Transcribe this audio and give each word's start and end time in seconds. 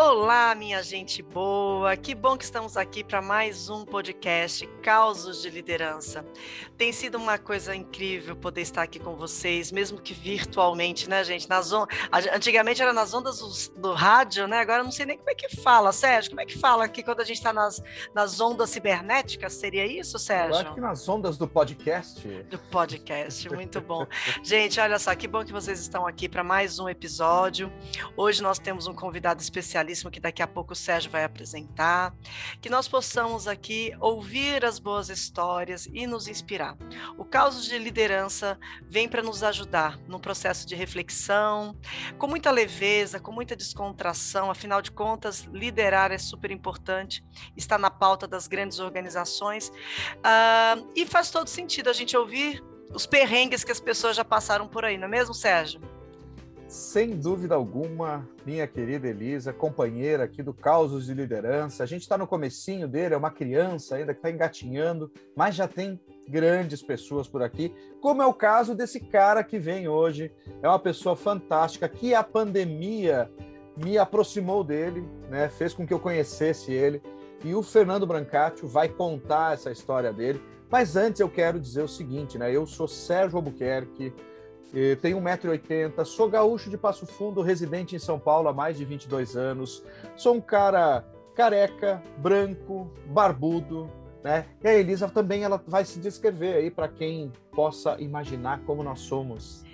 Olá, 0.00 0.54
minha 0.54 0.80
gente 0.80 1.24
boa! 1.24 1.96
Que 1.96 2.14
bom 2.14 2.36
que 2.36 2.44
estamos 2.44 2.76
aqui 2.76 3.02
para 3.02 3.20
mais 3.20 3.68
um 3.68 3.84
podcast 3.84 4.64
Causos 4.80 5.42
de 5.42 5.50
Liderança. 5.50 6.24
Tem 6.76 6.92
sido 6.92 7.18
uma 7.18 7.36
coisa 7.36 7.74
incrível 7.74 8.36
poder 8.36 8.60
estar 8.60 8.82
aqui 8.82 9.00
com 9.00 9.16
vocês, 9.16 9.72
mesmo 9.72 10.00
que 10.00 10.14
virtualmente, 10.14 11.10
né, 11.10 11.24
gente? 11.24 11.48
Nas 11.48 11.72
on... 11.72 11.84
Antigamente 12.32 12.80
era 12.80 12.92
nas 12.92 13.12
ondas 13.12 13.72
do, 13.76 13.92
rádio, 13.92 14.46
né? 14.46 14.60
Agora 14.60 14.84
não 14.84 14.92
sei 14.92 15.04
nem 15.04 15.18
como 15.18 15.30
é 15.30 15.34
que 15.34 15.56
fala, 15.56 15.90
Sérgio. 15.90 16.30
Como 16.30 16.42
é 16.42 16.46
que 16.46 16.56
fala 16.56 16.84
aqui 16.84 17.02
quando 17.02 17.18
a 17.18 17.24
gente 17.24 17.38
está 17.38 17.52
nas, 17.52 17.82
nas 18.14 18.40
ondas 18.40 18.70
cibernéticas? 18.70 19.52
Seria 19.54 19.84
isso, 19.84 20.16
Sérgio? 20.16 20.54
Eu 20.54 20.60
acho 20.60 20.74
que 20.74 20.80
nas 20.80 21.08
ondas 21.08 21.36
do 21.36 21.48
podcast. 21.48 22.24
Do 22.44 22.58
podcast, 22.70 23.52
muito 23.52 23.80
bom. 23.80 24.06
gente, 24.44 24.78
olha 24.78 25.00
só, 25.00 25.12
que 25.16 25.26
bom 25.26 25.44
que 25.44 25.52
vocês 25.52 25.80
estão 25.80 26.06
aqui 26.06 26.28
para 26.28 26.44
mais 26.44 26.78
um 26.78 26.88
episódio. 26.88 27.72
Hoje 28.16 28.40
nós 28.40 28.60
temos 28.60 28.86
um 28.86 28.94
convidado 28.94 29.42
especialista 29.92 30.10
que 30.10 30.20
daqui 30.20 30.42
a 30.42 30.46
pouco 30.46 30.72
o 30.72 30.76
Sérgio 30.76 31.10
vai 31.10 31.24
apresentar, 31.24 32.14
que 32.60 32.68
nós 32.70 32.88
possamos 32.88 33.46
aqui 33.46 33.92
ouvir 34.00 34.64
as 34.64 34.78
boas 34.78 35.08
histórias 35.08 35.86
e 35.92 36.06
nos 36.06 36.28
inspirar. 36.28 36.76
O 37.16 37.24
caos 37.24 37.64
de 37.64 37.78
liderança 37.78 38.58
vem 38.82 39.08
para 39.08 39.22
nos 39.22 39.42
ajudar 39.42 39.98
num 40.06 40.18
processo 40.18 40.66
de 40.66 40.74
reflexão, 40.74 41.76
com 42.18 42.26
muita 42.26 42.50
leveza, 42.50 43.20
com 43.20 43.32
muita 43.32 43.56
descontração, 43.56 44.50
afinal 44.50 44.82
de 44.82 44.90
contas, 44.90 45.42
liderar 45.52 46.12
é 46.12 46.18
super 46.18 46.50
importante, 46.50 47.24
está 47.56 47.78
na 47.78 47.90
pauta 47.90 48.26
das 48.26 48.46
grandes 48.46 48.78
organizações, 48.78 49.68
uh, 49.68 50.90
e 50.94 51.06
faz 51.06 51.30
todo 51.30 51.48
sentido 51.48 51.88
a 51.90 51.92
gente 51.92 52.16
ouvir 52.16 52.62
os 52.92 53.06
perrengues 53.06 53.64
que 53.64 53.72
as 53.72 53.80
pessoas 53.80 54.16
já 54.16 54.24
passaram 54.24 54.66
por 54.66 54.84
aí, 54.84 54.96
não 54.96 55.06
é 55.06 55.10
mesmo, 55.10 55.34
Sérgio? 55.34 55.97
Sem 56.68 57.16
dúvida 57.16 57.54
alguma, 57.54 58.28
minha 58.44 58.66
querida 58.66 59.08
Elisa, 59.08 59.54
companheira 59.54 60.24
aqui 60.24 60.42
do 60.42 60.52
Causos 60.52 61.06
de 61.06 61.14
Liderança. 61.14 61.82
A 61.82 61.86
gente 61.86 62.02
está 62.02 62.18
no 62.18 62.26
comecinho 62.26 62.86
dele, 62.86 63.14
é 63.14 63.16
uma 63.16 63.30
criança 63.30 63.96
ainda 63.96 64.12
que 64.12 64.18
está 64.18 64.30
engatinhando, 64.30 65.10
mas 65.34 65.54
já 65.54 65.66
tem 65.66 65.98
grandes 66.28 66.82
pessoas 66.82 67.26
por 67.26 67.42
aqui, 67.42 67.74
como 68.02 68.20
é 68.20 68.26
o 68.26 68.34
caso 68.34 68.74
desse 68.74 69.00
cara 69.00 69.42
que 69.42 69.58
vem 69.58 69.88
hoje. 69.88 70.30
É 70.62 70.68
uma 70.68 70.78
pessoa 70.78 71.16
fantástica 71.16 71.88
que 71.88 72.14
a 72.14 72.22
pandemia 72.22 73.30
me 73.74 73.96
aproximou 73.96 74.62
dele, 74.62 75.08
né? 75.30 75.48
fez 75.48 75.72
com 75.72 75.86
que 75.86 75.94
eu 75.94 75.98
conhecesse 75.98 76.70
ele. 76.70 77.00
E 77.42 77.54
o 77.54 77.62
Fernando 77.62 78.06
Brancatio 78.06 78.68
vai 78.68 78.90
contar 78.90 79.54
essa 79.54 79.70
história 79.70 80.12
dele. 80.12 80.42
Mas 80.70 80.96
antes 80.96 81.20
eu 81.22 81.30
quero 81.30 81.58
dizer 81.58 81.82
o 81.82 81.88
seguinte, 81.88 82.36
né? 82.36 82.54
Eu 82.54 82.66
sou 82.66 82.86
Sérgio 82.86 83.38
Albuquerque, 83.38 84.12
tenho 85.00 85.20
1,80m, 85.20 86.04
sou 86.04 86.28
gaúcho 86.28 86.68
de 86.70 86.76
Passo 86.76 87.06
Fundo, 87.06 87.40
residente 87.40 87.96
em 87.96 87.98
São 87.98 88.18
Paulo 88.18 88.48
há 88.48 88.52
mais 88.52 88.76
de 88.76 88.84
22 88.84 89.36
anos. 89.36 89.82
Sou 90.16 90.34
um 90.34 90.40
cara 90.40 91.04
careca, 91.34 92.02
branco, 92.18 92.90
barbudo, 93.06 93.90
né? 94.22 94.46
E 94.62 94.68
a 94.68 94.74
Elisa 94.74 95.08
também 95.08 95.44
ela 95.44 95.62
vai 95.66 95.84
se 95.84 95.98
descrever 96.00 96.54
aí 96.54 96.70
para 96.70 96.88
quem 96.88 97.32
possa 97.58 97.96
imaginar 97.98 98.60
como 98.60 98.84
nós 98.84 99.00
somos. 99.00 99.64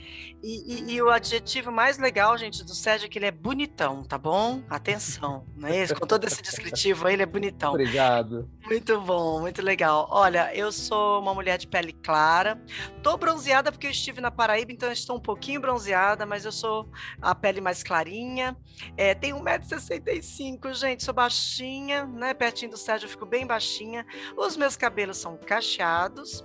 E, 0.42 0.90
e, 0.90 0.94
e, 0.94 1.02
o 1.02 1.10
adjetivo 1.10 1.70
mais 1.70 1.98
legal, 1.98 2.36
gente, 2.38 2.64
do 2.64 2.74
Sérgio 2.74 3.04
é 3.04 3.08
que 3.10 3.18
ele 3.18 3.26
é 3.26 3.30
bonitão, 3.30 4.02
tá 4.02 4.16
bom? 4.16 4.62
Atenção, 4.70 5.46
não 5.54 5.68
é 5.68 5.82
isso? 5.82 5.94
Com 5.94 6.06
todo 6.06 6.24
esse 6.26 6.40
descritivo 6.40 7.06
aí, 7.06 7.12
ele 7.12 7.22
é 7.22 7.26
bonitão. 7.26 7.72
Obrigado. 7.72 8.48
Muito 8.64 8.98
bom, 9.02 9.40
muito 9.40 9.60
legal. 9.60 10.06
Olha, 10.10 10.54
eu 10.54 10.72
sou 10.72 11.20
uma 11.20 11.34
mulher 11.34 11.58
de 11.58 11.66
pele 11.66 11.92
clara, 11.92 12.58
tô 13.02 13.18
bronzeada 13.18 13.70
porque 13.70 13.86
eu 13.86 13.90
estive 13.90 14.18
na 14.18 14.30
Paraíba, 14.30 14.72
então 14.72 14.88
eu 14.88 14.94
estou 14.94 15.16
um 15.16 15.20
pouquinho 15.20 15.60
bronzeada, 15.60 16.24
mas 16.24 16.46
eu 16.46 16.52
sou 16.52 16.88
a 17.20 17.34
pele 17.34 17.60
mais 17.60 17.82
clarinha. 17.82 18.56
É, 18.96 19.14
tenho 19.14 19.36
1,65m, 19.36 20.72
gente, 20.72 21.04
sou 21.04 21.12
baixinha, 21.12 22.06
né? 22.06 22.32
Pertinho 22.32 22.70
do 22.70 22.78
Sérgio 22.78 23.06
eu 23.06 23.10
fico 23.10 23.26
bem 23.26 23.46
baixinha. 23.46 24.06
Os 24.38 24.56
meus 24.56 24.74
cabelos 24.74 25.18
são 25.18 25.36
cacheados, 25.36 26.44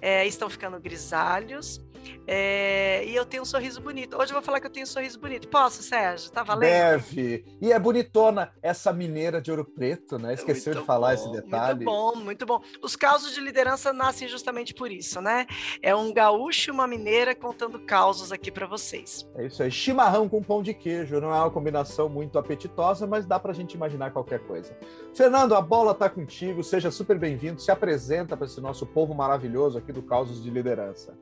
é, 0.00 0.26
estão 0.26 0.48
ficando 0.48 0.78
grisalhos. 0.80 1.80
É, 2.26 3.04
e 3.06 3.14
eu 3.14 3.24
tenho 3.24 3.42
um 3.42 3.46
sorriso 3.46 3.80
bonito. 3.80 4.16
Hoje 4.16 4.30
eu 4.32 4.34
vou 4.34 4.42
falar 4.42 4.60
que 4.60 4.66
eu 4.66 4.70
tenho 4.70 4.84
um 4.84 4.88
sorriso 4.88 5.18
bonito. 5.18 5.48
Posso, 5.48 5.82
Sérgio? 5.82 6.30
Tá 6.30 6.42
valendo? 6.42 6.70
Deve. 6.70 7.44
E 7.60 7.72
é 7.72 7.78
bonitona 7.78 8.52
essa 8.62 8.92
mineira 8.92 9.40
de 9.40 9.50
Ouro 9.50 9.64
Preto, 9.64 10.18
né? 10.18 10.34
Esqueceu 10.34 10.72
muito 10.72 10.82
de 10.82 10.86
falar 10.86 11.08
bom, 11.08 11.14
esse 11.14 11.32
detalhe. 11.32 11.84
Muito 11.84 11.90
bom, 11.90 12.16
muito 12.16 12.46
bom. 12.46 12.60
Os 12.82 12.96
causos 12.96 13.34
de 13.34 13.40
liderança 13.40 13.92
nascem 13.92 14.28
justamente 14.28 14.74
por 14.74 14.90
isso, 14.90 15.20
né? 15.20 15.46
É 15.82 15.94
um 15.94 16.12
gaúcho 16.12 16.70
e 16.70 16.72
uma 16.72 16.86
mineira 16.86 17.34
contando 17.34 17.78
causos 17.80 18.32
aqui 18.32 18.50
para 18.50 18.66
vocês. 18.66 19.28
É 19.36 19.46
isso 19.46 19.62
aí. 19.62 19.70
Chimarrão 19.70 20.28
com 20.28 20.42
pão 20.42 20.62
de 20.62 20.74
queijo. 20.74 21.20
Não 21.20 21.34
é 21.34 21.38
uma 21.38 21.50
combinação 21.50 22.08
muito 22.08 22.38
apetitosa, 22.38 23.06
mas 23.06 23.26
dá 23.26 23.38
pra 23.38 23.52
gente 23.52 23.74
imaginar 23.74 24.10
qualquer 24.12 24.40
coisa. 24.40 24.76
Fernando, 25.14 25.54
a 25.54 25.60
bola 25.60 25.94
tá 25.94 26.08
contigo. 26.08 26.62
Seja 26.62 26.90
super 26.90 27.18
bem-vindo. 27.18 27.60
Se 27.60 27.70
apresenta 27.70 28.36
para 28.36 28.46
esse 28.46 28.60
nosso 28.60 28.86
povo 28.86 29.14
maravilhoso 29.14 29.78
aqui 29.78 29.92
do 29.92 30.02
Causos 30.02 30.42
de 30.42 30.50
Liderança. 30.50 31.16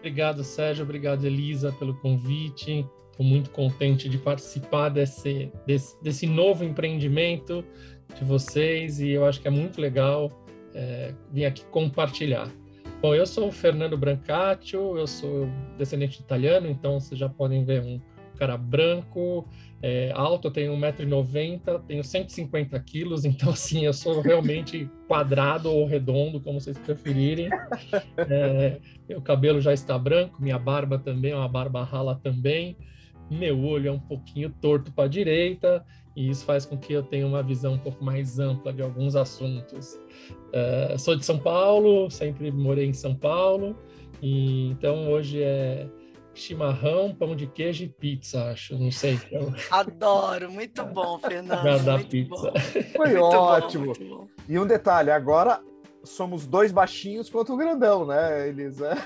Obrigado, 0.00 0.42
Sérgio. 0.42 0.82
Obrigado, 0.82 1.24
Elisa, 1.26 1.70
pelo 1.72 1.94
convite. 1.94 2.86
Estou 3.10 3.24
muito 3.24 3.50
contente 3.50 4.08
de 4.08 4.16
participar 4.16 4.88
desse, 4.88 5.52
desse, 5.66 6.02
desse, 6.02 6.26
novo 6.26 6.64
empreendimento 6.64 7.62
de 8.18 8.24
vocês 8.24 8.98
e 8.98 9.10
eu 9.10 9.26
acho 9.26 9.40
que 9.42 9.46
é 9.46 9.50
muito 9.50 9.78
legal 9.78 10.30
é, 10.74 11.14
vir 11.30 11.44
aqui 11.44 11.62
compartilhar. 11.66 12.50
Bom, 13.02 13.14
eu 13.14 13.26
sou 13.26 13.48
o 13.48 13.52
Fernando 13.52 13.96
Brancaccio, 13.96 14.98
eu 14.98 15.06
sou 15.06 15.48
descendente 15.76 16.18
de 16.18 16.24
italiano, 16.24 16.66
então 16.66 16.98
vocês 16.98 17.20
já 17.20 17.28
podem 17.28 17.62
ver 17.62 17.82
um 17.82 18.00
cara 18.40 18.56
branco, 18.56 19.46
é, 19.82 20.10
alto, 20.14 20.48
eu 20.48 20.50
tenho 20.50 20.72
1,90m, 20.72 21.82
tenho 21.86 22.02
150 22.02 22.80
quilos, 22.80 23.24
então 23.26 23.50
assim, 23.50 23.84
eu 23.84 23.92
sou 23.92 24.22
realmente 24.22 24.90
quadrado 25.06 25.70
ou 25.70 25.86
redondo, 25.86 26.40
como 26.40 26.58
vocês 26.58 26.78
preferirem. 26.78 27.50
É, 28.16 28.78
meu 29.06 29.20
cabelo 29.20 29.60
já 29.60 29.74
está 29.74 29.98
branco, 29.98 30.40
minha 30.40 30.58
barba 30.58 30.98
também 30.98 31.34
uma 31.34 31.48
barba 31.48 31.84
rala 31.84 32.18
também. 32.22 32.76
Meu 33.30 33.62
olho 33.62 33.88
é 33.88 33.92
um 33.92 34.00
pouquinho 34.00 34.50
torto 34.60 34.90
para 34.90 35.04
a 35.04 35.08
direita, 35.08 35.84
e 36.16 36.28
isso 36.30 36.44
faz 36.44 36.64
com 36.64 36.76
que 36.76 36.92
eu 36.92 37.02
tenha 37.02 37.26
uma 37.26 37.42
visão 37.42 37.74
um 37.74 37.78
pouco 37.78 38.02
mais 38.02 38.40
ampla 38.40 38.72
de 38.72 38.82
alguns 38.82 39.14
assuntos. 39.14 40.00
É, 40.52 40.96
sou 40.98 41.14
de 41.14 41.24
São 41.24 41.38
Paulo, 41.38 42.10
sempre 42.10 42.50
morei 42.50 42.86
em 42.86 42.92
São 42.92 43.14
Paulo, 43.14 43.76
e 44.20 44.70
então 44.70 45.10
hoje 45.12 45.42
é 45.42 45.86
chimarrão, 46.34 47.14
pão 47.14 47.34
de 47.34 47.46
queijo 47.46 47.84
e 47.84 47.88
pizza, 47.88 48.50
acho. 48.50 48.78
Não 48.78 48.90
sei. 48.90 49.20
Eu... 49.30 49.52
Adoro, 49.70 50.50
muito 50.50 50.84
bom, 50.84 51.18
Fernando. 51.18 51.84
Da 51.84 51.98
pizza. 51.98 52.50
Bom. 52.50 52.60
Foi 52.96 53.08
muito 53.08 53.22
ótimo. 53.22 53.92
Bom, 53.98 54.28
e 54.48 54.58
um 54.58 54.66
detalhe, 54.66 55.10
agora 55.10 55.62
somos 56.02 56.46
dois 56.46 56.72
baixinhos 56.72 57.28
contra 57.28 57.52
o 57.52 57.56
grandão, 57.56 58.06
né, 58.06 58.48
Elisa? 58.48 58.96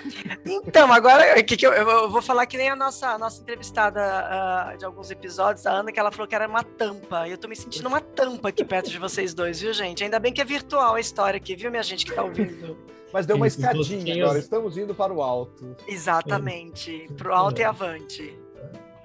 Então, 0.44 0.92
agora 0.92 1.42
que, 1.42 1.56
que 1.56 1.66
eu, 1.66 1.72
eu, 1.72 2.10
vou 2.10 2.22
falar 2.22 2.46
que 2.46 2.56
nem 2.56 2.68
a 2.68 2.76
nossa, 2.76 3.08
a 3.08 3.18
nossa 3.18 3.40
entrevistada 3.40 4.00
uh, 4.00 4.78
de 4.78 4.84
alguns 4.84 5.10
episódios, 5.10 5.66
a 5.66 5.72
Ana, 5.72 5.90
que 5.90 5.98
ela 5.98 6.10
falou 6.10 6.26
que 6.26 6.34
era 6.34 6.46
uma 6.46 6.62
tampa. 6.62 7.26
E 7.26 7.32
eu 7.32 7.38
tô 7.38 7.48
me 7.48 7.56
sentindo 7.56 7.88
uma 7.88 8.00
tampa 8.00 8.48
aqui 8.48 8.64
perto 8.64 8.90
de 8.90 8.98
vocês 8.98 9.34
dois, 9.34 9.60
viu, 9.60 9.72
gente? 9.72 10.04
Ainda 10.04 10.18
bem 10.18 10.32
que 10.32 10.40
é 10.40 10.44
virtual 10.44 10.94
a 10.94 11.00
história 11.00 11.36
aqui, 11.36 11.56
viu, 11.56 11.70
minha 11.70 11.82
gente 11.82 12.04
que 12.04 12.12
tá 12.12 12.22
ouvindo? 12.22 12.76
Mas 13.12 13.26
deu 13.26 13.36
uma 13.36 13.46
escadinha 13.46 14.24
agora, 14.24 14.38
estamos 14.38 14.76
indo 14.76 14.94
para 14.94 15.12
o 15.12 15.22
alto. 15.22 15.76
Exatamente, 15.86 17.08
para 17.16 17.30
o 17.30 17.32
alto 17.32 17.60
e 17.60 17.64
avante. 17.64 18.43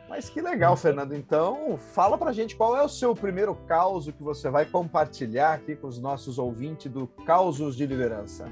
Mas 0.10 0.28
que 0.28 0.42
legal, 0.42 0.76
Fernando. 0.76 1.14
Então, 1.14 1.78
fala 1.78 2.18
pra 2.18 2.34
gente 2.34 2.56
qual 2.56 2.76
é 2.76 2.82
o 2.82 2.90
seu 2.90 3.14
primeiro 3.14 3.54
caos 3.68 4.10
que 4.10 4.24
você 4.24 4.50
vai 4.50 4.66
compartilhar 4.66 5.54
aqui 5.54 5.76
com 5.76 5.88
os 5.88 6.02
nossos 6.02 6.40
ouvintes 6.40 6.92
do 6.92 7.06
Causos 7.26 7.78
de 7.78 7.86
Liderança. 7.86 8.52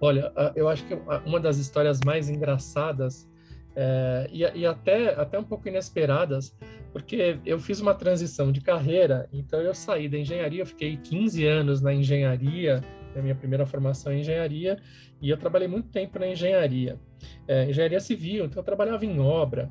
Olha, 0.00 0.32
eu 0.56 0.68
acho 0.68 0.84
que 0.84 0.98
uma 1.24 1.38
das 1.38 1.58
histórias 1.58 2.00
mais 2.04 2.28
engraçadas 2.28 3.30
é, 3.76 4.28
e, 4.32 4.40
e, 4.40 4.66
até, 4.66 5.14
até 5.14 5.38
um 5.38 5.44
pouco 5.44 5.68
inesperadas, 5.68 6.56
porque 6.92 7.38
eu 7.46 7.58
fiz 7.58 7.80
uma 7.80 7.94
transição 7.94 8.50
de 8.50 8.60
carreira, 8.60 9.28
então 9.32 9.60
eu 9.60 9.74
saí 9.74 10.08
da 10.08 10.18
engenharia, 10.18 10.62
eu 10.62 10.66
fiquei 10.66 10.96
15 10.96 11.46
anos 11.46 11.80
na 11.80 11.94
engenharia, 11.94 12.82
a 13.16 13.22
minha 13.22 13.34
primeira 13.34 13.64
formação 13.64 14.12
em 14.12 14.20
engenharia, 14.20 14.76
e 15.22 15.30
eu 15.30 15.36
trabalhei 15.36 15.68
muito 15.68 15.88
tempo 15.88 16.18
na 16.18 16.26
engenharia, 16.26 16.98
é, 17.46 17.70
engenharia 17.70 18.00
civil, 18.00 18.44
então 18.44 18.60
eu 18.60 18.64
trabalhava 18.64 19.06
em 19.06 19.20
obra. 19.20 19.70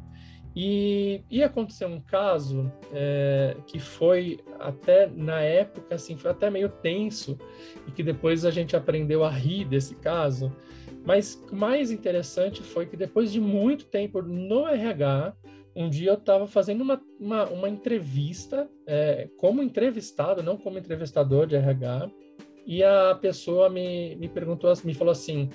E, 0.56 1.24
e 1.32 1.44
aconteceu 1.44 1.88
um 1.88 2.00
caso 2.00 2.72
é, 2.92 3.58
que 3.66 3.80
foi 3.80 4.40
até 4.60 5.08
na 5.08 5.42
época 5.42 5.96
assim 5.96 6.16
foi 6.16 6.30
até 6.30 6.48
meio 6.50 6.70
tenso 6.70 7.40
e 7.88 7.92
que 7.92 8.04
depois 8.04 8.46
a 8.46 8.52
gente 8.52 8.76
aprendeu 8.76 9.24
a 9.24 9.30
rir 9.30 9.66
desse 9.66 9.96
caso. 9.96 10.52
Mas 11.06 11.44
o 11.52 11.56
mais 11.56 11.92
interessante 11.92 12.62
foi 12.62 12.86
que 12.86 12.96
depois 12.96 13.32
de 13.32 13.42
muito 13.42 13.86
tempo 13.86 14.22
no 14.22 14.68
RH, 14.68 15.34
um 15.76 15.90
dia 15.90 16.12
eu 16.12 16.16
estava 16.16 16.46
fazendo 16.48 16.82
uma, 16.82 17.02
uma, 17.20 17.46
uma 17.46 17.70
entrevista 17.70 18.70
é, 18.86 19.28
como 19.38 19.62
entrevistado, 19.62 20.44
não 20.44 20.56
como 20.56 20.78
entrevistador 20.78 21.48
de 21.48 21.56
RH, 21.56 22.10
e 22.66 22.84
a 22.84 23.18
pessoa 23.20 23.70
me, 23.70 24.16
me 24.16 24.30
perguntou, 24.30 24.72
me 24.86 24.94
falou 24.94 25.12
assim: 25.12 25.50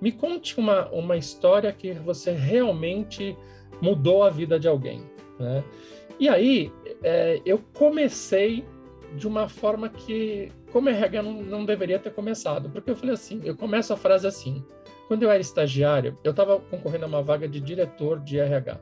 me 0.00 0.12
conte 0.12 0.58
uma, 0.58 0.88
uma 0.90 1.16
história 1.16 1.72
que 1.72 1.92
você 1.92 2.30
realmente 2.30 3.36
mudou 3.80 4.22
a 4.22 4.30
vida 4.30 4.58
de 4.58 4.68
alguém, 4.68 5.02
né? 5.38 5.64
E 6.18 6.28
aí 6.28 6.72
é, 7.02 7.40
eu 7.44 7.60
comecei 7.72 8.64
de 9.16 9.26
uma 9.26 9.48
forma 9.48 9.88
que, 9.88 10.50
como 10.72 10.88
RH, 10.88 11.22
não, 11.22 11.42
não 11.42 11.64
deveria 11.64 11.98
ter 11.98 12.12
começado. 12.12 12.68
Porque 12.70 12.90
eu 12.90 12.96
falei 12.96 13.14
assim, 13.14 13.40
eu 13.44 13.56
começo 13.56 13.92
a 13.92 13.96
frase 13.96 14.26
assim, 14.26 14.64
quando 15.08 15.22
eu 15.22 15.30
era 15.30 15.40
estagiário, 15.40 16.18
eu 16.24 16.30
estava 16.30 16.58
concorrendo 16.58 17.04
a 17.04 17.08
uma 17.08 17.22
vaga 17.22 17.48
de 17.48 17.60
diretor 17.60 18.20
de 18.20 18.38
RH. 18.38 18.80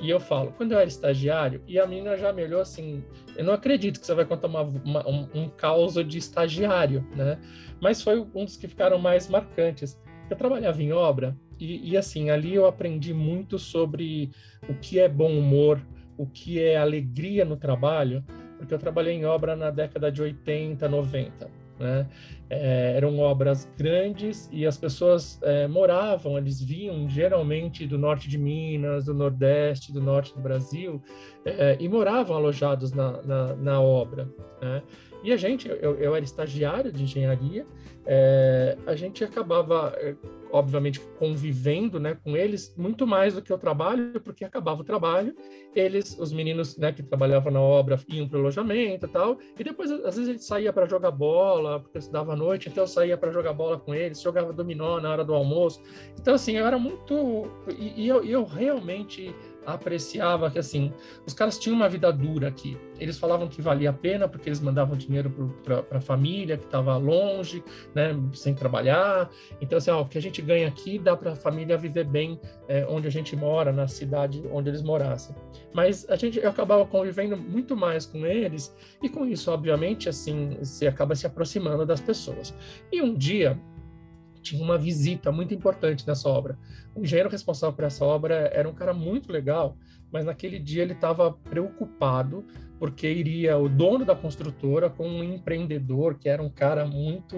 E 0.00 0.08
eu 0.08 0.20
falo, 0.20 0.52
quando 0.56 0.72
eu 0.72 0.78
era 0.78 0.86
estagiário, 0.86 1.60
e 1.66 1.78
a 1.78 1.86
menina 1.86 2.16
já 2.16 2.32
me 2.32 2.44
olhou 2.44 2.60
assim, 2.60 3.02
eu 3.36 3.44
não 3.44 3.52
acredito 3.52 3.98
que 3.98 4.06
você 4.06 4.14
vai 4.14 4.24
contar 4.24 4.46
uma, 4.46 4.62
uma, 4.62 5.08
um, 5.08 5.28
um 5.34 5.48
caos 5.48 5.94
de 5.94 6.18
estagiário, 6.18 7.04
né? 7.16 7.38
Mas 7.80 8.00
foi 8.00 8.20
um 8.20 8.44
dos 8.44 8.56
que 8.56 8.68
ficaram 8.68 8.98
mais 8.98 9.28
marcantes. 9.28 10.00
Eu 10.30 10.36
trabalhava 10.36 10.80
em 10.80 10.92
obra, 10.92 11.36
e, 11.58 11.90
e 11.90 11.96
assim, 11.96 12.30
ali 12.30 12.54
eu 12.54 12.66
aprendi 12.66 13.12
muito 13.12 13.58
sobre 13.58 14.30
o 14.68 14.74
que 14.74 14.98
é 14.98 15.08
bom 15.08 15.30
humor, 15.38 15.80
o 16.16 16.26
que 16.26 16.62
é 16.62 16.76
alegria 16.76 17.44
no 17.44 17.56
trabalho, 17.56 18.24
porque 18.56 18.74
eu 18.74 18.78
trabalhei 18.78 19.14
em 19.14 19.24
obra 19.24 19.54
na 19.54 19.70
década 19.70 20.10
de 20.10 20.20
80, 20.20 20.88
90. 20.88 21.50
Né? 21.78 22.08
É, 22.50 22.94
eram 22.96 23.18
obras 23.20 23.70
grandes 23.78 24.48
e 24.52 24.66
as 24.66 24.76
pessoas 24.76 25.38
é, 25.42 25.68
moravam, 25.68 26.36
eles 26.36 26.60
vinham 26.60 27.08
geralmente 27.08 27.86
do 27.86 27.96
norte 27.96 28.28
de 28.28 28.36
Minas, 28.36 29.04
do 29.04 29.14
nordeste, 29.14 29.92
do 29.92 30.02
norte 30.02 30.34
do 30.34 30.40
Brasil, 30.40 31.00
é, 31.44 31.76
e 31.78 31.88
moravam 31.88 32.36
alojados 32.36 32.92
na, 32.92 33.22
na, 33.22 33.54
na 33.54 33.80
obra. 33.80 34.28
Né? 34.60 34.82
E 35.22 35.32
a 35.32 35.36
gente, 35.36 35.68
eu, 35.68 35.96
eu 35.96 36.14
era 36.14 36.24
estagiário 36.24 36.92
de 36.92 37.02
engenharia, 37.02 37.66
é, 38.06 38.78
a 38.86 38.94
gente 38.94 39.22
acabava, 39.22 39.92
é, 39.96 40.14
obviamente, 40.50 40.98
convivendo 41.18 42.00
né, 42.00 42.16
com 42.24 42.36
eles 42.36 42.74
muito 42.76 43.06
mais 43.06 43.34
do 43.34 43.42
que 43.42 43.52
o 43.52 43.58
trabalho, 43.58 44.18
porque 44.20 44.44
acabava 44.44 44.80
o 44.80 44.84
trabalho, 44.84 45.34
eles, 45.74 46.16
os 46.18 46.32
meninos 46.32 46.76
né, 46.78 46.90
que 46.92 47.02
trabalhavam 47.02 47.52
na 47.52 47.60
obra, 47.60 48.00
iam 48.08 48.26
para 48.26 48.38
o 48.38 48.40
alojamento 48.40 49.04
e 49.04 49.08
tal, 49.08 49.38
e 49.58 49.62
depois, 49.62 49.90
às 49.90 50.16
vezes, 50.16 50.28
a 50.28 50.32
gente 50.32 50.44
saía 50.44 50.72
para 50.72 50.86
jogar 50.86 51.10
bola, 51.10 51.80
porque 51.80 51.98
eu 51.98 52.00
estudava 52.00 52.32
à 52.32 52.36
noite, 52.36 52.68
então 52.68 52.84
eu 52.84 52.88
saía 52.88 53.16
para 53.16 53.30
jogar 53.30 53.52
bola 53.52 53.78
com 53.78 53.94
eles, 53.94 54.22
jogava 54.22 54.52
dominó 54.52 55.00
na 55.00 55.10
hora 55.10 55.24
do 55.24 55.34
almoço. 55.34 55.82
Então, 56.18 56.34
assim, 56.34 56.56
eu 56.56 56.66
era 56.66 56.78
muito. 56.78 57.44
E, 57.68 58.04
e 58.04 58.08
eu, 58.08 58.24
eu 58.24 58.44
realmente 58.44 59.34
apreciava 59.74 60.50
que 60.50 60.58
assim 60.58 60.92
os 61.26 61.34
caras 61.34 61.58
tinham 61.58 61.76
uma 61.76 61.88
vida 61.88 62.10
dura 62.12 62.48
aqui. 62.48 62.76
Eles 62.98 63.18
falavam 63.18 63.48
que 63.48 63.60
valia 63.60 63.90
a 63.90 63.92
pena 63.92 64.28
porque 64.28 64.48
eles 64.48 64.60
mandavam 64.60 64.96
dinheiro 64.96 65.54
para 65.62 65.98
a 65.98 66.00
família 66.00 66.56
que 66.56 66.64
estava 66.64 66.96
longe, 66.96 67.62
né, 67.94 68.18
sem 68.32 68.54
trabalhar. 68.54 69.30
Então 69.60 69.78
assim, 69.78 69.90
ó, 69.90 70.02
o 70.02 70.08
que 70.08 70.18
a 70.18 70.22
gente 70.22 70.40
ganha 70.40 70.66
aqui 70.68 70.98
dá 70.98 71.16
para 71.16 71.32
a 71.32 71.36
família 71.36 71.76
viver 71.76 72.04
bem 72.04 72.40
é, 72.66 72.86
onde 72.88 73.06
a 73.06 73.10
gente 73.10 73.36
mora, 73.36 73.72
na 73.72 73.86
cidade 73.86 74.42
onde 74.52 74.70
eles 74.70 74.82
morassem. 74.82 75.34
Mas 75.74 76.08
a 76.08 76.16
gente 76.16 76.38
eu 76.38 76.48
acabava 76.48 76.84
convivendo 76.86 77.36
muito 77.36 77.76
mais 77.76 78.06
com 78.06 78.24
eles 78.24 78.74
e 79.02 79.08
com 79.08 79.26
isso, 79.26 79.50
obviamente, 79.50 80.08
assim, 80.08 80.56
se 80.62 80.86
acaba 80.86 81.14
se 81.14 81.26
aproximando 81.26 81.84
das 81.84 82.00
pessoas. 82.00 82.54
E 82.90 83.02
um 83.02 83.14
dia 83.14 83.58
tinha 84.48 84.62
uma 84.62 84.78
visita 84.78 85.30
muito 85.30 85.54
importante 85.54 86.06
nessa 86.06 86.28
obra. 86.28 86.58
O 86.94 87.00
engenheiro 87.00 87.28
responsável 87.28 87.74
por 87.74 87.84
essa 87.84 88.04
obra 88.04 88.50
era 88.52 88.68
um 88.68 88.74
cara 88.74 88.92
muito 88.92 89.30
legal, 89.30 89.76
mas 90.10 90.24
naquele 90.24 90.58
dia 90.58 90.82
ele 90.82 90.94
estava 90.94 91.32
preocupado 91.32 92.44
porque 92.78 93.08
iria 93.08 93.58
o 93.58 93.68
dono 93.68 94.04
da 94.04 94.14
construtora 94.14 94.88
com 94.88 95.08
um 95.08 95.22
empreendedor 95.22 96.16
que 96.16 96.28
era 96.28 96.42
um 96.42 96.48
cara 96.48 96.86
muito, 96.86 97.36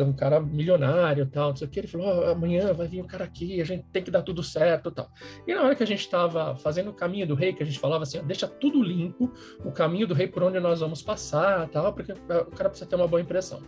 um 0.00 0.12
cara 0.12 0.40
milionário, 0.40 1.26
tal, 1.26 1.50
não 1.50 1.56
sei 1.56 1.68
o 1.68 1.70
que. 1.70 1.80
Ele 1.80 1.86
falou: 1.86 2.06
oh, 2.06 2.30
amanhã 2.30 2.72
vai 2.72 2.88
vir 2.88 3.00
um 3.00 3.06
cara 3.06 3.24
aqui, 3.24 3.60
a 3.60 3.64
gente 3.64 3.84
tem 3.92 4.02
que 4.02 4.10
dar 4.10 4.22
tudo 4.22 4.42
certo, 4.42 4.90
tal. 4.90 5.08
E 5.46 5.54
na 5.54 5.62
hora 5.62 5.74
que 5.74 5.82
a 5.82 5.86
gente 5.86 6.00
estava 6.00 6.56
fazendo 6.56 6.90
o 6.90 6.94
caminho 6.94 7.26
do 7.26 7.34
rei, 7.34 7.52
que 7.52 7.62
a 7.62 7.66
gente 7.66 7.78
falava 7.78 8.02
assim, 8.02 8.20
deixa 8.24 8.48
tudo 8.48 8.82
limpo, 8.82 9.32
o 9.64 9.70
caminho 9.70 10.06
do 10.06 10.14
rei 10.14 10.26
por 10.26 10.42
onde 10.42 10.58
nós 10.58 10.80
vamos 10.80 11.00
passar, 11.00 11.68
tal, 11.68 11.92
porque 11.92 12.12
o 12.12 12.50
cara 12.56 12.68
precisa 12.68 12.88
ter 12.88 12.96
uma 12.96 13.06
boa 13.06 13.22
impressão. 13.22 13.62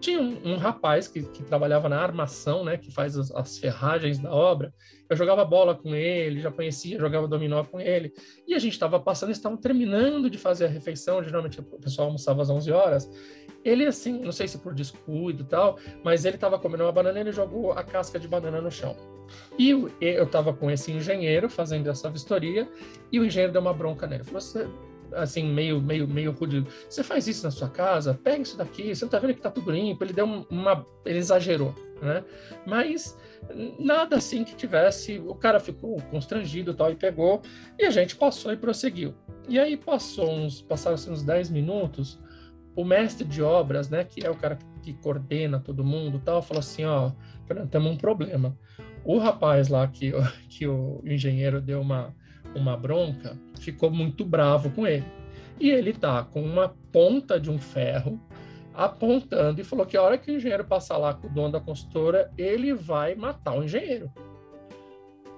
Tinha 0.00 0.20
um, 0.20 0.52
um 0.52 0.56
rapaz 0.56 1.06
que, 1.06 1.22
que, 1.22 1.42
trabalhava 1.42 1.88
na 1.88 2.00
armação, 2.00 2.64
né, 2.64 2.78
que 2.78 2.90
faz 2.90 3.18
as, 3.18 3.30
as, 3.32 3.58
ferragens 3.58 4.18
da 4.18 4.32
obra. 4.32 4.72
Eu 5.08 5.14
jogava 5.14 5.44
bola 5.44 5.74
com 5.74 5.94
ele, 5.94 6.40
já 6.40 6.50
conhecia, 6.50 6.98
jogava 6.98 7.28
dominó 7.28 7.62
com 7.64 7.78
ele. 7.78 8.12
E 8.48 8.54
a 8.54 8.58
gente 8.58 8.72
estava 8.72 8.98
passando, 8.98 9.30
estavam 9.30 9.58
terminando 9.58 10.30
de 10.30 10.38
fazer 10.38 10.64
a 10.64 10.68
refeição, 10.68 11.22
geralmente 11.22 11.60
o 11.60 11.62
pessoal 11.62 12.06
almoçava 12.06 12.40
às 12.40 12.48
11 12.48 12.72
horas. 12.72 13.10
Ele, 13.62 13.84
assim, 13.84 14.18
não 14.20 14.32
sei 14.32 14.48
se 14.48 14.56
por 14.56 14.72
descuido 14.72 15.42
e 15.42 15.46
tal, 15.46 15.78
mas 16.02 16.24
ele 16.24 16.36
estava 16.36 16.58
comendo 16.58 16.84
uma 16.84 16.92
banana 16.92 17.18
e 17.18 17.22
ele 17.22 17.32
jogou 17.32 17.72
a 17.72 17.84
casca 17.84 18.18
de 18.18 18.26
banana 18.26 18.60
no 18.60 18.70
chão. 18.70 18.96
E 19.58 19.70
eu 20.00 20.24
estava 20.24 20.52
com 20.54 20.70
esse 20.70 20.90
engenheiro 20.90 21.48
fazendo 21.50 21.88
essa 21.90 22.08
vistoria 22.08 22.66
e 23.12 23.20
o 23.20 23.24
engenheiro 23.24 23.52
deu 23.52 23.60
uma 23.60 23.74
bronca 23.74 24.06
nele. 24.06 24.24
Falou: 24.24 24.40
assim, 25.14 25.44
meio, 25.44 25.80
meio, 25.80 26.06
meio 26.06 26.32
rude. 26.32 26.66
Você 26.88 27.02
faz 27.02 27.26
isso 27.26 27.44
na 27.44 27.50
sua 27.50 27.68
casa? 27.68 28.14
Pega 28.14 28.42
isso 28.42 28.56
daqui, 28.56 28.94
você 28.94 29.04
não 29.04 29.10
tá 29.10 29.18
vendo 29.18 29.34
que 29.34 29.40
tá 29.40 29.50
tudo 29.50 29.70
limpo? 29.70 30.04
Ele 30.04 30.12
deu 30.12 30.24
uma. 30.24 30.86
Ele 31.04 31.18
exagerou, 31.18 31.74
né? 32.02 32.24
Mas 32.66 33.16
nada 33.78 34.16
assim 34.16 34.44
que 34.44 34.54
tivesse. 34.54 35.18
O 35.18 35.34
cara 35.34 35.60
ficou 35.60 36.00
constrangido 36.10 36.74
tal, 36.74 36.90
e 36.90 36.96
pegou, 36.96 37.42
e 37.78 37.84
a 37.84 37.90
gente 37.90 38.16
passou 38.16 38.52
e 38.52 38.56
prosseguiu. 38.56 39.14
E 39.48 39.58
aí 39.58 39.76
passou 39.76 40.30
uns, 40.30 40.62
passaram-se 40.62 41.10
uns 41.10 41.22
10 41.22 41.50
minutos, 41.50 42.20
o 42.76 42.84
mestre 42.84 43.26
de 43.26 43.42
obras, 43.42 43.88
né, 43.88 44.04
que 44.04 44.24
é 44.24 44.30
o 44.30 44.36
cara 44.36 44.58
que 44.82 44.94
coordena 44.94 45.60
todo 45.60 45.84
mundo 45.84 46.20
tal, 46.24 46.42
falou 46.42 46.60
assim: 46.60 46.84
ó, 46.84 47.12
temos 47.70 47.92
um 47.92 47.96
problema. 47.96 48.56
O 49.04 49.18
rapaz 49.18 49.68
lá 49.68 49.86
que, 49.88 50.12
que 50.48 50.66
o 50.66 51.02
engenheiro 51.04 51.60
deu 51.60 51.80
uma 51.80 52.14
uma 52.54 52.76
bronca, 52.76 53.38
ficou 53.58 53.90
muito 53.90 54.24
bravo 54.24 54.70
com 54.70 54.86
ele. 54.86 55.04
E 55.58 55.70
ele 55.70 55.92
tá 55.92 56.24
com 56.24 56.42
uma 56.42 56.74
ponta 56.90 57.38
de 57.38 57.50
um 57.50 57.58
ferro 57.58 58.20
apontando 58.72 59.60
e 59.60 59.64
falou 59.64 59.84
que 59.84 59.96
a 59.96 60.02
hora 60.02 60.16
que 60.16 60.30
o 60.30 60.36
engenheiro 60.36 60.64
passar 60.64 60.96
lá 60.96 61.12
com 61.12 61.26
o 61.26 61.30
dono 61.30 61.52
da 61.52 61.60
consultora, 61.60 62.30
ele 62.38 62.72
vai 62.72 63.14
matar 63.14 63.58
o 63.58 63.64
engenheiro. 63.64 64.10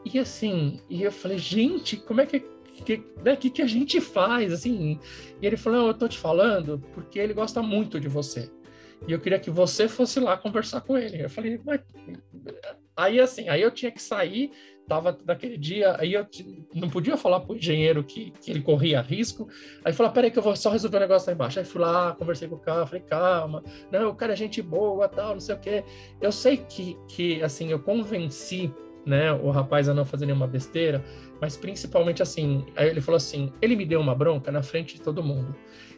E 0.05 0.19
assim, 0.19 0.81
e 0.89 1.03
eu 1.03 1.13
falei, 1.13 1.39
gente, 1.39 1.97
como 1.97 2.21
é 2.21 2.27
que 2.27 2.41
que, 2.85 3.05
né, 3.23 3.37
que, 3.37 3.51
que 3.51 3.63
a 3.63 3.67
gente 3.67 4.01
faz, 4.01 4.53
assim? 4.53 4.99
E 5.41 5.47
ele 5.47 5.57
falou, 5.57 5.89
eu 5.89 5.95
tô 5.95 6.09
te 6.09 6.19
falando 6.19 6.83
porque 6.95 7.19
ele 7.19 7.35
gosta 7.35 7.63
muito 7.63 8.01
de 8.01 8.09
você. 8.09 8.51
E 9.07 9.13
eu 9.13 9.21
queria 9.21 9.39
que 9.39 9.51
você 9.51 9.89
fosse 9.89 10.21
lá 10.21 10.37
conversar 10.37 10.81
com 10.81 10.97
ele. 10.97 11.23
Eu 11.23 11.31
falei, 11.31 11.61
mas... 11.65 11.81
Aí, 12.97 13.21
assim, 13.21 13.49
aí 13.49 13.61
eu 13.63 13.71
tinha 13.71 13.91
que 13.91 14.03
sair 14.03 14.53
tava 14.89 15.17
naquele 15.25 15.57
dia, 15.57 15.97
aí 15.99 16.15
eu 16.15 16.27
não 16.75 16.89
podia 16.89 17.17
falar 17.17 17.41
pro 17.41 17.57
engenheiro 17.57 18.03
que, 18.03 18.33
que 18.41 18.51
ele 18.51 18.61
corria 18.61 19.01
risco, 19.01 19.49
aí 19.85 19.93
falou, 19.93 20.13
peraí 20.13 20.31
que 20.31 20.39
eu 20.39 20.43
vou 20.43 20.55
só 20.57 20.71
resolver 20.71 20.97
o 20.97 21.01
um 21.01 21.03
negócio 21.03 21.29
lá 21.29 21.35
embaixo, 21.35 21.59
aí 21.59 21.65
fui 21.65 21.81
lá, 21.81 22.15
conversei 22.15 22.49
com 22.49 22.57
o 22.57 22.59
cara, 22.59 22.87
falei, 22.87 23.03
calma, 23.03 23.63
não, 23.91 24.11
o 24.11 24.15
cara 24.15 24.33
é 24.33 24.37
gente 24.37 24.61
boa, 24.61 25.09
tal, 25.09 25.35
não 25.35 25.41
sei 25.41 25.55
o 25.55 25.59
quê, 25.59 25.85
eu 26.21 26.33
sei 26.33 26.57
que, 26.57 26.97
que 27.09 27.43
assim, 27.43 27.69
eu 27.71 27.79
convenci, 27.79 28.73
né, 29.07 29.33
o 29.33 29.51
rapaz 29.51 29.89
a 29.89 29.95
não 29.95 30.05
fazer 30.05 30.27
nenhuma 30.27 30.47
besteira, 30.47 31.05
mas 31.41 31.57
principalmente 31.57 32.23
assim, 32.23 32.65
aí 32.77 32.89
ele 32.89 33.01
falou 33.01 33.17
assim, 33.17 33.53
ele 33.61 33.75
me 33.75 33.85
deu 33.85 34.01
uma 34.01 34.15
bronca 34.15 34.53
na 34.53 34.63
frente 34.63 34.97
de 34.97 35.03
todo 35.03 35.23
mundo, 35.23 35.55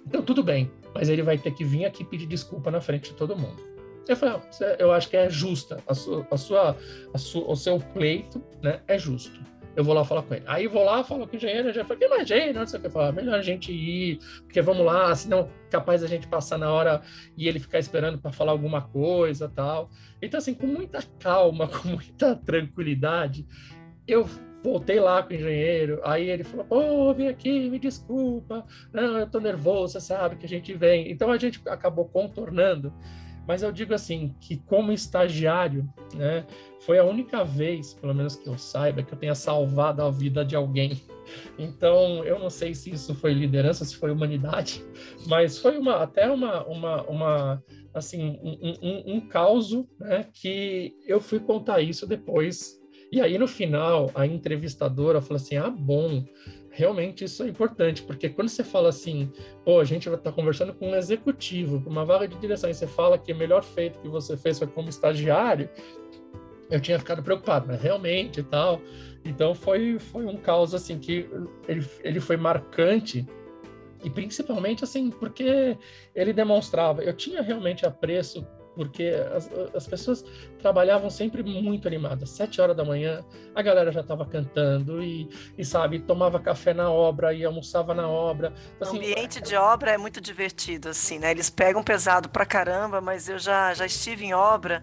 então 0.06 0.22
tudo 0.22 0.42
bem, 0.42 0.70
mas 0.94 1.08
ele 1.08 1.22
vai 1.22 1.38
ter 1.38 1.52
que 1.52 1.64
vir 1.64 1.84
aqui 1.84 2.04
pedir 2.04 2.26
desculpa 2.26 2.70
na 2.70 2.80
frente 2.80 3.10
de 3.10 3.16
todo 3.16 3.36
mundo. 3.36 3.73
Eu 4.06 4.16
falei, 4.16 4.36
ah, 4.36 4.76
eu 4.78 4.92
acho 4.92 5.08
que 5.08 5.16
é 5.16 5.30
justa, 5.30 5.78
a 5.86 5.94
sua, 5.94 6.26
a 6.30 6.36
sua, 6.36 6.76
a 7.12 7.18
sua, 7.18 7.50
o 7.50 7.56
seu 7.56 7.78
pleito 7.78 8.42
né, 8.62 8.80
é 8.86 8.98
justo. 8.98 9.40
Eu 9.76 9.82
vou 9.82 9.94
lá 9.94 10.04
falar 10.04 10.22
com 10.22 10.34
ele. 10.34 10.44
Aí 10.46 10.68
vou 10.68 10.84
lá, 10.84 11.02
falo 11.02 11.26
com 11.26 11.32
o 11.32 11.36
engenheiro, 11.36 11.72
já 11.72 11.84
falei, 11.84 11.98
que 11.98 12.08
mais 12.08 12.22
engenheiro, 12.22 12.58
não 12.60 12.66
sei 12.66 12.78
o 12.78 12.82
que, 12.82 12.88
falar, 12.88 13.12
melhor 13.12 13.38
a 13.38 13.42
gente 13.42 13.72
ir, 13.72 14.18
porque 14.44 14.62
vamos 14.62 14.86
lá, 14.86 15.14
senão 15.16 15.48
capaz 15.68 16.02
a 16.04 16.06
gente 16.06 16.28
passar 16.28 16.58
na 16.58 16.70
hora 16.72 17.02
e 17.36 17.48
ele 17.48 17.58
ficar 17.58 17.80
esperando 17.80 18.18
para 18.18 18.30
falar 18.30 18.52
alguma 18.52 18.82
coisa 18.82 19.48
tal. 19.48 19.90
Então, 20.22 20.38
assim, 20.38 20.54
com 20.54 20.66
muita 20.66 21.02
calma, 21.18 21.66
com 21.68 21.88
muita 21.88 22.36
tranquilidade, 22.36 23.44
eu 24.06 24.28
voltei 24.62 25.00
lá 25.00 25.22
com 25.22 25.32
o 25.32 25.36
engenheiro, 25.36 26.00
aí 26.04 26.30
ele 26.30 26.44
falou, 26.44 26.64
pô, 26.64 27.12
vem 27.12 27.28
aqui, 27.28 27.68
me 27.68 27.78
desculpa, 27.78 28.64
não, 28.92 29.18
eu 29.18 29.26
tô 29.26 29.40
nervoso, 29.40 29.92
você 29.92 30.00
sabe 30.00 30.36
que 30.36 30.46
a 30.46 30.48
gente 30.48 30.72
vem. 30.72 31.10
Então 31.10 31.30
a 31.30 31.36
gente 31.36 31.60
acabou 31.66 32.06
contornando 32.06 32.92
mas 33.46 33.62
eu 33.62 33.72
digo 33.72 33.94
assim, 33.94 34.34
que 34.40 34.56
como 34.56 34.92
estagiário, 34.92 35.88
né, 36.14 36.46
foi 36.80 36.98
a 36.98 37.04
única 37.04 37.44
vez, 37.44 37.94
pelo 37.94 38.14
menos 38.14 38.36
que 38.36 38.48
eu 38.48 38.58
saiba, 38.58 39.02
que 39.02 39.12
eu 39.12 39.18
tenha 39.18 39.34
salvado 39.34 40.02
a 40.02 40.10
vida 40.10 40.44
de 40.44 40.56
alguém. 40.56 41.00
Então, 41.58 42.22
eu 42.24 42.38
não 42.38 42.50
sei 42.50 42.74
se 42.74 42.90
isso 42.90 43.14
foi 43.14 43.32
liderança, 43.32 43.84
se 43.84 43.96
foi 43.96 44.10
humanidade, 44.10 44.84
mas 45.26 45.58
foi 45.58 45.78
uma, 45.78 46.02
até 46.02 46.30
uma, 46.30 46.64
uma, 46.66 47.02
uma 47.04 47.64
assim, 47.94 48.38
um, 48.42 48.74
um, 48.82 49.16
um 49.16 49.20
caos, 49.20 49.72
né, 49.98 50.26
que 50.32 50.94
eu 51.06 51.20
fui 51.20 51.40
contar 51.40 51.80
isso 51.80 52.06
depois. 52.06 52.78
E 53.12 53.20
aí, 53.20 53.38
no 53.38 53.46
final, 53.46 54.10
a 54.14 54.26
entrevistadora 54.26 55.20
falou 55.20 55.36
assim, 55.36 55.56
ah, 55.56 55.70
bom, 55.70 56.24
realmente 56.74 57.24
isso 57.24 57.42
é 57.44 57.48
importante, 57.48 58.02
porque 58.02 58.28
quando 58.28 58.48
você 58.48 58.64
fala 58.64 58.88
assim, 58.88 59.30
pô, 59.64 59.78
a 59.78 59.84
gente 59.84 60.08
vai 60.08 60.18
estar 60.18 60.30
tá 60.30 60.36
conversando 60.36 60.74
com 60.74 60.90
um 60.90 60.94
executivo, 60.94 61.82
uma 61.86 62.04
vaga 62.04 62.26
de 62.26 62.36
direção, 62.36 62.68
e 62.68 62.74
você 62.74 62.86
fala 62.86 63.16
que 63.16 63.32
o 63.32 63.36
melhor 63.36 63.62
feito 63.62 64.00
que 64.00 64.08
você 64.08 64.36
fez 64.36 64.58
foi 64.58 64.66
como 64.66 64.88
estagiário, 64.88 65.68
eu 66.70 66.80
tinha 66.80 66.98
ficado 66.98 67.22
preocupado, 67.22 67.66
mas 67.68 67.80
realmente 67.80 68.40
e 68.40 68.42
tal. 68.42 68.80
Então 69.24 69.54
foi, 69.54 69.98
foi 69.98 70.26
um 70.26 70.36
caos 70.36 70.74
assim 70.74 70.98
que 70.98 71.28
ele, 71.68 71.86
ele 72.02 72.20
foi 72.20 72.36
marcante 72.36 73.26
e 74.02 74.10
principalmente 74.10 74.82
assim 74.82 75.10
porque 75.10 75.78
ele 76.14 76.32
demonstrava, 76.32 77.02
eu 77.02 77.12
tinha 77.14 77.40
realmente 77.40 77.86
apreço 77.86 78.46
porque 78.74 79.14
as, 79.34 79.50
as 79.74 79.86
pessoas 79.86 80.24
trabalhavam 80.60 81.10
sempre 81.10 81.42
muito 81.42 81.86
animadas. 81.86 82.30
Sete 82.30 82.60
horas 82.60 82.76
da 82.76 82.84
manhã, 82.84 83.24
a 83.54 83.62
galera 83.62 83.92
já 83.92 84.00
estava 84.00 84.24
cantando 84.26 85.02
e, 85.02 85.28
e, 85.56 85.64
sabe, 85.64 86.00
tomava 86.00 86.40
café 86.40 86.74
na 86.74 86.90
obra 86.90 87.32
e 87.32 87.44
almoçava 87.44 87.94
na 87.94 88.08
obra. 88.08 88.52
Então, 88.76 88.88
assim, 88.88 88.98
o 88.98 89.00
ambiente 89.00 89.40
de 89.40 89.56
obra 89.56 89.92
é 89.92 89.98
muito 89.98 90.20
divertido, 90.20 90.88
assim, 90.88 91.18
né? 91.18 91.30
Eles 91.30 91.50
pegam 91.50 91.82
pesado 91.82 92.28
pra 92.28 92.44
caramba, 92.46 93.00
mas 93.00 93.28
eu 93.28 93.38
já, 93.38 93.72
já 93.74 93.86
estive 93.86 94.24
em 94.24 94.34
obra 94.34 94.82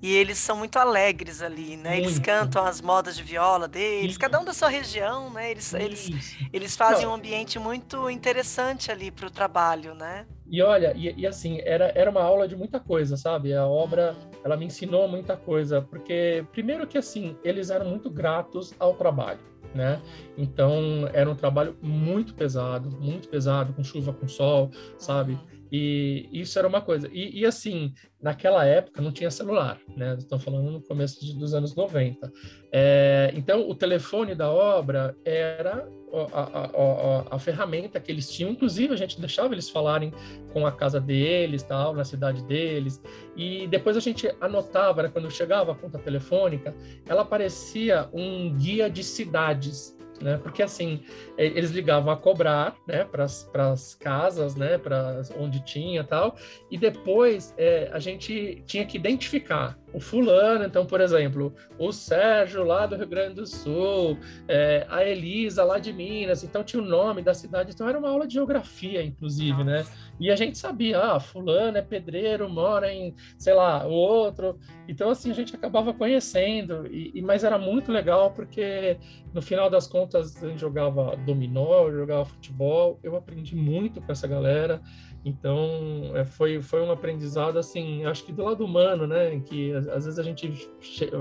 e 0.00 0.14
eles 0.14 0.38
são 0.38 0.56
muito 0.56 0.78
alegres 0.78 1.42
ali, 1.42 1.76
né? 1.76 1.94
Muito. 1.94 2.04
Eles 2.04 2.18
cantam 2.18 2.64
as 2.64 2.80
modas 2.80 3.16
de 3.16 3.22
viola 3.22 3.66
deles, 3.66 4.14
Sim. 4.14 4.20
cada 4.20 4.40
um 4.40 4.44
da 4.44 4.52
sua 4.52 4.68
região, 4.68 5.30
né? 5.30 5.50
Eles, 5.50 5.74
eles, 5.74 6.10
eles 6.52 6.76
fazem 6.76 7.04
Não. 7.04 7.12
um 7.12 7.14
ambiente 7.16 7.58
muito 7.58 8.08
interessante 8.08 8.92
ali 8.92 9.10
para 9.10 9.26
o 9.26 9.30
trabalho, 9.30 9.94
né? 9.94 10.26
E 10.50 10.62
olha, 10.62 10.94
e, 10.96 11.12
e, 11.16 11.26
assim, 11.26 11.60
era, 11.62 11.92
era 11.94 12.10
uma 12.10 12.22
aula 12.22 12.48
de 12.48 12.56
muita 12.56 12.80
coisa, 12.80 13.16
sabe? 13.16 13.52
A 13.52 13.66
obra, 13.66 14.16
ela 14.42 14.56
me 14.56 14.64
ensinou 14.64 15.06
muita 15.06 15.36
coisa, 15.36 15.82
porque, 15.82 16.44
primeiro 16.52 16.86
que 16.86 16.96
assim, 16.96 17.36
eles 17.44 17.68
eram 17.68 17.86
muito 17.86 18.08
gratos 18.08 18.72
ao 18.78 18.94
trabalho, 18.94 19.40
né? 19.74 20.00
Então, 20.38 21.08
era 21.12 21.28
um 21.28 21.34
trabalho 21.34 21.76
muito 21.82 22.34
pesado, 22.34 22.90
muito 22.98 23.28
pesado, 23.28 23.74
com 23.74 23.84
chuva, 23.84 24.12
com 24.12 24.26
sol, 24.26 24.70
sabe? 24.96 25.32
Uhum. 25.32 25.57
E 25.70 26.28
isso 26.32 26.58
era 26.58 26.66
uma 26.66 26.80
coisa. 26.80 27.08
E, 27.12 27.40
e, 27.40 27.46
assim, 27.46 27.92
naquela 28.20 28.64
época 28.64 29.02
não 29.02 29.12
tinha 29.12 29.30
celular, 29.30 29.78
né? 29.96 30.16
Estão 30.18 30.38
falando 30.38 30.70
no 30.70 30.80
começo 30.80 31.24
de, 31.24 31.34
dos 31.34 31.54
anos 31.54 31.74
90. 31.74 32.32
É, 32.72 33.30
então, 33.34 33.68
o 33.68 33.74
telefone 33.74 34.34
da 34.34 34.50
obra 34.50 35.16
era 35.24 35.86
a, 36.12 36.40
a, 36.40 36.64
a, 36.64 37.36
a, 37.36 37.38
ferramenta 37.38 38.00
que 38.00 38.10
eles 38.10 38.30
tinham. 38.30 38.50
Inclusive, 38.50 38.94
a 38.94 38.96
gente 38.96 39.20
deixava 39.20 39.54
eles 39.54 39.68
falarem 39.68 40.12
com 40.52 40.66
a 40.66 40.72
casa 40.72 41.00
deles, 41.00 41.62
tal, 41.62 41.94
na 41.94 42.04
cidade 42.04 42.42
deles. 42.44 43.02
E 43.36 43.66
depois 43.66 43.96
a 43.96 44.00
gente 44.00 44.34
anotava, 44.40 45.02
né, 45.02 45.10
quando 45.12 45.30
chegava 45.30 45.72
a 45.72 45.74
conta 45.74 45.98
telefônica, 45.98 46.74
ela 47.06 47.24
parecia 47.24 48.08
um 48.12 48.54
guia 48.54 48.88
de 48.88 49.04
cidades 49.04 49.97
né? 50.20 50.38
Porque 50.42 50.62
assim, 50.62 51.02
eles 51.36 51.70
ligavam 51.70 52.12
a 52.12 52.16
cobrar, 52.16 52.76
né, 52.86 53.04
para 53.04 53.24
as 53.24 53.94
casas, 53.94 54.54
né, 54.54 54.78
para 54.78 55.22
onde 55.38 55.64
tinha 55.64 56.04
tal, 56.04 56.36
e 56.70 56.78
depois 56.78 57.54
é, 57.56 57.88
a 57.92 57.98
gente 57.98 58.62
tinha 58.66 58.84
que 58.84 58.96
identificar 58.96 59.78
o 59.92 60.00
fulano, 60.00 60.64
então, 60.64 60.84
por 60.84 61.00
exemplo, 61.00 61.54
o 61.78 61.92
Sérgio 61.92 62.62
lá 62.62 62.86
do 62.86 62.96
Rio 62.96 63.06
Grande 63.06 63.34
do 63.34 63.46
Sul, 63.46 64.18
é, 64.46 64.86
a 64.88 65.02
Elisa 65.04 65.64
lá 65.64 65.78
de 65.78 65.92
Minas, 65.92 66.44
então 66.44 66.62
tinha 66.62 66.82
o 66.82 66.86
nome 66.86 67.22
da 67.22 67.32
cidade, 67.32 67.72
então 67.72 67.88
era 67.88 67.98
uma 67.98 68.08
aula 68.08 68.26
de 68.26 68.34
geografia, 68.34 69.02
inclusive, 69.02 69.64
né? 69.64 69.86
E 70.20 70.30
a 70.30 70.36
gente 70.36 70.58
sabia, 70.58 70.98
ah, 70.98 71.20
fulano 71.20 71.78
é 71.78 71.82
pedreiro, 71.82 72.48
mora 72.48 72.92
em, 72.92 73.14
sei 73.38 73.54
lá, 73.54 73.86
o 73.86 73.90
outro. 73.90 74.58
Então, 74.86 75.10
assim, 75.10 75.30
a 75.30 75.34
gente 75.34 75.54
acabava 75.54 75.94
conhecendo, 75.94 76.86
e, 76.86 77.12
e 77.14 77.22
mas 77.22 77.44
era 77.44 77.58
muito 77.58 77.90
legal 77.90 78.32
porque 78.32 78.98
no 79.32 79.40
final 79.40 79.70
das 79.70 79.86
contas 79.86 80.42
a 80.42 80.48
gente 80.48 80.60
jogava 80.60 81.16
dominó, 81.16 81.90
jogava 81.90 82.24
futebol, 82.24 82.98
eu 83.02 83.16
aprendi 83.16 83.54
muito 83.54 84.00
com 84.00 84.12
essa 84.12 84.26
galera. 84.26 84.80
Então, 85.28 86.12
é, 86.14 86.24
foi, 86.24 86.60
foi 86.62 86.82
um 86.82 86.90
aprendizado, 86.90 87.58
assim, 87.58 88.04
acho 88.04 88.24
que 88.24 88.32
do 88.32 88.44
lado 88.44 88.64
humano, 88.64 89.06
né? 89.06 89.40
Que 89.40 89.72
às 89.72 90.04
vezes 90.04 90.18
a 90.18 90.22
gente, 90.22 90.70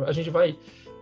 a 0.06 0.12
gente 0.12 0.30
vai 0.30 0.58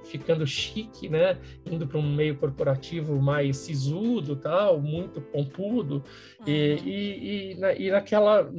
ficando 0.06 0.46
chique, 0.46 1.10
né? 1.10 1.38
Indo 1.70 1.88
para 1.88 1.98
um 1.98 2.16
meio 2.16 2.36
corporativo 2.38 3.20
mais 3.22 3.58
sisudo, 3.58 4.36
tal, 4.36 4.80
muito 4.80 5.20
pompudo, 5.20 6.04
uhum. 6.40 6.46
e, 6.48 6.52
e, 6.52 7.52
e, 7.52 7.56
na, 7.56 7.74
e, 7.74 7.92
naquela, 7.92 8.50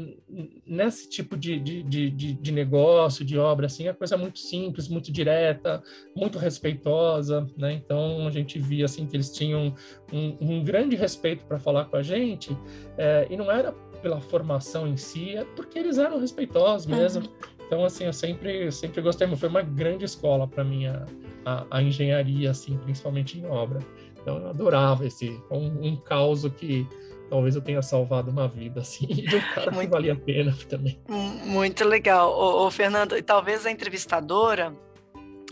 nesse 0.66 1.08
tipo 1.08 1.36
de, 1.36 1.58
de, 1.58 1.82
de, 1.82 2.10
de, 2.10 2.52
negócio, 2.52 3.24
de 3.24 3.38
obra, 3.38 3.66
assim, 3.66 3.88
a 3.88 3.94
coisa 3.94 4.14
é 4.14 4.18
muito 4.18 4.38
simples, 4.38 4.88
muito 4.88 5.12
direta, 5.12 5.82
muito 6.14 6.38
respeitosa, 6.38 7.46
né? 7.56 7.72
Então 7.72 8.26
a 8.26 8.30
gente 8.30 8.58
via 8.58 8.84
assim 8.84 9.06
que 9.06 9.16
eles 9.16 9.30
tinham 9.30 9.74
um, 10.12 10.36
um 10.40 10.64
grande 10.64 10.96
respeito 10.96 11.44
para 11.44 11.58
falar 11.58 11.86
com 11.86 11.96
a 11.96 12.02
gente, 12.02 12.56
é, 12.98 13.26
e 13.30 13.36
não 13.36 13.50
era 13.50 13.72
pela 14.02 14.20
formação 14.20 14.86
em 14.86 14.96
si, 14.96 15.36
é 15.36 15.44
porque 15.56 15.78
eles 15.78 15.98
eram 15.98 16.18
respeitosos 16.18 16.86
mesmo. 16.86 17.22
Uhum. 17.24 17.56
Então, 17.66 17.84
assim, 17.84 18.04
eu 18.04 18.12
sempre, 18.12 18.70
sempre 18.70 19.00
gostei, 19.02 19.26
foi 19.36 19.48
uma 19.48 19.62
grande 19.62 20.04
escola 20.04 20.46
para 20.46 20.62
mim 20.62 20.86
a, 20.86 21.04
a, 21.46 21.64
a, 21.70 21.82
engenharia, 21.82 22.50
assim, 22.50 22.76
principalmente 22.78 23.38
em 23.38 23.46
obra. 23.46 23.78
Então, 24.20 24.38
eu 24.38 24.50
adorava 24.50 25.06
esse, 25.06 25.30
um, 25.48 25.86
um 25.86 25.96
caos 25.96 26.44
que 26.58 26.86
talvez 27.30 27.54
eu 27.54 27.62
tenha 27.62 27.80
salvado 27.80 28.30
uma 28.30 28.48
vida, 28.48 28.80
assim, 28.82 29.06
de 29.06 29.36
um 29.36 29.40
cara 29.54 29.70
muito, 29.70 29.88
que 29.88 29.94
valia 29.94 30.12
a 30.12 30.16
pena 30.16 30.56
também. 30.68 30.98
Muito 31.08 31.84
legal. 31.84 32.32
Ô, 32.36 32.66
ô 32.66 32.70
Fernando, 32.70 33.16
e 33.16 33.22
talvez 33.22 33.64
a 33.64 33.70
entrevistadora, 33.70 34.74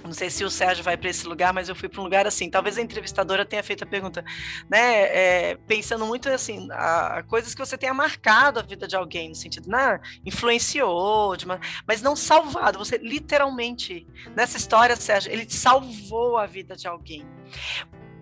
não 0.05 0.13
sei 0.13 0.29
se 0.29 0.45
o 0.45 0.51
Sérgio 0.51 0.85
vai 0.85 0.97
para 0.97 1.09
esse 1.09 1.27
lugar, 1.27 1.53
mas 1.53 1.69
eu 1.69 1.75
fui 1.75 1.89
para 1.89 2.01
um 2.01 2.05
lugar 2.05 2.27
assim. 2.27 2.51
Talvez 2.51 2.77
a 2.77 2.83
entrevistadora 2.83 3.45
tenha 3.45 3.63
feito 3.63 3.85
a 3.85 3.87
pergunta, 3.87 4.23
né? 4.69 5.03
É, 5.03 5.59
pensando 5.67 6.07
muito 6.07 6.29
assim, 6.29 6.69
a, 6.71 7.19
a, 7.19 7.23
coisas 7.23 7.55
que 7.55 7.65
você 7.65 7.79
tenha 7.79 7.95
marcado 7.95 8.61
a 8.61 8.63
vida 8.63 8.87
de 8.87 8.95
alguém, 8.95 9.31
no 9.31 9.35
sentido, 9.35 9.69
né? 9.69 9.99
Influenciou, 10.25 11.35
uma, 11.45 11.59
mas 11.87 12.03
não 12.03 12.15
salvado. 12.15 12.79
Você 12.79 12.99
literalmente, 12.99 14.07
nessa 14.37 14.59
história, 14.59 14.95
Sérgio, 14.95 15.33
ele 15.33 15.49
salvou 15.49 16.37
a 16.37 16.47
vida 16.47 16.77
de 16.77 16.87
alguém. 16.87 17.27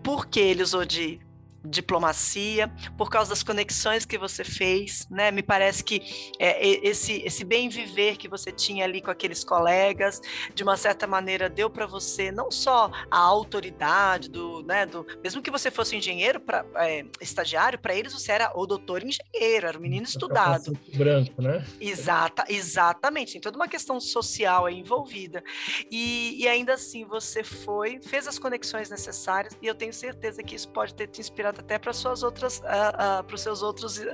Por 0.03 0.27
que 0.27 0.41
ele 0.41 0.63
usou 0.63 0.85
de 0.85 1.21
diplomacia, 1.65 2.73
por 2.97 3.11
causa 3.11 3.31
das 3.31 3.43
conexões 3.43 4.05
que 4.05 4.19
você 4.19 4.45
fez, 4.45 5.07
né? 5.11 5.31
Me 5.31 5.43
parece 5.43 5.85
que 5.85 6.33
é, 6.39 6.87
esse, 6.87 7.23
esse 7.25 7.45
bem 7.45 7.69
viver 7.69 8.17
que 8.17 8.29
você 8.29 8.51
tinha 8.51 8.85
ali 8.85 9.01
com 9.01 9.11
aqueles 9.11 9.45
colegas, 9.45 10.21
de 10.55 10.63
uma 10.63 10.77
certa 10.77 11.07
maneira 11.07 11.49
deu 11.49 11.71
para 11.71 11.87
você 11.87 12.33
não 12.33 12.51
só 12.51 12.91
a 13.11 13.19
autoridade 13.19 14.29
do, 14.29 14.63
né, 14.63 14.87
do, 14.87 15.07
mesmo 15.23 15.43
que 15.43 15.51
você 15.51 15.71
fosse 15.71 15.97
engenheiro 15.97 16.41
para 16.41 16.65
é, 16.77 17.05
estagiário, 17.21 17.79
para 17.79 17.95
eles 17.95 18.13
você 18.13 18.33
era 18.33 18.53
o 18.55 18.67
doutor 18.67 19.03
engenheiro, 19.03 19.67
era 19.67 19.79
o 19.79 19.81
menino 19.81 20.05
estudado. 20.05 20.77
Branco, 20.95 21.41
né? 21.41 21.65
Exata, 21.81 22.45
exatamente, 22.49 23.33
tem 23.33 23.41
toda 23.41 23.57
uma 23.57 23.69
questão 23.69 24.01
social 24.01 24.67
aí 24.67 24.79
envolvida. 24.79 25.43
E, 25.91 26.43
e 26.43 26.49
ainda 26.49 26.75
assim 26.75 27.05
você 27.05 27.45
foi, 27.45 28.01
fez 28.03 28.27
as 28.27 28.39
conexões 28.39 28.91
necessárias 28.91 29.57
e 29.61 29.67
eu 29.67 29.75
tenho 29.75 29.93
certeza 29.93 30.43
que 30.43 30.55
isso 30.55 30.69
pode 30.69 30.95
ter 30.95 31.07
te 31.07 31.21
inspirado 31.21 31.52
até 31.61 31.79
para 31.79 31.93
suas 31.93 32.23
outras, 32.23 32.59
uh, 32.59 33.21
uh, 33.21 33.25
para 33.25 33.35
os 33.35 33.41
seus 33.41 33.63
outros, 33.63 33.99
uh, 33.99 34.05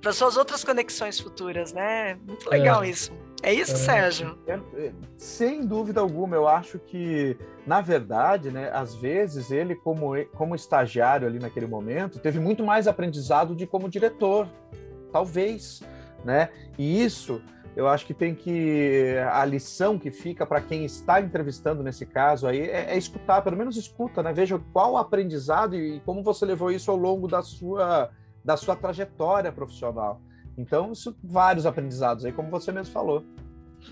para 0.00 0.12
suas 0.12 0.36
outras 0.36 0.64
conexões 0.64 1.18
futuras, 1.18 1.72
né? 1.72 2.18
Muito 2.26 2.48
legal 2.48 2.82
é. 2.82 2.90
isso. 2.90 3.12
É 3.42 3.52
isso, 3.52 3.72
é. 3.72 3.76
Sérgio? 3.76 4.36
É, 4.46 4.54
é, 4.74 4.92
sem 5.16 5.64
dúvida 5.64 6.00
alguma, 6.00 6.34
eu 6.34 6.48
acho 6.48 6.78
que, 6.78 7.36
na 7.66 7.80
verdade, 7.80 8.50
né, 8.50 8.70
às 8.72 8.94
vezes 8.94 9.50
ele, 9.50 9.76
como, 9.76 10.12
como 10.34 10.54
estagiário 10.54 11.26
ali 11.26 11.38
naquele 11.38 11.66
momento, 11.66 12.18
teve 12.18 12.40
muito 12.40 12.64
mais 12.64 12.88
aprendizado 12.88 13.54
de 13.54 13.66
como 13.66 13.88
diretor, 13.88 14.48
talvez, 15.12 15.82
né? 16.24 16.50
E 16.76 17.02
isso 17.02 17.40
eu 17.78 17.86
acho 17.86 18.04
que 18.04 18.12
tem 18.12 18.34
que 18.34 19.14
a 19.32 19.44
lição 19.44 19.96
que 19.96 20.10
fica 20.10 20.44
para 20.44 20.60
quem 20.60 20.84
está 20.84 21.20
entrevistando 21.20 21.80
nesse 21.80 22.04
caso 22.04 22.48
aí 22.48 22.58
é, 22.58 22.92
é, 22.92 22.98
escutar, 22.98 23.40
pelo 23.40 23.56
menos 23.56 23.76
escuta, 23.76 24.20
né? 24.20 24.32
Veja 24.32 24.60
qual 24.72 24.94
o 24.94 24.96
aprendizado 24.96 25.76
e 25.76 26.00
como 26.00 26.20
você 26.20 26.44
levou 26.44 26.72
isso 26.72 26.90
ao 26.90 26.96
longo 26.96 27.28
da 27.28 27.40
sua 27.40 28.10
da 28.44 28.56
sua 28.56 28.74
trajetória 28.74 29.52
profissional. 29.52 30.20
Então, 30.56 30.90
isso, 30.90 31.16
vários 31.22 31.66
aprendizados 31.66 32.24
aí, 32.24 32.32
como 32.32 32.50
você 32.50 32.72
mesmo 32.72 32.92
falou. 32.92 33.24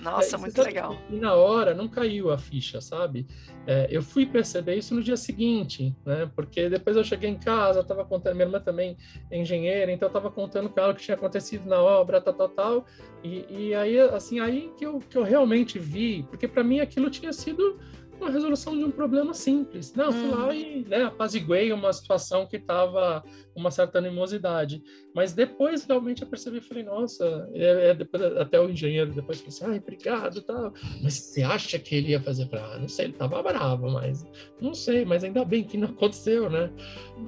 Nossa, 0.00 0.36
é, 0.36 0.38
muito 0.38 0.60
legal. 0.62 0.98
E 1.10 1.16
na 1.16 1.34
hora 1.34 1.74
não 1.74 1.88
caiu 1.88 2.30
a 2.30 2.38
ficha, 2.38 2.80
sabe? 2.80 3.26
É, 3.66 3.86
eu 3.90 4.02
fui 4.02 4.26
perceber 4.26 4.76
isso 4.76 4.94
no 4.94 5.02
dia 5.02 5.16
seguinte, 5.16 5.94
né? 6.04 6.30
Porque 6.34 6.68
depois 6.68 6.96
eu 6.96 7.04
cheguei 7.04 7.30
em 7.30 7.38
casa, 7.38 7.80
estava 7.80 8.04
contando, 8.04 8.34
minha 8.34 8.46
irmã 8.46 8.60
também 8.60 8.96
é 9.30 9.40
engenheira, 9.40 9.90
então 9.90 10.06
eu 10.06 10.10
estava 10.10 10.30
contando 10.30 10.68
com 10.68 10.78
ela 10.78 10.92
o 10.92 10.94
que 10.94 11.02
tinha 11.02 11.16
acontecido 11.16 11.66
na 11.66 11.80
obra, 11.80 12.20
tal, 12.20 12.34
tal, 12.34 12.48
tal. 12.48 12.86
E, 13.24 13.46
e 13.48 13.74
aí, 13.74 13.98
assim, 13.98 14.38
aí 14.40 14.70
que 14.76 14.84
eu, 14.86 14.98
que 14.98 15.16
eu 15.16 15.22
realmente 15.22 15.78
vi, 15.78 16.24
porque 16.28 16.46
para 16.46 16.62
mim 16.62 16.80
aquilo 16.80 17.10
tinha 17.10 17.32
sido 17.32 17.78
uma 18.20 18.30
resolução 18.30 18.76
de 18.76 18.84
um 18.84 18.90
problema 18.90 19.34
simples. 19.34 19.94
Não, 19.94 20.12
fui 20.12 20.28
lá 20.28 20.46
uhum. 20.46 20.52
e 20.52 20.84
né, 20.88 21.04
apaziguei 21.04 21.72
uma 21.72 21.92
situação 21.92 22.46
que 22.46 22.56
estava 22.56 23.22
uma 23.56 23.70
certa 23.70 23.98
animosidade. 23.98 24.82
Mas 25.14 25.32
depois 25.32 25.84
realmente 25.84 26.20
eu 26.22 26.28
percebi, 26.28 26.60
falei, 26.60 26.84
nossa, 26.84 27.48
é, 27.54 27.88
é, 27.90 27.94
depois, 27.94 28.22
até 28.22 28.60
o 28.60 28.68
engenheiro 28.68 29.12
depois 29.12 29.38
falou 29.38 29.48
assim, 29.48 29.64
ai, 29.64 29.78
obrigado, 29.78 30.42
tal. 30.42 30.74
Mas 31.02 31.14
você 31.14 31.42
acha 31.42 31.78
que 31.78 31.94
ele 31.94 32.10
ia 32.10 32.20
fazer 32.20 32.46
para, 32.46 32.62
ah, 32.62 32.78
não 32.78 32.88
sei, 32.88 33.06
ele 33.06 33.14
tava 33.14 33.42
bravo, 33.42 33.90
mas 33.90 34.26
não 34.60 34.74
sei, 34.74 35.06
mas 35.06 35.24
ainda 35.24 35.42
bem 35.44 35.64
que 35.64 35.78
não 35.78 35.88
aconteceu, 35.88 36.50
né? 36.50 36.70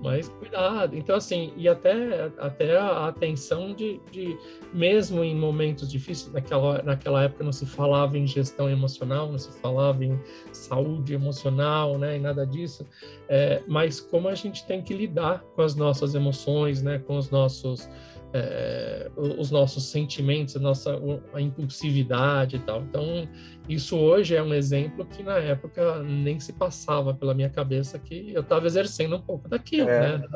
Mas 0.02 0.28
cuidado. 0.28 0.96
Então 0.96 1.16
assim, 1.16 1.52
e 1.56 1.66
até 1.66 2.30
até 2.38 2.76
a 2.76 3.08
atenção 3.08 3.72
de, 3.72 3.98
de 4.12 4.36
mesmo 4.74 5.24
em 5.24 5.34
momentos 5.34 5.90
difíceis, 5.90 6.30
naquela 6.32 6.82
naquela 6.82 7.24
época 7.24 7.42
não 7.42 7.52
se 7.52 7.64
falava 7.64 8.18
em 8.18 8.26
gestão 8.26 8.68
emocional, 8.68 9.30
não 9.30 9.38
se 9.38 9.50
falava 9.60 10.04
em 10.04 10.18
saúde 10.52 10.77
emocional, 11.08 11.98
né, 11.98 12.16
e 12.16 12.18
nada 12.18 12.46
disso. 12.46 12.86
É, 13.28 13.62
mas 13.66 14.00
como 14.00 14.28
a 14.28 14.34
gente 14.34 14.66
tem 14.66 14.82
que 14.82 14.94
lidar 14.94 15.42
com 15.54 15.62
as 15.62 15.74
nossas 15.74 16.14
emoções, 16.14 16.82
né, 16.82 16.98
com 16.98 17.16
os 17.16 17.30
nossos 17.30 17.88
é, 18.32 19.10
os 19.16 19.50
nossos 19.50 19.84
sentimentos, 19.84 20.56
a 20.56 20.60
nossa 20.60 21.00
a 21.32 21.40
impulsividade 21.40 22.56
e 22.56 22.58
tal. 22.58 22.82
Então, 22.82 23.26
isso 23.68 23.96
hoje 23.96 24.34
é 24.34 24.42
um 24.42 24.52
exemplo 24.52 25.06
que 25.06 25.22
na 25.22 25.38
época 25.38 26.02
nem 26.02 26.38
se 26.38 26.52
passava 26.52 27.14
pela 27.14 27.32
minha 27.32 27.48
cabeça 27.48 27.98
que 27.98 28.32
eu 28.34 28.42
estava 28.42 28.66
exercendo 28.66 29.16
um 29.16 29.20
pouco 29.20 29.48
daquilo, 29.48 29.88
é. 29.88 30.18
né? 30.18 30.28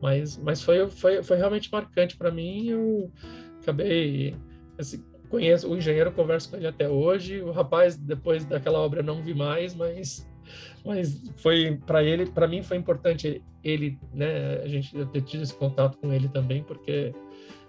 Mas, 0.00 0.36
mas 0.36 0.62
foi, 0.62 0.88
foi, 0.88 1.22
foi 1.22 1.36
realmente 1.36 1.70
marcante 1.72 2.16
para 2.16 2.30
mim. 2.30 2.68
Eu 2.68 3.10
acabei 3.60 4.36
assim, 4.78 5.02
conheço 5.30 5.70
o 5.70 5.76
engenheiro, 5.76 6.12
converso 6.12 6.50
com 6.50 6.56
ele 6.56 6.66
até 6.66 6.88
hoje. 6.88 7.40
O 7.42 7.50
rapaz 7.50 7.96
depois 7.96 8.44
daquela 8.44 8.78
obra 8.78 9.02
não 9.02 9.22
vi 9.22 9.34
mais, 9.34 9.74
mas 9.74 10.26
mas 10.84 11.20
foi 11.38 11.78
para 11.84 12.02
ele, 12.02 12.26
para 12.26 12.46
mim 12.46 12.62
foi 12.62 12.76
importante 12.76 13.42
ele, 13.62 13.98
né, 14.14 14.60
a 14.62 14.68
gente 14.68 15.04
ter 15.06 15.22
tido 15.22 15.42
esse 15.42 15.52
contato 15.52 15.98
com 15.98 16.12
ele 16.12 16.28
também, 16.28 16.62
porque 16.62 17.12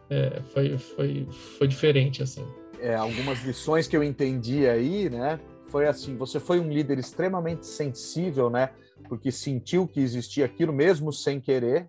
é, 0.09 0.41
foi, 0.53 0.77
foi, 0.77 1.27
foi 1.57 1.67
diferente, 1.67 2.21
assim. 2.21 2.45
É, 2.79 2.93
algumas 2.93 3.43
lições 3.43 3.87
que 3.87 3.97
eu 3.97 4.03
entendi 4.03 4.67
aí, 4.67 5.09
né, 5.09 5.39
foi 5.69 5.87
assim, 5.87 6.15
você 6.15 6.39
foi 6.39 6.59
um 6.59 6.69
líder 6.69 6.99
extremamente 6.99 7.65
sensível, 7.65 8.49
né, 8.49 8.69
porque 9.09 9.31
sentiu 9.31 9.87
que 9.87 9.99
existia 9.99 10.45
aquilo 10.45 10.71
mesmo 10.71 11.11
sem 11.11 11.41
querer, 11.41 11.87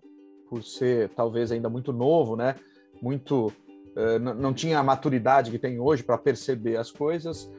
por 0.49 0.63
ser 0.63 1.09
talvez 1.09 1.51
ainda 1.51 1.69
muito 1.69 1.93
novo, 1.93 2.35
né, 2.35 2.55
muito 2.99 3.53
não 4.35 4.53
tinha 4.53 4.79
a 4.79 4.83
maturidade 4.83 5.51
que 5.51 5.59
tem 5.59 5.79
hoje 5.79 6.03
para 6.03 6.17
perceber 6.17 6.77
as 6.77 6.91
coisas, 6.91 7.49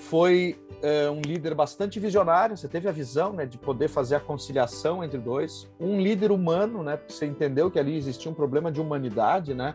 foi 0.00 0.56
é, 0.82 1.10
um 1.10 1.20
líder 1.20 1.54
bastante 1.54 2.00
visionário, 2.00 2.56
você 2.56 2.66
teve 2.66 2.88
a 2.88 2.92
visão 2.92 3.32
né, 3.34 3.44
de 3.44 3.58
poder 3.58 3.88
fazer 3.88 4.16
a 4.16 4.20
conciliação 4.20 5.04
entre 5.04 5.18
dois, 5.18 5.68
um 5.78 6.00
líder 6.00 6.32
humano, 6.32 6.82
né, 6.82 6.98
você 7.06 7.26
entendeu 7.26 7.70
que 7.70 7.78
ali 7.78 7.96
existia 7.96 8.30
um 8.30 8.34
problema 8.34 8.72
de 8.72 8.80
humanidade, 8.80 9.54
né, 9.54 9.74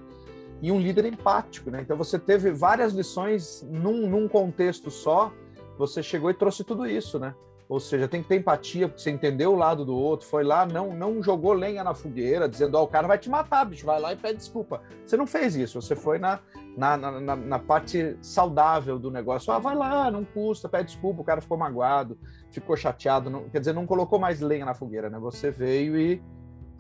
e 0.61 0.71
um 0.71 0.79
líder 0.79 1.05
empático, 1.05 1.69
né, 1.69 1.81
então 1.81 1.95
você 1.95 2.17
teve 2.17 2.51
várias 2.51 2.91
lições 2.91 3.65
num, 3.69 4.09
num 4.09 4.27
contexto 4.27 4.89
só, 4.89 5.31
você 5.77 6.01
chegou 6.01 6.31
e 6.31 6.33
trouxe 6.33 6.63
tudo 6.63 6.87
isso, 6.87 7.19
né, 7.19 7.35
ou 7.67 7.79
seja, 7.79 8.07
tem 8.07 8.21
que 8.21 8.27
ter 8.27 8.37
empatia, 8.37 8.87
porque 8.87 9.01
você 9.01 9.09
entendeu 9.09 9.53
o 9.53 9.55
lado 9.55 9.83
do 9.83 9.95
outro, 9.95 10.27
foi 10.27 10.43
lá, 10.43 10.65
não, 10.65 10.93
não 10.93 11.21
jogou 11.21 11.53
lenha 11.53 11.83
na 11.83 11.95
fogueira, 11.95 12.47
dizendo, 12.47 12.75
ó, 12.75 12.81
oh, 12.81 12.83
o 12.83 12.87
cara 12.87 13.07
vai 13.07 13.17
te 13.17 13.29
matar, 13.29 13.65
bicho, 13.65 13.85
vai 13.85 13.99
lá 13.99 14.13
e 14.13 14.15
pede 14.15 14.37
desculpa. 14.37 14.81
Você 15.05 15.17
não 15.17 15.25
fez 15.25 15.55
isso, 15.55 15.81
você 15.81 15.95
foi 15.95 16.19
na, 16.19 16.39
na, 16.77 16.95
na, 16.97 17.35
na 17.35 17.59
parte 17.59 18.17
saudável 18.21 18.99
do 18.99 19.09
negócio. 19.09 19.51
Ah, 19.51 19.57
vai 19.57 19.75
lá, 19.75 20.11
não 20.11 20.23
custa, 20.23 20.69
pede 20.69 20.91
desculpa, 20.91 21.21
o 21.21 21.25
cara 21.25 21.41
ficou 21.41 21.57
magoado, 21.57 22.19
ficou 22.51 22.77
chateado, 22.77 23.29
não, 23.29 23.49
quer 23.49 23.59
dizer, 23.59 23.73
não 23.73 23.87
colocou 23.87 24.19
mais 24.19 24.39
lenha 24.41 24.65
na 24.65 24.75
fogueira, 24.75 25.09
né? 25.09 25.17
Você 25.17 25.49
veio 25.49 25.97
e 25.97 26.21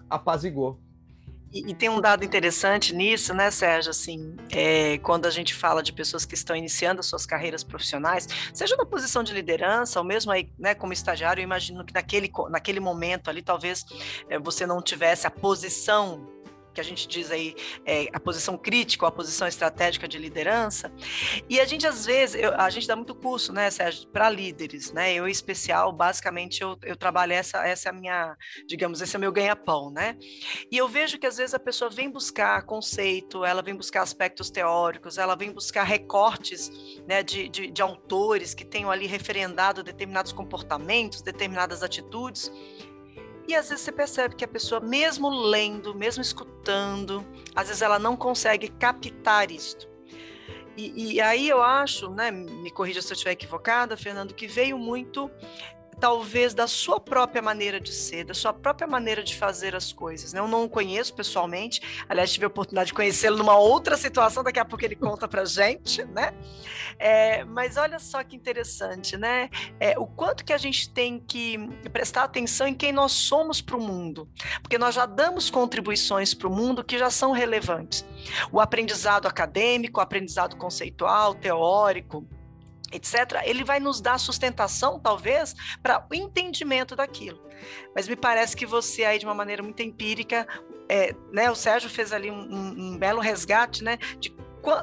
apazigou. 0.07 0.79
E, 1.51 1.73
tem 1.73 1.89
um 1.89 2.01
dado 2.01 2.25
interessante 2.25 2.93
nisso, 2.93 3.33
né, 3.33 3.49
Sérgio? 3.49 3.91
Assim, 3.91 4.35
é, 4.51 4.97
quando 4.97 5.25
a 5.25 5.29
gente 5.29 5.53
fala 5.53 5.81
de 5.81 5.93
pessoas 5.93 6.25
que 6.25 6.33
estão 6.33 6.55
iniciando 6.55 7.01
suas 7.01 7.25
carreiras 7.25 7.63
profissionais, 7.63 8.27
seja 8.53 8.75
na 8.75 8.85
posição 8.85 9.23
de 9.23 9.33
liderança, 9.33 9.99
ou 9.99 10.05
mesmo 10.05 10.31
aí, 10.31 10.49
né, 10.59 10.75
como 10.75 10.91
estagiário, 10.91 11.41
eu 11.41 11.45
imagino 11.45 11.85
que 11.85 11.93
naquele, 11.93 12.29
naquele 12.49 12.79
momento 12.79 13.29
ali, 13.29 13.41
talvez 13.41 13.85
é, 14.29 14.37
você 14.37 14.65
não 14.65 14.81
tivesse 14.81 15.27
a 15.27 15.31
posição 15.31 16.27
que 16.75 16.81
a 16.81 16.83
gente 16.83 17.07
diz 17.07 17.31
aí 17.31 17.55
é, 17.85 18.07
a 18.13 18.19
posição 18.19 18.57
crítica 18.57 19.05
a 19.07 19.11
posição 19.11 19.47
estratégica 19.47 20.07
de 20.07 20.17
liderança. 20.17 20.91
E 21.49 21.59
a 21.59 21.65
gente, 21.65 21.87
às 21.87 22.05
vezes, 22.05 22.35
eu, 22.41 22.53
a 22.55 22.69
gente 22.69 22.87
dá 22.87 22.95
muito 22.95 23.15
curso, 23.15 23.53
né, 23.53 23.69
Sérgio, 23.69 24.07
para 24.09 24.29
líderes, 24.29 24.91
né? 24.91 25.13
Eu, 25.13 25.27
em 25.27 25.31
especial, 25.31 25.91
basicamente, 25.91 26.61
eu, 26.61 26.77
eu 26.83 26.95
trabalho 26.95 27.33
essa, 27.33 27.65
essa 27.65 27.89
é 27.89 27.91
a 27.91 27.93
minha, 27.93 28.37
digamos, 28.67 29.01
esse 29.01 29.15
é 29.15 29.17
o 29.17 29.19
meu 29.19 29.31
ganha-pão, 29.31 29.89
né? 29.91 30.17
E 30.71 30.77
eu 30.77 30.87
vejo 30.87 31.17
que, 31.17 31.25
às 31.25 31.37
vezes, 31.37 31.53
a 31.53 31.59
pessoa 31.59 31.89
vem 31.89 32.09
buscar 32.09 32.63
conceito, 32.63 33.45
ela 33.45 33.61
vem 33.61 33.75
buscar 33.75 34.01
aspectos 34.01 34.49
teóricos, 34.49 35.17
ela 35.17 35.35
vem 35.35 35.51
buscar 35.51 35.83
recortes 35.83 36.71
né, 37.07 37.23
de, 37.23 37.47
de, 37.49 37.71
de 37.71 37.81
autores 37.81 38.53
que 38.53 38.65
tenham 38.65 38.91
ali 38.91 39.07
referendado 39.07 39.83
determinados 39.83 40.31
comportamentos, 40.31 41.21
determinadas 41.21 41.83
atitudes. 41.83 42.51
E 43.47 43.55
às 43.55 43.69
vezes 43.69 43.83
você 43.83 43.91
percebe 43.91 44.35
que 44.35 44.43
a 44.43 44.47
pessoa, 44.47 44.81
mesmo 44.81 45.29
lendo, 45.29 45.93
mesmo 45.93 46.21
escutando, 46.21 47.25
às 47.55 47.67
vezes 47.67 47.81
ela 47.81 47.99
não 47.99 48.15
consegue 48.15 48.69
captar 48.69 49.51
isto. 49.51 49.87
E, 50.77 51.13
e 51.13 51.21
aí 51.21 51.47
eu 51.47 51.61
acho, 51.61 52.09
né, 52.09 52.31
me 52.31 52.69
corrija 52.69 53.01
se 53.01 53.11
eu 53.11 53.13
estiver 53.13 53.31
equivocada, 53.31 53.95
Fernando, 53.95 54.33
que 54.33 54.45
veio 54.45 54.77
muito 54.77 55.31
talvez 55.99 56.53
da 56.53 56.67
sua 56.67 56.99
própria 56.99 57.41
maneira 57.41 57.79
de 57.79 57.93
ser, 57.93 58.25
da 58.25 58.33
sua 58.33 58.53
própria 58.53 58.87
maneira 58.87 59.23
de 59.23 59.35
fazer 59.35 59.75
as 59.75 59.91
coisas. 59.91 60.33
Né? 60.33 60.39
Eu 60.39 60.47
não 60.47 60.65
o 60.65 60.69
conheço 60.69 61.13
pessoalmente, 61.13 61.81
aliás, 62.07 62.31
tive 62.31 62.45
a 62.45 62.47
oportunidade 62.47 62.87
de 62.87 62.93
conhecê-lo 62.93 63.37
numa 63.37 63.57
outra 63.57 63.97
situação, 63.97 64.43
daqui 64.43 64.59
a 64.59 64.65
pouco 64.65 64.83
ele 64.83 64.95
conta 64.95 65.27
para 65.27 65.45
gente, 65.45 66.03
né? 66.05 66.33
É, 66.97 67.43
mas 67.43 67.77
olha 67.77 67.99
só 67.99 68.23
que 68.23 68.35
interessante, 68.35 69.17
né? 69.17 69.49
É, 69.79 69.97
o 69.97 70.05
quanto 70.05 70.45
que 70.45 70.53
a 70.53 70.57
gente 70.57 70.89
tem 70.89 71.19
que 71.19 71.57
prestar 71.91 72.23
atenção 72.23 72.67
em 72.67 72.73
quem 72.73 72.91
nós 72.91 73.11
somos 73.11 73.61
para 73.61 73.75
o 73.75 73.81
mundo, 73.81 74.29
porque 74.61 74.77
nós 74.77 74.95
já 74.95 75.05
damos 75.05 75.49
contribuições 75.49 76.33
para 76.33 76.47
o 76.47 76.51
mundo 76.51 76.83
que 76.83 76.97
já 76.97 77.09
são 77.09 77.31
relevantes. 77.31 78.05
O 78.51 78.59
aprendizado 78.59 79.27
acadêmico, 79.27 79.99
o 79.99 80.03
aprendizado 80.03 80.55
conceitual, 80.55 81.33
teórico, 81.33 82.25
etc., 82.95 83.41
ele 83.43 83.63
vai 83.63 83.79
nos 83.79 84.01
dar 84.01 84.17
sustentação, 84.17 84.99
talvez, 84.99 85.53
para 85.81 86.05
o 86.09 86.15
entendimento 86.15 86.95
daquilo. 86.95 87.43
Mas 87.95 88.07
me 88.07 88.15
parece 88.15 88.55
que 88.55 88.65
você 88.65 89.03
aí, 89.03 89.19
de 89.19 89.25
uma 89.25 89.33
maneira 89.33 89.63
muito 89.63 89.81
empírica, 89.81 90.47
é, 90.89 91.15
né, 91.31 91.49
o 91.49 91.55
Sérgio 91.55 91.89
fez 91.89 92.11
ali 92.13 92.29
um, 92.29 92.93
um, 92.93 92.97
belo 92.97 93.19
resgate 93.19 93.83
né, 93.83 93.97
de 94.19 94.35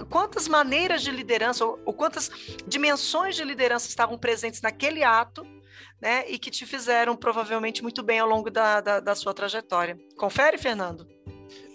quantas 0.08 0.46
maneiras 0.46 1.02
de 1.02 1.10
liderança 1.10 1.64
ou, 1.64 1.80
ou, 1.84 1.92
quantas 1.92 2.30
dimensões 2.66 3.34
de 3.34 3.44
liderança 3.44 3.88
estavam 3.88 4.18
presentes 4.18 4.60
naquele 4.60 5.02
ato, 5.02 5.44
né, 6.00 6.24
e 6.28 6.38
que 6.38 6.50
te 6.50 6.66
fizeram 6.66 7.16
provavelmente 7.16 7.82
muito 7.82 8.02
bem 8.02 8.18
ao 8.18 8.28
longo 8.28 8.50
da, 8.50 8.80
da, 8.80 9.00
da 9.00 9.14
sua 9.14 9.32
trajetória. 9.32 9.96
Confere, 10.16 10.58
Fernando? 10.58 11.06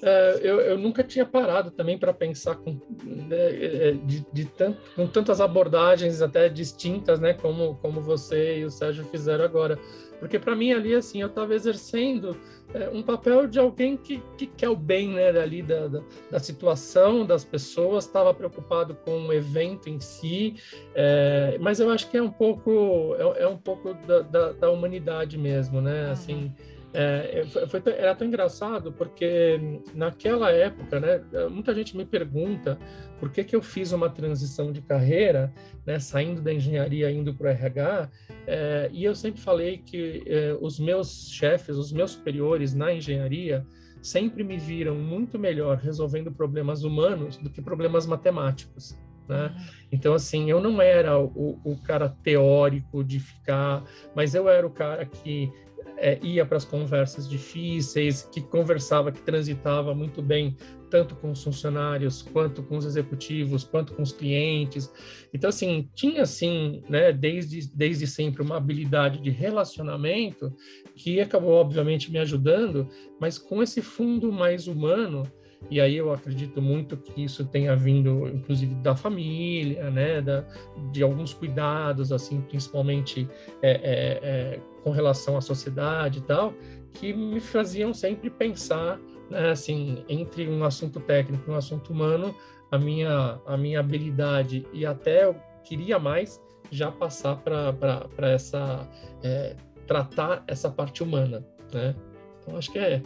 É, 0.02 0.40
eu, 0.44 0.60
eu, 0.62 0.78
nunca 0.78 1.04
tinha 1.04 1.26
parado 1.26 1.72
também 1.72 1.98
para 1.98 2.14
pensar 2.14 2.56
com, 2.56 2.80
né, 3.04 3.38
é, 3.38 3.92
de, 3.94 4.26
de 4.32 4.46
tanto, 4.46 4.80
com 4.96 5.08
tantas 5.08 5.42
abordagens 5.42 6.22
até 6.22 6.48
distintas, 6.50 7.20
né, 7.20 7.34
como, 7.34 7.76
como 7.82 8.00
você 8.00 8.60
e 8.60 8.66
o 8.66 8.70
Sérgio 8.70 9.06
fizeram 9.06 9.44
agora. 9.44 9.80
Porque 10.20 10.38
para 10.38 10.56
mim 10.56 10.72
ali, 10.72 10.94
assim, 10.94 11.22
eu 11.22 11.28
estava 11.28 11.54
exercendo 11.54 12.38
é, 12.74 12.90
um 12.90 13.02
papel 13.02 13.48
de 13.48 13.60
alguém 13.60 13.98
que, 13.98 14.22
que 14.38 14.46
quer 14.46 14.70
o 14.70 14.76
bem, 14.76 15.10
né, 15.10 15.30
ali 15.30 15.64
da, 15.64 15.88
da, 15.88 16.02
da 16.30 16.40
situação 16.40 17.26
das 17.26 17.44
pessoas, 17.44 18.06
estava 18.06 18.34
preocupado 18.34 18.96
com 19.04 19.28
o 19.28 19.34
evento 19.34 19.90
em 19.90 20.00
si, 20.00 20.56
é, 20.94 21.58
mas 21.60 21.80
eu 21.80 21.90
acho 21.90 22.10
que 22.10 22.18
é 22.18 22.22
um 22.22 22.32
pouco, 22.32 23.16
é, 23.18 23.44
é 23.44 23.48
um 23.48 23.58
pouco 23.58 23.94
da, 24.06 24.22
da, 24.22 24.52
da, 24.54 24.70
humanidade 24.70 25.38
mesmo, 25.38 25.82
né, 25.82 26.12
assim... 26.12 26.54
É, 26.74 26.77
é 26.94 27.46
foi, 27.68 27.82
era 27.86 28.16
tão 28.16 28.28
engraçado 28.28 28.92
porque 28.92 29.60
naquela 29.94 30.52
época, 30.52 31.00
né, 31.00 31.22
muita 31.50 31.74
gente 31.74 31.96
me 31.96 32.06
pergunta 32.06 32.78
por 33.20 33.32
que, 33.32 33.44
que 33.44 33.56
eu 33.56 33.62
fiz 33.62 33.92
uma 33.92 34.10
transição 34.10 34.72
de 34.72 34.82
carreira, 34.82 35.54
né, 35.86 36.00
saindo 36.00 36.42
da 36.42 36.54
engenharia 36.54 37.12
indo 37.12 37.34
para 37.34 37.48
o 37.48 37.50
RH, 37.50 38.10
é, 38.46 38.90
e 38.92 39.04
eu 39.04 39.16
sempre 39.16 39.42
falei 39.42 39.80
que 39.80 40.24
é, 40.26 40.58
os 40.60 40.80
meus 40.80 41.30
chefes, 41.32 41.76
os 41.76 41.92
meus 41.92 42.12
superiores 42.12 42.74
na 42.74 42.94
engenharia, 42.94 43.66
sempre 44.02 44.44
me 44.44 44.58
viram 44.58 44.96
muito 44.96 45.38
melhor 45.38 45.78
resolvendo 45.78 46.32
problemas 46.32 46.84
humanos 46.84 47.38
do 47.38 47.50
que 47.50 47.62
problemas 47.62 48.06
matemáticos. 48.06 48.98
Né? 49.28 49.54
Então, 49.92 50.14
assim, 50.14 50.50
eu 50.50 50.62
não 50.62 50.82
era 50.82 51.20
o, 51.20 51.60
o, 51.64 51.78
cara 51.84 52.08
teórico 52.24 53.04
de 53.04 53.20
ficar, 53.20 53.84
mas 54.16 54.34
eu 54.34 54.48
era 54.48 54.66
o 54.66 54.70
cara 54.70 55.06
que 55.06 55.52
é, 55.98 56.20
ia 56.22 56.46
para 56.46 56.58
as 56.58 56.66
conversas 56.66 57.28
difíceis, 57.28 58.24
que 58.32 58.42
conversava, 58.42 59.12
que 59.12 59.22
transitava 59.22 59.94
muito 59.94 60.22
bem 60.22 60.56
tanto 60.90 61.16
com 61.16 61.32
os 61.32 61.44
funcionários, 61.44 62.22
quanto 62.22 62.64
com 62.64 62.78
os 62.78 62.86
executivos, 62.86 63.64
quanto 63.64 63.94
com 63.94 64.02
os 64.02 64.12
clientes. 64.12 64.92
Então, 65.34 65.50
assim, 65.50 65.90
tinha, 65.94 66.22
assim, 66.22 66.82
né, 66.88 67.12
desde, 67.12 67.70
desde 67.76 68.08
sempre 68.08 68.42
uma 68.42 68.58
habilidade 68.58 69.22
de 69.22 69.30
relacionamento 69.30 70.54
que 70.96 71.20
acabou, 71.20 71.54
obviamente, 71.54 72.12
me 72.12 72.20
ajudando, 72.20 72.88
mas 73.20 73.38
com 73.38 73.62
esse 73.62 73.82
fundo 73.82 74.32
mais 74.32 74.68
humano, 74.68 75.24
e 75.70 75.82
aí 75.82 75.98
eu 75.98 76.12
acredito 76.14 76.62
muito 76.62 76.96
que 76.96 77.24
isso 77.24 77.46
tenha 77.46 77.76
vindo, 77.76 78.28
inclusive, 78.28 78.74
da 78.76 78.96
família, 78.96 79.90
né, 79.90 80.22
da, 80.22 80.46
de 80.92 81.04
alguns 81.04 81.34
cuidados, 81.34 82.12
assim, 82.12 82.42
principalmente 82.42 83.28
é, 83.62 83.72
é, 83.72 84.20
é, 84.24 84.60
com 84.88 84.92
relação 84.92 85.36
à 85.36 85.42
sociedade 85.42 86.20
e 86.20 86.22
tal, 86.22 86.54
que 86.94 87.12
me 87.14 87.42
faziam 87.42 87.94
sempre 87.94 88.30
pensar 88.30 88.98
né, 89.30 89.50
assim, 89.50 90.06
entre 90.08 90.48
um 90.48 90.64
assunto 90.64 91.02
técnico 91.02 91.44
e 91.46 91.52
um 91.52 91.58
assunto 91.58 91.92
humano, 91.92 92.34
a 92.72 92.78
minha, 92.78 93.38
a 93.46 93.58
minha 93.58 93.82
habilidade 93.82 94.66
e 94.72 94.86
até 94.86 95.26
eu 95.26 95.36
queria 95.62 96.00
mais 96.00 96.42
já 96.72 96.90
passar 96.90 97.36
para 97.36 98.32
essa 98.32 98.88
é, 99.22 99.58
tratar 99.86 100.46
essa 100.48 100.70
parte 100.70 101.04
humana, 101.04 101.46
né? 101.74 101.94
Então 102.40 102.56
acho 102.58 102.72
que 102.72 102.80
é 102.80 103.02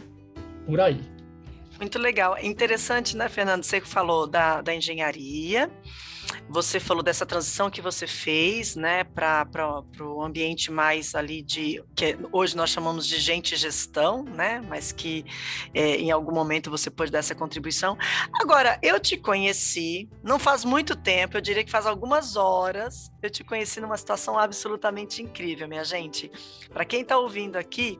por 0.64 0.80
aí. 0.80 1.00
Muito 1.80 1.98
legal. 1.98 2.36
Interessante, 2.40 3.16
né, 3.16 3.28
Fernando? 3.28 3.64
Você 3.64 3.80
falou 3.80 4.28
da, 4.28 4.62
da 4.62 4.72
engenharia, 4.72 5.68
você 6.48 6.78
falou 6.78 7.02
dessa 7.02 7.24
transição 7.24 7.70
que 7.70 7.80
você 7.80 8.06
fez, 8.06 8.76
né, 8.76 9.04
para 9.04 9.46
o 10.00 10.22
ambiente 10.22 10.70
mais 10.70 11.14
ali 11.14 11.42
de 11.42 11.82
que 11.94 12.16
hoje 12.30 12.56
nós 12.56 12.70
chamamos 12.70 13.06
de 13.06 13.18
gente 13.18 13.56
gestão, 13.56 14.22
né, 14.22 14.62
mas 14.68 14.92
que 14.92 15.24
é, 15.74 15.96
em 15.96 16.10
algum 16.10 16.32
momento 16.32 16.70
você 16.70 16.90
pode 16.90 17.10
dar 17.10 17.18
essa 17.18 17.34
contribuição. 17.34 17.96
Agora, 18.40 18.78
eu 18.82 18.98
te 19.00 19.16
conheci, 19.16 20.08
não 20.22 20.38
faz 20.38 20.64
muito 20.64 20.94
tempo, 20.94 21.36
eu 21.36 21.40
diria 21.40 21.64
que 21.64 21.70
faz 21.70 21.86
algumas 21.86 22.36
horas, 22.36 23.10
eu 23.22 23.30
te 23.30 23.44
conheci 23.44 23.80
numa 23.80 23.96
situação 23.96 24.38
absolutamente 24.38 25.22
incrível, 25.22 25.68
minha 25.68 25.84
gente. 25.84 26.30
Para 26.72 26.84
quem 26.84 27.02
está 27.02 27.18
ouvindo 27.18 27.56
aqui, 27.56 27.98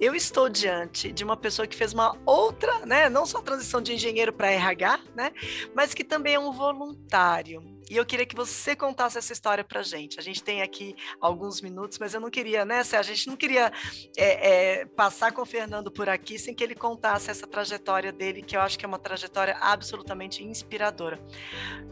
eu 0.00 0.14
estou 0.14 0.48
diante 0.48 1.12
de 1.12 1.24
uma 1.24 1.36
pessoa 1.36 1.66
que 1.66 1.76
fez 1.76 1.92
uma 1.92 2.16
outra, 2.24 2.86
né, 2.86 3.08
não 3.08 3.26
só 3.26 3.40
transição 3.40 3.80
de 3.80 3.92
engenheiro 3.92 4.32
para 4.32 4.50
RH, 4.50 5.00
né, 5.14 5.32
mas 5.74 5.94
que 5.94 6.04
também 6.04 6.34
é 6.34 6.38
um 6.38 6.52
voluntário. 6.52 7.61
E 7.92 7.96
eu 7.98 8.06
queria 8.06 8.24
que 8.24 8.34
você 8.34 8.74
contasse 8.74 9.18
essa 9.18 9.34
história 9.34 9.62
para 9.62 9.82
gente. 9.82 10.18
A 10.18 10.22
gente 10.22 10.42
tem 10.42 10.62
aqui 10.62 10.96
alguns 11.20 11.60
minutos, 11.60 11.98
mas 11.98 12.14
eu 12.14 12.20
não 12.22 12.30
queria, 12.30 12.64
né? 12.64 12.80
A 12.90 13.02
gente 13.02 13.26
não 13.26 13.36
queria 13.36 13.70
é, 14.16 14.80
é, 14.80 14.86
passar 14.86 15.30
com 15.30 15.42
o 15.42 15.44
Fernando 15.44 15.90
por 15.90 16.08
aqui 16.08 16.38
sem 16.38 16.54
que 16.54 16.64
ele 16.64 16.74
contasse 16.74 17.30
essa 17.30 17.46
trajetória 17.46 18.10
dele, 18.10 18.40
que 18.40 18.56
eu 18.56 18.62
acho 18.62 18.78
que 18.78 18.86
é 18.86 18.88
uma 18.88 18.98
trajetória 18.98 19.58
absolutamente 19.60 20.42
inspiradora. 20.42 21.20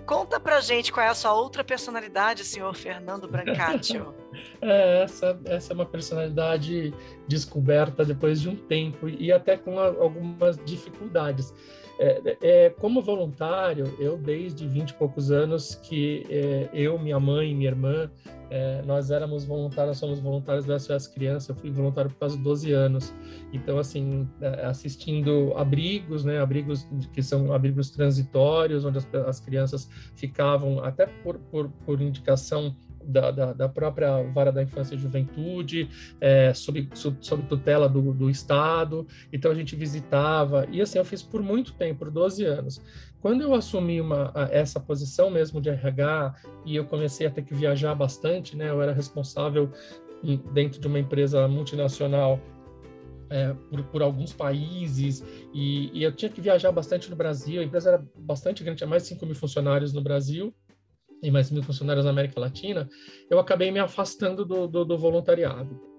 Conta 0.06 0.40
para 0.40 0.58
gente 0.62 0.90
qual 0.90 1.04
é 1.04 1.10
a 1.10 1.14
sua 1.14 1.34
outra 1.34 1.62
personalidade, 1.62 2.46
senhor 2.46 2.74
Fernando 2.74 3.28
Brancaccio. 3.28 4.14
é, 4.62 5.02
essa, 5.02 5.38
essa 5.44 5.72
é 5.72 5.74
uma 5.74 5.84
personalidade 5.84 6.94
descoberta 7.28 8.06
depois 8.06 8.40
de 8.40 8.48
um 8.48 8.56
tempo 8.56 9.06
e 9.06 9.30
até 9.30 9.54
com 9.54 9.78
algumas 9.78 10.56
dificuldades. 10.64 11.52
É, 12.02 12.38
é, 12.40 12.70
como 12.70 13.02
voluntário, 13.02 13.94
eu 13.98 14.16
desde 14.16 14.66
20 14.66 14.88
e 14.88 14.94
poucos 14.94 15.30
anos 15.30 15.74
que 15.74 16.24
é, 16.30 16.70
eu, 16.72 16.98
minha 16.98 17.20
mãe 17.20 17.54
minha 17.54 17.68
irmã, 17.68 18.10
é, 18.48 18.80
nós 18.86 19.10
éramos 19.10 19.44
voluntários, 19.44 19.98
somos 19.98 20.18
voluntários 20.18 20.64
do 20.64 20.80
SOS 20.80 21.06
Criança, 21.08 21.52
eu 21.52 21.56
fui 21.56 21.70
voluntário 21.70 22.10
por 22.10 22.16
quase 22.16 22.38
12 22.38 22.72
anos. 22.72 23.12
Então, 23.52 23.78
assim, 23.78 24.26
é, 24.40 24.64
assistindo 24.64 25.52
abrigos, 25.56 26.24
né, 26.24 26.40
abrigos 26.40 26.88
que 27.12 27.22
são 27.22 27.52
abrigos 27.52 27.90
transitórios, 27.90 28.82
onde 28.82 28.96
as, 28.96 29.14
as 29.26 29.38
crianças 29.38 29.86
ficavam, 30.16 30.82
até 30.82 31.04
por, 31.04 31.38
por, 31.38 31.68
por 31.84 32.00
indicação 32.00 32.74
da, 33.10 33.30
da, 33.30 33.52
da, 33.52 33.68
própria 33.68 34.22
vara 34.32 34.50
da 34.50 34.62
infância 34.62 34.94
e 34.94 34.98
juventude, 34.98 35.88
é, 36.20 36.54
sob, 36.54 36.88
sob, 36.94 37.16
sob, 37.20 37.42
tutela 37.44 37.88
do, 37.88 38.12
do 38.12 38.30
Estado. 38.30 39.06
Então 39.32 39.50
a 39.50 39.54
gente 39.54 39.76
visitava, 39.76 40.66
e 40.70 40.80
assim 40.80 40.98
eu 40.98 41.04
fiz 41.04 41.22
por 41.22 41.42
muito 41.42 41.72
tempo, 41.74 42.00
por 42.00 42.10
12 42.10 42.44
anos. 42.44 42.80
Quando 43.20 43.42
eu 43.42 43.54
assumi 43.54 44.00
uma, 44.00 44.32
essa 44.50 44.80
posição 44.80 45.30
mesmo 45.30 45.60
de 45.60 45.68
RH 45.68 46.34
e 46.64 46.76
eu 46.76 46.86
comecei 46.86 47.26
a 47.26 47.30
ter 47.30 47.42
que 47.42 47.54
viajar 47.54 47.94
bastante, 47.94 48.56
né? 48.56 48.70
Eu 48.70 48.80
era 48.80 48.92
responsável 48.92 49.70
dentro 50.52 50.80
de 50.80 50.86
uma 50.86 50.98
empresa 50.98 51.46
multinacional 51.46 52.40
é, 53.28 53.54
por, 53.70 53.82
por, 53.84 54.02
alguns 54.02 54.32
países 54.32 55.24
e, 55.54 55.90
e, 55.96 56.02
eu 56.02 56.12
tinha 56.12 56.30
que 56.30 56.40
viajar 56.40 56.72
bastante 56.72 57.08
no 57.08 57.16
Brasil. 57.16 57.60
A 57.60 57.64
empresa 57.64 57.90
era 57.90 58.04
bastante 58.18 58.64
grande, 58.64 58.78
tinha 58.78 58.88
mais 58.88 59.04
de 59.04 59.10
5 59.10 59.24
mil 59.24 59.34
funcionários 59.34 59.92
no 59.92 60.00
Brasil 60.00 60.52
e 61.22 61.30
mais 61.30 61.50
mil 61.50 61.62
funcionários 61.62 62.04
na 62.04 62.10
América 62.10 62.40
Latina, 62.40 62.88
eu 63.28 63.38
acabei 63.38 63.70
me 63.70 63.78
afastando 63.78 64.44
do, 64.44 64.66
do, 64.66 64.84
do 64.84 64.98
voluntariado. 64.98 65.90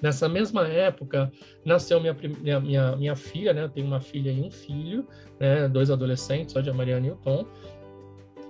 Nessa 0.00 0.28
mesma 0.28 0.66
época, 0.66 1.30
nasceu 1.64 2.00
minha, 2.00 2.14
minha, 2.14 2.60
minha, 2.60 2.96
minha, 2.96 3.16
filha, 3.16 3.52
né? 3.52 3.64
Eu 3.64 3.68
tenho 3.68 3.86
uma 3.86 4.00
filha 4.00 4.30
e 4.30 4.40
um 4.40 4.50
filho, 4.50 5.06
né? 5.38 5.68
Dois 5.68 5.90
adolescentes, 5.90 6.52
só 6.52 6.60
de 6.60 6.72
Mariana 6.72 7.08
e 7.08 7.10
o 7.10 7.16
Tom. 7.16 7.46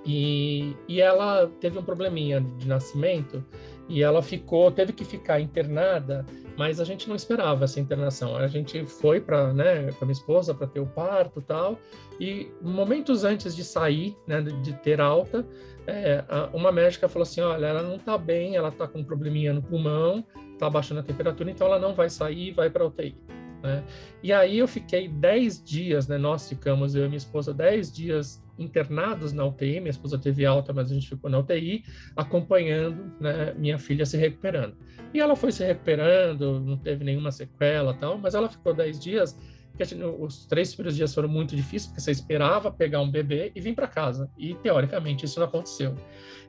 E, 0.04 0.74
e 0.88 1.00
ela 1.00 1.50
teve 1.60 1.78
um 1.78 1.82
probleminha 1.82 2.40
de 2.40 2.66
nascimento 2.66 3.44
e 3.90 4.04
ela 4.04 4.22
ficou, 4.22 4.70
teve 4.70 4.92
que 4.92 5.04
ficar 5.04 5.40
internada, 5.40 6.24
mas 6.56 6.78
a 6.78 6.84
gente 6.84 7.08
não 7.08 7.16
esperava 7.16 7.64
essa 7.64 7.80
internação. 7.80 8.36
A 8.36 8.46
gente 8.46 8.86
foi 8.86 9.20
para, 9.20 9.52
né, 9.52 9.90
com 9.92 10.04
a 10.04 10.06
minha 10.06 10.12
esposa 10.12 10.54
para 10.54 10.68
ter 10.68 10.78
o 10.78 10.86
parto, 10.86 11.42
tal. 11.42 11.76
E 12.20 12.48
momentos 12.62 13.24
antes 13.24 13.54
de 13.56 13.64
sair, 13.64 14.16
né, 14.28 14.40
de 14.40 14.72
ter 14.74 15.00
alta, 15.00 15.44
é, 15.88 16.22
uma 16.52 16.70
médica 16.70 17.08
falou 17.08 17.24
assim: 17.24 17.40
olha, 17.40 17.66
ela 17.66 17.82
não 17.82 17.96
está 17.96 18.16
bem, 18.16 18.54
ela 18.54 18.68
está 18.68 18.86
com 18.86 19.00
um 19.00 19.04
probleminha 19.04 19.52
no 19.52 19.60
pulmão, 19.60 20.24
está 20.52 20.70
baixando 20.70 21.00
a 21.00 21.02
temperatura, 21.02 21.50
então 21.50 21.66
ela 21.66 21.80
não 21.80 21.92
vai 21.92 22.08
sair 22.08 22.52
vai 22.52 22.70
para 22.70 22.86
UTI. 22.86 23.16
Né? 23.62 23.84
E 24.22 24.32
aí 24.32 24.58
eu 24.58 24.68
fiquei 24.68 25.08
10 25.08 25.62
dias, 25.62 26.08
né? 26.08 26.18
Nós 26.18 26.48
ficamos, 26.48 26.94
eu 26.94 27.04
e 27.04 27.08
minha 27.08 27.18
esposa, 27.18 27.52
10 27.52 27.92
dias 27.92 28.42
internados 28.58 29.32
na 29.32 29.44
UTI. 29.44 29.80
Minha 29.80 29.90
esposa 29.90 30.18
teve 30.18 30.44
alta, 30.44 30.72
mas 30.72 30.90
a 30.90 30.94
gente 30.94 31.08
ficou 31.08 31.30
na 31.30 31.38
UTI, 31.38 31.84
acompanhando 32.16 33.12
né, 33.20 33.54
minha 33.56 33.78
filha 33.78 34.04
se 34.04 34.16
recuperando. 34.16 34.76
E 35.12 35.20
ela 35.20 35.34
foi 35.34 35.50
se 35.52 35.64
recuperando, 35.64 36.60
não 36.60 36.76
teve 36.76 37.04
nenhuma 37.04 37.32
sequela 37.32 37.94
tal, 37.94 38.18
mas 38.18 38.34
ela 38.34 38.48
ficou 38.48 38.74
10 38.74 39.00
dias 39.00 39.36
porque 39.80 39.94
os 40.04 40.44
três 40.46 40.74
primeiros 40.74 40.96
dias 40.96 41.14
foram 41.14 41.28
muito 41.28 41.56
difíceis, 41.56 41.86
porque 41.86 42.00
você 42.00 42.10
esperava 42.10 42.70
pegar 42.70 43.00
um 43.00 43.10
bebê 43.10 43.50
e 43.54 43.60
vir 43.60 43.74
para 43.74 43.86
casa. 43.86 44.30
E, 44.36 44.54
teoricamente, 44.54 45.24
isso 45.24 45.40
não 45.40 45.46
aconteceu. 45.46 45.94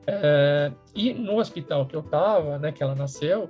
É, 0.06 0.70
e 0.94 1.14
no 1.14 1.38
hospital 1.38 1.86
que 1.86 1.96
eu 1.96 2.00
estava, 2.00 2.58
né, 2.58 2.72
que 2.72 2.82
ela 2.82 2.94
nasceu, 2.94 3.48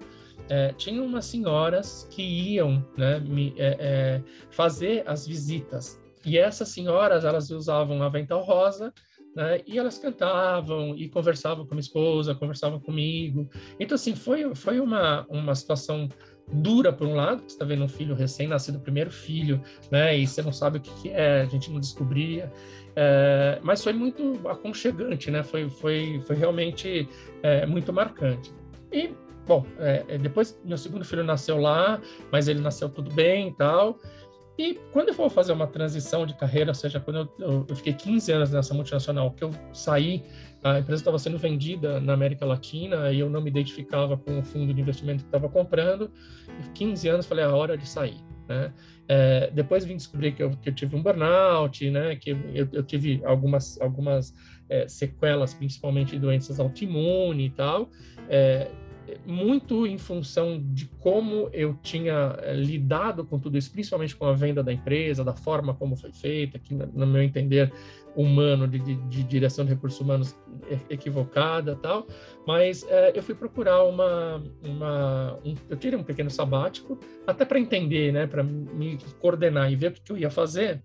é, 0.48 0.72
tinha 0.72 1.02
umas 1.02 1.24
senhoras 1.24 2.06
que 2.10 2.22
iam 2.22 2.84
né, 2.96 3.18
me, 3.20 3.54
é, 3.56 3.76
é, 3.78 4.22
fazer 4.50 5.02
as 5.06 5.26
visitas. 5.26 6.00
E 6.24 6.38
essas 6.38 6.68
senhoras, 6.68 7.24
elas 7.24 7.50
usavam 7.50 8.02
avental 8.02 8.42
rosa, 8.42 8.92
né, 9.34 9.60
e 9.66 9.78
elas 9.78 9.98
cantavam 9.98 10.94
e 10.96 11.08
conversavam 11.08 11.66
com 11.66 11.74
minha 11.74 11.80
esposa, 11.80 12.34
conversavam 12.34 12.78
comigo. 12.78 13.48
Então, 13.80 13.94
assim, 13.94 14.14
foi, 14.14 14.54
foi 14.54 14.78
uma, 14.78 15.26
uma 15.28 15.54
situação 15.54 16.08
dura 16.52 16.92
por 16.92 17.06
um 17.06 17.14
lado, 17.14 17.40
você 17.40 17.46
está 17.46 17.64
vendo 17.64 17.84
um 17.84 17.88
filho 17.88 18.14
recém-nascido, 18.14 18.78
primeiro 18.80 19.10
filho, 19.10 19.62
né? 19.90 20.16
E 20.16 20.26
você 20.26 20.42
não 20.42 20.52
sabe 20.52 20.78
o 20.78 20.80
que, 20.80 20.90
que 21.00 21.08
é, 21.10 21.42
a 21.42 21.46
gente 21.46 21.70
não 21.70 21.80
descobria. 21.80 22.52
É, 22.94 23.58
mas 23.62 23.82
foi 23.82 23.92
muito 23.92 24.40
aconchegante, 24.46 25.30
né? 25.30 25.42
Foi, 25.42 25.68
foi, 25.68 26.22
foi 26.26 26.36
realmente 26.36 27.08
é, 27.42 27.64
muito 27.66 27.92
marcante. 27.92 28.52
E, 28.92 29.14
bom, 29.46 29.66
é, 29.78 30.04
é 30.08 30.18
depois 30.18 30.58
meu 30.64 30.78
segundo 30.78 31.04
filho 31.04 31.24
nasceu 31.24 31.58
lá, 31.58 32.00
mas 32.30 32.48
ele 32.48 32.60
nasceu 32.60 32.88
tudo 32.88 33.10
bem 33.12 33.48
e 33.48 33.52
tal. 33.52 33.98
E 34.58 34.78
quando 34.92 35.08
eu 35.08 35.14
for 35.14 35.30
fazer 35.30 35.52
uma 35.52 35.66
transição 35.66 36.26
de 36.26 36.34
carreira, 36.34 36.70
ou 36.70 36.74
seja, 36.74 37.00
quando 37.00 37.28
eu, 37.38 37.66
eu 37.68 37.76
fiquei 37.76 37.94
15 37.94 38.32
anos 38.32 38.50
nessa 38.50 38.74
multinacional, 38.74 39.30
que 39.32 39.42
eu 39.42 39.50
saí, 39.72 40.22
a 40.62 40.78
empresa 40.78 41.00
estava 41.00 41.18
sendo 41.18 41.38
vendida 41.38 41.98
na 42.00 42.12
América 42.12 42.44
Latina 42.44 43.10
e 43.10 43.18
eu 43.18 43.30
não 43.30 43.40
me 43.40 43.48
identificava 43.48 44.16
com 44.16 44.38
o 44.38 44.42
fundo 44.42 44.72
de 44.72 44.80
investimento 44.80 45.22
que 45.22 45.28
estava 45.28 45.48
comprando, 45.48 46.10
e 46.48 46.68
15 46.74 47.08
anos 47.08 47.26
falei, 47.26 47.44
é 47.44 47.48
a 47.48 47.54
hora 47.54 47.76
de 47.76 47.88
sair. 47.88 48.20
Né? 48.48 48.72
É, 49.08 49.50
depois 49.52 49.84
vim 49.84 49.96
descobrir 49.96 50.32
que 50.32 50.42
eu, 50.42 50.50
que 50.50 50.68
eu, 50.68 50.74
tive 50.74 50.96
um 50.96 51.02
burnout, 51.02 51.90
né? 51.90 52.16
que 52.16 52.30
eu, 52.30 52.68
eu 52.72 52.82
tive 52.82 53.22
algumas, 53.24 53.80
algumas 53.80 54.34
é, 54.68 54.86
sequelas, 54.86 55.54
principalmente 55.54 56.18
doenças 56.18 56.60
autoimunes 56.60 57.46
e 57.46 57.50
tal. 57.50 57.90
É, 58.28 58.70
muito 59.26 59.86
em 59.86 59.98
função 59.98 60.62
de 60.72 60.86
como 61.00 61.48
eu 61.52 61.74
tinha 61.82 62.36
eh, 62.40 62.54
lidado 62.54 63.24
com 63.24 63.38
tudo 63.38 63.56
isso, 63.58 63.70
principalmente 63.70 64.16
com 64.16 64.26
a 64.26 64.32
venda 64.32 64.62
da 64.62 64.72
empresa, 64.72 65.24
da 65.24 65.34
forma 65.34 65.74
como 65.74 65.96
foi 65.96 66.12
feita, 66.12 66.58
que, 66.58 66.74
no 66.74 67.06
meu 67.06 67.22
entender, 67.22 67.72
humano, 68.14 68.68
de, 68.68 68.78
de, 68.78 68.94
de 68.94 69.22
direção 69.22 69.64
de 69.64 69.72
recursos 69.72 70.00
humanos 70.00 70.36
equivocada 70.88 71.76
tal, 71.76 72.06
mas 72.46 72.84
é, 72.88 73.12
eu 73.14 73.22
fui 73.22 73.34
procurar 73.34 73.84
uma, 73.84 74.42
uma 74.62 75.38
um, 75.44 75.54
eu 75.68 75.76
tirei 75.76 75.98
um 75.98 76.04
pequeno 76.04 76.30
sabático, 76.30 76.98
até 77.26 77.44
para 77.44 77.58
entender, 77.58 78.12
né, 78.12 78.26
para 78.26 78.42
me 78.42 78.98
coordenar 79.20 79.70
e 79.72 79.76
ver 79.76 79.92
o 79.92 79.92
que 79.92 80.12
eu 80.12 80.18
ia 80.18 80.30
fazer, 80.30 80.82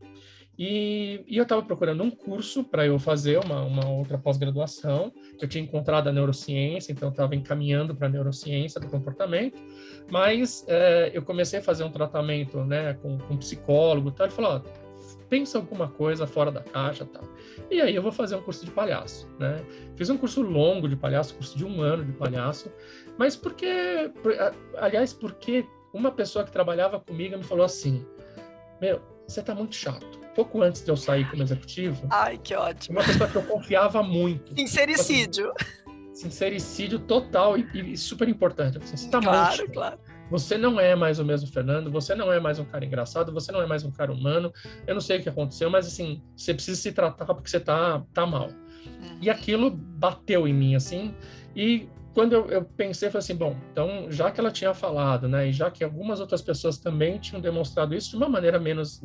e, 0.58 1.24
e 1.28 1.38
eu 1.38 1.44
estava 1.44 1.62
procurando 1.62 2.02
um 2.04 2.10
curso 2.10 2.64
para 2.64 2.86
eu 2.86 2.98
fazer 2.98 3.38
uma, 3.46 3.62
uma 3.62 3.88
outra 3.88 4.18
pós-graduação. 4.18 5.14
Eu 5.40 5.48
tinha 5.48 5.64
encontrado 5.64 6.08
a 6.08 6.12
neurociência, 6.12 6.92
então 6.92 7.10
estava 7.10 7.36
encaminhando 7.36 7.96
para 7.96 8.08
a 8.08 8.10
neurociência 8.10 8.82
do 8.82 8.88
comportamento. 8.88 9.62
Mas 10.10 10.66
é, 10.68 11.12
eu 11.14 11.22
comecei 11.22 11.60
a 11.60 11.62
fazer 11.62 11.84
um 11.84 11.92
tratamento 11.92 12.64
né, 12.64 12.96
com, 12.96 13.20
com 13.20 13.36
um 13.36 13.38
psicólogo. 13.38 14.10
Tal, 14.10 14.26
ele 14.26 14.36
falou: 14.36 14.52
ó, 14.56 14.62
pensa 15.30 15.60
alguma 15.60 15.90
coisa 15.90 16.26
fora 16.26 16.52
da 16.52 16.62
caixa, 16.62 17.06
tal. 17.06 17.24
E 17.70 17.80
aí 17.80 17.96
eu 17.96 18.02
vou 18.02 18.12
fazer 18.12 18.36
um 18.36 18.42
curso 18.42 18.66
de 18.66 18.72
palhaço, 18.72 19.30
né? 19.38 19.64
Fiz 19.96 20.10
um 20.10 20.18
curso 20.18 20.42
longo 20.42 20.90
de 20.90 20.96
palhaço, 20.96 21.36
curso 21.36 21.56
de 21.56 21.66
um 21.66 21.82
ano 21.82 22.04
de 22.04 22.14
palhaço. 22.14 22.72
Mas 23.16 23.36
porque, 23.36 24.12
por, 24.24 24.34
aliás, 24.78 25.14
porque 25.14 25.68
uma 25.94 26.12
pessoa 26.12 26.44
que 26.44 26.52
trabalhava 26.52 27.00
comigo 27.00 27.38
me 27.38 27.44
falou 27.44 27.66
assim: 27.66 28.04
meu, 28.82 29.00
você 29.28 29.42
está 29.42 29.54
muito 29.54 29.76
chato 29.76 30.27
pouco 30.38 30.62
antes 30.62 30.84
de 30.84 30.92
eu 30.92 30.96
sair 30.96 31.28
como 31.32 31.42
executivo. 31.42 32.08
Ai, 32.12 32.38
que 32.38 32.54
ótimo. 32.54 33.00
Uma 33.00 33.06
pessoa 33.06 33.28
que 33.28 33.36
eu 33.36 33.42
confiava 33.42 34.04
muito. 34.04 34.54
Sincericídio. 34.54 35.52
Sincericídio 36.14 37.00
total 37.00 37.58
e, 37.58 37.94
e 37.94 37.98
super 37.98 38.30
importante. 38.30 38.78
Você 38.78 39.10
tá 39.10 39.20
claro, 39.20 39.72
claro. 39.72 40.00
Você 40.30 40.56
não 40.56 40.80
é 40.80 40.96
mais 40.96 41.18
o 41.18 41.26
mesmo 41.26 41.48
Fernando, 41.48 41.90
você 41.90 42.14
não 42.14 42.32
é 42.32 42.40
mais 42.40 42.60
um 42.60 42.66
cara 42.66 42.86
engraçado, 42.86 43.32
você 43.32 43.52
não 43.52 43.62
é 43.62 43.66
mais 43.66 43.84
um 43.84 43.92
cara 43.92 44.12
humano. 44.12 44.54
Eu 44.86 44.94
não 44.94 45.02
sei 45.02 45.18
o 45.18 45.24
que 45.24 45.30
aconteceu, 45.30 45.72
mas 45.72 45.88
assim, 45.88 46.22
você 46.36 46.54
precisa 46.54 46.80
se 46.80 46.92
tratar 46.92 47.26
porque 47.26 47.50
você 47.50 47.60
tá, 47.60 48.04
tá 48.14 48.26
mal. 48.26 48.50
Uhum. 48.86 49.18
E 49.20 49.30
aquilo 49.32 49.72
bateu 49.72 50.48
em 50.48 50.54
mim, 50.54 50.76
assim, 50.76 51.16
e 51.56 51.90
quando 52.14 52.34
eu, 52.34 52.48
eu 52.50 52.64
pensei, 52.64 53.10
falei 53.10 53.20
assim, 53.20 53.36
bom, 53.36 53.56
então, 53.72 54.12
já 54.12 54.32
que 54.32 54.40
ela 54.40 54.52
tinha 54.52 54.74
falado, 54.74 55.28
né, 55.28 55.50
e 55.50 55.54
já 55.54 55.70
que 55.70 55.84
algumas 55.84 56.20
outras 56.20 56.42
pessoas 56.42 56.78
também 56.78 57.20
tinham 57.20 57.42
demonstrado 57.42 57.94
isso 57.96 58.12
de 58.12 58.18
uma 58.18 58.30
maneira 58.30 58.60
menos... 58.60 59.02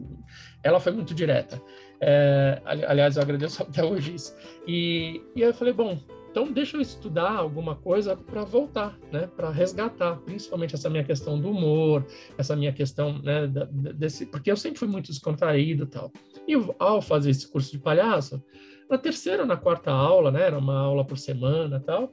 Ela 0.62 0.80
foi 0.80 0.92
muito 0.92 1.14
direta. 1.14 1.60
É, 2.00 2.60
aliás, 2.64 3.16
eu 3.16 3.22
agradeço 3.22 3.62
até 3.64 3.84
hoje 3.84 4.14
isso. 4.14 4.34
E, 4.66 5.22
e 5.36 5.42
aí 5.42 5.50
eu 5.50 5.54
falei, 5.54 5.72
bom, 5.72 5.98
então 6.32 6.50
deixa 6.50 6.78
eu 6.78 6.80
estudar 6.80 7.30
alguma 7.30 7.76
coisa 7.76 8.16
para 8.16 8.42
voltar, 8.42 8.98
né, 9.12 9.28
para 9.36 9.50
resgatar, 9.50 10.16
principalmente 10.24 10.74
essa 10.74 10.88
minha 10.88 11.04
questão 11.04 11.38
do 11.38 11.50
humor, 11.50 12.06
essa 12.38 12.56
minha 12.56 12.72
questão, 12.72 13.18
né, 13.18 13.46
desse, 13.70 14.24
porque 14.24 14.50
eu 14.50 14.56
sempre 14.56 14.78
fui 14.78 14.88
muito 14.88 15.08
descontraído 15.08 15.86
tal. 15.86 16.10
E 16.48 16.54
ao 16.78 17.02
fazer 17.02 17.30
esse 17.30 17.46
curso 17.52 17.70
de 17.70 17.78
palhaço, 17.78 18.42
na 18.88 18.96
terceira 18.96 19.44
na 19.44 19.58
quarta 19.58 19.90
aula, 19.90 20.30
né, 20.30 20.42
era 20.46 20.58
uma 20.58 20.78
aula 20.78 21.04
por 21.04 21.18
semana 21.18 21.78
tal, 21.80 22.10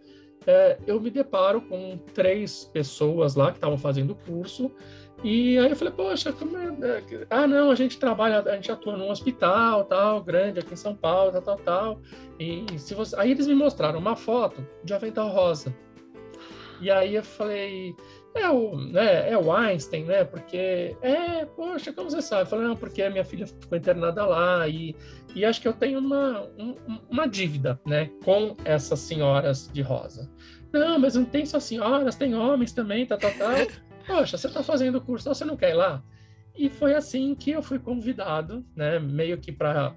é, 0.50 0.80
eu 0.88 1.00
me 1.00 1.10
deparo 1.12 1.62
com 1.62 1.98
três 2.14 2.66
pessoas 2.66 3.36
lá 3.36 3.52
que 3.52 3.58
estavam 3.58 3.78
fazendo 3.78 4.12
o 4.12 4.16
curso 4.16 4.72
e 5.24 5.58
aí 5.58 5.70
eu 5.70 5.76
falei, 5.76 5.94
poxa, 5.94 6.32
como 6.32 6.58
é, 6.58 6.68
é... 6.68 7.28
ah, 7.30 7.46
não, 7.46 7.72
a 7.72 7.76
gente 7.76 8.00
trabalha, 8.00 8.40
a 8.40 8.56
gente 8.56 8.72
atua 8.72 8.96
num 8.96 9.10
hospital, 9.10 9.84
tal, 9.84 10.24
grande 10.24 10.60
aqui 10.60 10.74
em 10.74 10.78
São 10.78 10.96
Paulo, 10.96 11.32
tal, 11.32 11.42
tal, 11.42 11.58
tal. 11.58 12.02
E 12.40 12.66
se 12.78 12.94
você... 12.94 13.16
aí 13.20 13.32
eles 13.32 13.46
me 13.46 13.56
mostraram 13.56 14.00
uma 14.00 14.16
foto 14.16 14.66
de 14.84 14.94
avental 14.94 15.28
rosa. 15.28 15.76
E 16.82 16.90
aí 16.90 17.16
eu 17.16 17.24
falei, 17.24 17.94
é 18.36 18.50
o, 18.50 18.76
né, 18.76 19.32
é 19.32 19.38
o 19.38 19.52
Einstein, 19.52 20.06
né? 20.06 20.24
Porque, 20.24 20.96
é, 21.02 21.46
poxa, 21.46 21.92
como 21.92 22.10
você 22.10 22.22
sabe? 22.22 22.44
Eu 22.44 22.46
falei, 22.46 22.68
não, 22.68 22.76
porque 22.76 23.02
a 23.02 23.10
minha 23.10 23.26
filha 23.26 23.48
ficou 23.48 23.78
internada 23.78 24.26
lá 24.26 24.68
e, 24.68 24.96
e 25.36 25.44
acho 25.44 25.62
que 25.62 25.68
eu 25.68 25.74
tenho 25.74 26.00
uma, 26.00 26.48
um, 26.58 26.76
uma 27.10 27.28
dívida, 27.28 27.80
né, 27.86 28.10
com 28.24 28.56
essas 28.64 29.00
senhoras 29.00 29.70
de 29.72 29.82
rosa. 29.82 30.30
Não, 30.72 31.00
mas 31.00 31.16
não 31.16 31.26
tem 31.26 31.46
só 31.46 31.60
senhoras, 31.60 32.16
tem 32.16 32.36
homens 32.36 32.72
também, 32.72 33.06
tá, 33.06 33.18
tá, 33.18 33.32
tá. 33.32 33.68
Poxa, 34.06 34.38
você 34.38 34.50
tá 34.50 34.64
fazendo 34.64 34.98
o 34.98 35.02
curso, 35.02 35.28
você 35.28 35.46
não 35.46 35.58
quer 35.58 35.72
ir 35.72 35.76
lá? 35.76 36.04
E 36.60 36.70
foi 36.70 36.94
assim 36.94 37.34
que 37.34 37.52
eu 37.52 37.64
fui 37.64 37.80
convidado, 37.80 38.66
né, 38.76 39.00
meio 39.00 39.38
que 39.38 39.50
para 39.50 39.92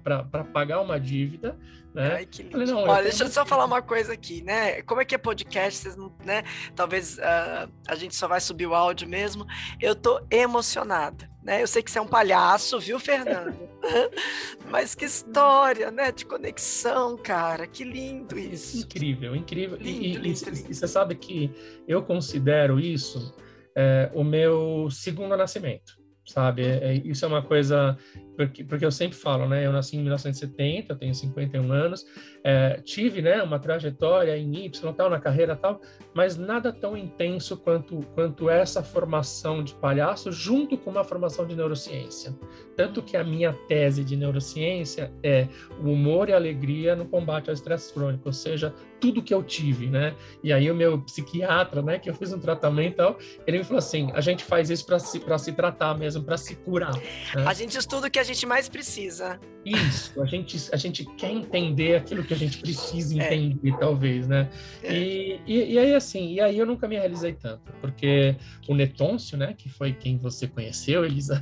pagar 0.53 0.79
uma 0.79 0.97
dívida, 0.97 1.59
né? 1.93 2.13
Ai, 2.15 2.25
que 2.25 2.41
lindo. 2.41 2.65
Falei, 2.65 2.73
Olha, 2.73 3.03
deixa 3.03 3.25
eu 3.25 3.29
só 3.29 3.45
falar 3.45 3.65
uma 3.65 3.81
coisa 3.81 4.13
aqui, 4.13 4.41
né? 4.41 4.81
Como 4.83 5.01
é 5.01 5.05
que 5.05 5.13
é 5.13 5.17
podcast, 5.17 5.81
vocês 5.81 5.97
não, 5.97 6.15
né? 6.23 6.43
Talvez 6.73 7.17
uh, 7.17 7.69
a 7.85 7.95
gente 7.95 8.15
só 8.15 8.29
vai 8.29 8.39
subir 8.39 8.65
o 8.65 8.73
áudio 8.73 9.09
mesmo. 9.09 9.45
Eu 9.81 9.93
tô 9.93 10.25
emocionada, 10.31 11.29
né? 11.43 11.61
Eu 11.61 11.67
sei 11.67 11.83
que 11.83 11.91
você 11.91 11.99
é 11.99 12.01
um 12.01 12.07
palhaço, 12.07 12.79
viu, 12.79 12.97
Fernando? 12.97 13.59
Mas 14.71 14.95
que 14.95 15.03
história, 15.03 15.91
né? 15.91 16.13
De 16.13 16.25
conexão, 16.25 17.17
cara. 17.17 17.67
Que 17.67 17.83
lindo 17.83 18.39
isso. 18.39 18.85
Incrível, 18.85 19.35
incrível. 19.35 19.77
Lindo, 19.77 19.89
e, 19.89 20.13
lindo, 20.13 20.27
e, 20.27 20.31
lindo. 20.31 20.71
e, 20.71 20.73
você 20.73 20.87
sabe 20.87 21.15
que 21.15 21.51
eu 21.85 22.01
considero 22.01 22.79
isso 22.79 23.35
é, 23.75 24.09
o 24.13 24.23
meu 24.23 24.87
segundo 24.89 25.35
nascimento 25.35 26.01
sabe? 26.25 26.63
É, 26.63 26.91
é, 26.91 26.93
isso 26.95 27.25
é 27.25 27.27
uma 27.27 27.41
coisa 27.41 27.97
porque, 28.35 28.63
porque 28.63 28.85
eu 28.85 28.91
sempre 28.91 29.17
falo, 29.17 29.47
né? 29.47 29.65
Eu 29.65 29.71
nasci 29.71 29.95
em 29.95 30.01
1970, 30.01 30.95
tenho 30.95 31.13
51 31.13 31.71
anos, 31.71 32.05
é, 32.43 32.81
tive, 32.83 33.21
né, 33.21 33.41
uma 33.41 33.59
trajetória 33.59 34.37
em 34.37 34.65
Y, 34.65 34.93
tal, 34.93 35.09
na 35.09 35.19
carreira 35.19 35.55
tal, 35.55 35.79
mas 36.13 36.37
nada 36.37 36.71
tão 36.71 36.95
intenso 36.95 37.57
quanto 37.57 38.01
quanto 38.13 38.49
essa 38.49 38.83
formação 38.83 39.63
de 39.63 39.73
palhaço 39.75 40.31
junto 40.31 40.77
com 40.77 40.91
uma 40.91 41.03
formação 41.03 41.47
de 41.47 41.55
neurociência. 41.55 42.35
Tanto 42.75 43.01
que 43.01 43.15
a 43.15 43.23
minha 43.23 43.53
tese 43.67 44.03
de 44.03 44.15
neurociência 44.15 45.11
é 45.21 45.47
o 45.81 45.91
humor 45.91 46.29
e 46.29 46.33
a 46.33 46.35
alegria 46.35 46.95
no 46.95 47.05
combate 47.05 47.49
ao 47.49 47.53
estresse 47.53 47.93
crônico, 47.93 48.23
ou 48.25 48.33
seja, 48.33 48.73
tudo 48.99 49.21
que 49.21 49.33
eu 49.33 49.43
tive, 49.43 49.87
né? 49.87 50.15
E 50.41 50.53
aí 50.53 50.71
o 50.71 50.75
meu 50.75 50.99
psiquiatra, 51.01 51.81
né, 51.81 51.99
que 51.99 52.09
eu 52.09 52.13
fiz 52.13 52.31
um 52.31 52.39
tratamento, 52.39 52.95
tal, 52.95 53.17
ele 53.45 53.57
me 53.57 53.63
falou 53.63 53.79
assim: 53.79 54.09
a 54.13 54.21
gente 54.21 54.43
faz 54.43 54.69
isso 54.69 54.85
para 54.85 54.99
se 54.99 55.19
se 55.37 55.51
tratar 55.51 55.97
mesmo, 55.97 56.23
para 56.23 56.37
se 56.37 56.55
curar. 56.55 56.93
Né? 56.95 57.01
A 57.45 57.53
gente 57.53 57.77
estuda 57.77 58.07
o 58.07 58.11
que 58.11 58.19
a 58.19 58.23
gente 58.23 58.45
mais 58.45 58.69
precisa. 58.69 59.39
Isso, 59.65 60.21
a 60.21 60.25
gente, 60.25 60.57
a 60.71 60.77
gente 60.77 61.05
quer 61.15 61.31
entender 61.31 61.95
aquilo 61.95 62.23
que 62.23 62.32
a 62.33 62.37
gente 62.37 62.57
precisa 62.57 63.21
é. 63.21 63.33
entender, 63.33 63.69
é. 63.69 63.77
talvez, 63.77 64.27
né? 64.27 64.49
É. 64.81 64.93
E, 64.93 65.41
e, 65.45 65.73
e, 65.73 65.79
aí, 65.79 65.93
assim, 65.93 66.33
e 66.33 66.41
aí 66.41 66.57
eu 66.57 66.65
nunca 66.65 66.87
me 66.87 66.95
realizei 66.95 67.33
tanto, 67.33 67.71
porque 67.79 68.35
o 68.67 68.75
Netôncio, 68.75 69.37
né, 69.37 69.53
que 69.57 69.69
foi 69.69 69.93
quem 69.93 70.17
você 70.17 70.47
conheceu, 70.47 71.03
Elisa, 71.05 71.39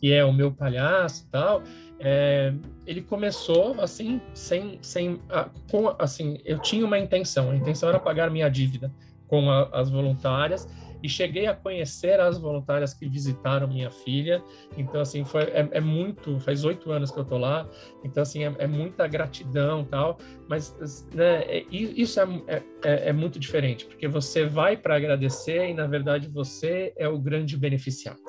que 0.00 0.12
é 0.12 0.24
o 0.24 0.32
meu 0.32 0.52
palhaço 0.52 1.24
e 1.24 1.30
tal, 1.30 1.62
é, 1.98 2.52
ele 2.86 3.02
começou 3.02 3.80
assim, 3.80 4.20
sem, 4.34 4.78
sem, 4.82 5.20
com, 5.70 5.94
assim, 5.98 6.38
eu 6.44 6.58
tinha 6.58 6.84
uma 6.84 6.98
intenção, 6.98 7.50
a 7.50 7.56
intenção 7.56 7.88
era 7.88 7.98
pagar 7.98 8.30
minha 8.30 8.48
dívida 8.48 8.92
com 9.26 9.50
a, 9.50 9.68
as 9.72 9.90
voluntárias, 9.90 10.68
e 11.02 11.08
cheguei 11.08 11.46
a 11.46 11.54
conhecer 11.54 12.20
as 12.20 12.38
voluntárias 12.38 12.94
que 12.94 13.08
visitaram 13.08 13.68
minha 13.68 13.90
filha. 13.90 14.42
Então, 14.76 15.00
assim, 15.00 15.24
foi, 15.24 15.42
é, 15.44 15.68
é 15.72 15.80
muito, 15.80 16.38
faz 16.40 16.64
oito 16.64 16.90
anos 16.90 17.10
que 17.10 17.18
eu 17.18 17.24
tô 17.24 17.38
lá, 17.38 17.68
então, 18.04 18.22
assim, 18.22 18.44
é, 18.44 18.54
é 18.58 18.66
muita 18.66 19.06
gratidão 19.06 19.84
tal, 19.84 20.18
mas, 20.48 20.76
né, 21.14 21.42
é, 21.44 21.64
isso 21.70 22.20
é, 22.20 22.24
é, 22.46 22.62
é, 22.84 23.08
é 23.08 23.12
muito 23.12 23.38
diferente, 23.38 23.84
porque 23.86 24.08
você 24.08 24.46
vai 24.46 24.76
para 24.76 24.96
agradecer 24.96 25.68
e, 25.68 25.74
na 25.74 25.86
verdade, 25.86 26.28
você 26.28 26.92
é 26.96 27.08
o 27.08 27.18
grande 27.18 27.56
beneficiado 27.56 28.20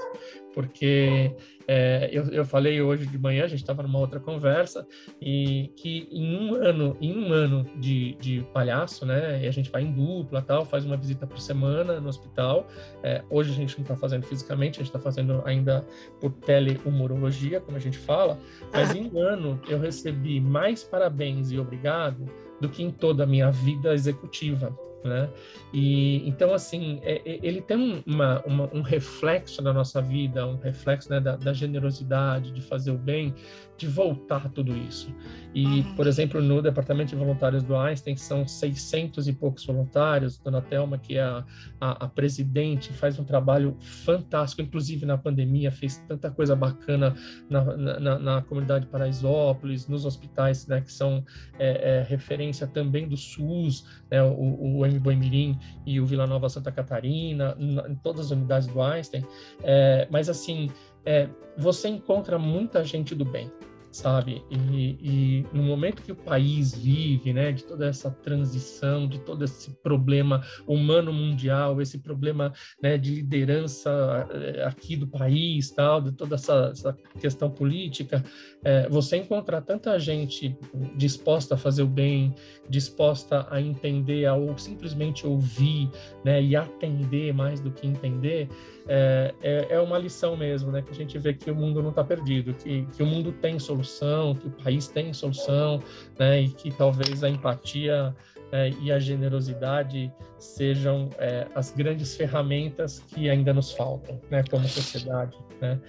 porque 0.57 1.35
é, 1.67 2.09
eu, 2.11 2.23
eu 2.31 2.43
falei 2.43 2.81
hoje 2.81 3.05
de 3.05 3.15
manhã, 3.15 3.43
a 3.43 3.47
gente 3.47 3.59
estava 3.59 3.83
numa 3.83 3.99
outra 3.99 4.19
conversa, 4.19 4.87
e 5.21 5.71
que 5.75 6.09
em 6.11 6.35
um 6.35 6.55
ano, 6.55 6.97
em 6.99 7.15
um 7.15 7.31
ano 7.31 7.63
de, 7.75 8.15
de 8.15 8.43
palhaço, 8.51 9.05
né, 9.05 9.43
e 9.43 9.47
a 9.47 9.51
gente 9.51 9.69
vai 9.69 9.83
em 9.83 9.91
dupla, 9.91 10.41
tal, 10.41 10.65
faz 10.65 10.83
uma 10.83 10.97
visita 10.97 11.27
por 11.27 11.39
semana 11.39 11.99
no 11.99 12.09
hospital. 12.09 12.65
É, 13.03 13.23
hoje 13.29 13.51
a 13.51 13.53
gente 13.53 13.77
não 13.77 13.83
está 13.83 13.95
fazendo 13.95 14.25
fisicamente, 14.25 14.79
a 14.79 14.83
gente 14.83 14.87
está 14.87 14.99
fazendo 14.99 15.43
ainda 15.45 15.85
por 16.19 16.31
telehumorologia, 16.31 17.61
como 17.61 17.77
a 17.77 17.79
gente 17.79 17.99
fala, 17.99 18.35
mas 18.73 18.95
em 18.95 19.11
um 19.13 19.19
ano 19.19 19.61
eu 19.69 19.77
recebi 19.77 20.41
mais 20.41 20.83
parabéns 20.83 21.51
e 21.51 21.59
obrigado 21.59 22.25
do 22.59 22.67
que 22.67 22.81
em 22.81 22.89
toda 22.89 23.25
a 23.25 23.27
minha 23.27 23.51
vida 23.51 23.93
executiva 23.93 24.75
né? 25.07 25.29
E 25.73 26.27
então 26.27 26.53
assim 26.53 26.99
é, 27.03 27.21
é, 27.25 27.39
ele 27.41 27.61
tem 27.61 28.03
uma, 28.05 28.41
uma, 28.45 28.69
um 28.73 28.81
reflexo 28.81 29.61
da 29.61 29.73
nossa 29.73 30.01
vida, 30.01 30.45
um 30.45 30.57
reflexo 30.57 31.09
né, 31.09 31.19
da, 31.19 31.35
da, 31.35 31.53
generosidade, 31.53 32.51
de 32.51 32.61
fazer 32.61 32.91
o 32.91 32.97
bem, 32.97 33.33
de 33.77 33.87
voltar 33.87 34.49
tudo 34.49 34.75
isso. 34.75 35.13
E 35.53 35.65
uhum. 35.65 35.95
por 35.95 36.07
exemplo 36.07 36.41
no 36.41 36.61
departamento 36.61 37.09
de 37.11 37.15
voluntários 37.15 37.63
do 37.63 37.75
Einstein 37.75 38.15
são 38.15 38.47
600 38.47 39.27
e 39.27 39.33
poucos 39.33 39.65
voluntários. 39.65 40.37
Dona 40.37 40.61
Thelma 40.61 40.97
que 40.97 41.17
é 41.17 41.23
a, 41.23 41.43
a, 41.79 42.05
a 42.05 42.07
presidente 42.07 42.93
faz 42.93 43.19
um 43.19 43.23
trabalho 43.23 43.75
fantástico, 43.79 44.61
inclusive 44.61 45.05
na 45.05 45.17
pandemia 45.17 45.71
fez 45.71 45.97
tanta 46.07 46.29
coisa 46.29 46.55
bacana 46.55 47.15
na, 47.49 47.77
na, 47.99 48.19
na 48.19 48.41
comunidade 48.41 48.85
Paraisópolis, 48.87 49.87
nos 49.87 50.05
hospitais, 50.05 50.67
né, 50.67 50.81
que 50.81 50.91
são 50.91 51.23
é, 51.59 51.99
é, 51.99 52.03
referência 52.03 52.67
também 52.67 53.07
do 53.07 53.17
SUS, 53.17 53.85
né, 54.09 54.21
o, 54.23 54.77
o 54.77 54.85
Guilherme 54.97 54.99
Boimirim 54.99 55.59
e 55.85 55.99
o 55.99 56.05
Vila 56.05 56.27
Nova 56.27 56.49
Santa 56.49 56.71
Catarina, 56.71 57.55
em 57.59 57.95
todas 57.95 58.27
as 58.27 58.31
unidades 58.31 58.67
do 58.67 58.81
Einstein. 58.81 59.23
É, 59.63 60.07
mas, 60.09 60.29
assim, 60.29 60.69
é, 61.05 61.29
você 61.57 61.87
encontra 61.87 62.37
muita 62.37 62.83
gente 62.83 63.15
do 63.15 63.23
bem, 63.23 63.51
sabe? 63.97 64.43
E, 64.51 64.97
e, 65.01 65.45
no 65.51 65.63
momento 65.63 66.03
que 66.03 66.11
o 66.11 66.15
país 66.15 66.75
vive, 66.75 67.33
né, 67.33 67.51
de 67.51 67.63
toda 67.63 67.87
essa 67.87 68.11
transição, 68.11 69.07
de 69.07 69.19
todo 69.19 69.43
esse 69.43 69.71
problema 69.81 70.43
humano 70.67 71.11
mundial, 71.11 71.81
esse 71.81 71.97
problema 71.97 72.53
né, 72.81 72.95
de 72.95 73.15
liderança 73.15 73.89
eh, 74.31 74.63
aqui 74.65 74.95
do 74.95 75.07
país, 75.07 75.71
tal, 75.71 75.99
de 75.99 76.11
toda 76.11 76.35
essa, 76.35 76.69
essa 76.71 76.95
questão 77.19 77.49
política, 77.49 78.23
é, 78.63 78.87
você 78.87 79.17
encontrar 79.17 79.61
tanta 79.61 79.97
gente 79.97 80.55
disposta 80.95 81.55
a 81.55 81.57
fazer 81.57 81.81
o 81.81 81.87
bem, 81.87 82.35
disposta 82.69 83.47
a 83.49 83.59
entender, 83.59 84.29
ou 84.29 84.55
simplesmente 84.59 85.25
ouvir, 85.25 85.89
né, 86.23 86.39
e 86.41 86.55
atender 86.55 87.33
mais 87.33 87.59
do 87.59 87.71
que 87.71 87.87
entender, 87.87 88.47
é, 88.89 89.33
é, 89.41 89.67
é, 89.71 89.79
uma 89.81 89.97
lição 89.97 90.37
mesmo, 90.37 90.71
né? 90.71 90.81
Que 90.81 90.91
a 90.91 90.95
gente 90.95 91.17
vê 91.19 91.33
que 91.33 91.51
o 91.51 91.55
mundo 91.55 91.83
não 91.83 91.89
está 91.89 92.03
perdido, 92.03 92.53
que, 92.53 92.85
que 92.95 93.03
o 93.03 93.05
mundo 93.05 93.33
tem 93.33 93.59
solução, 93.87 94.35
que 94.35 94.47
o 94.47 94.51
país 94.51 94.87
tem 94.87 95.13
solução, 95.13 95.81
né? 96.19 96.41
E 96.41 96.49
que 96.49 96.71
talvez 96.71 97.23
a 97.23 97.29
empatia 97.29 98.15
é, 98.51 98.69
e 98.81 98.91
a 98.91 98.99
generosidade 98.99 100.11
sejam 100.37 101.09
é, 101.17 101.47
as 101.55 101.71
grandes 101.71 102.15
ferramentas 102.15 102.99
que 102.99 103.29
ainda 103.29 103.53
nos 103.53 103.71
faltam, 103.71 104.19
né? 104.29 104.43
Como 104.49 104.67
sociedade, 104.67 105.37
né? 105.61 105.79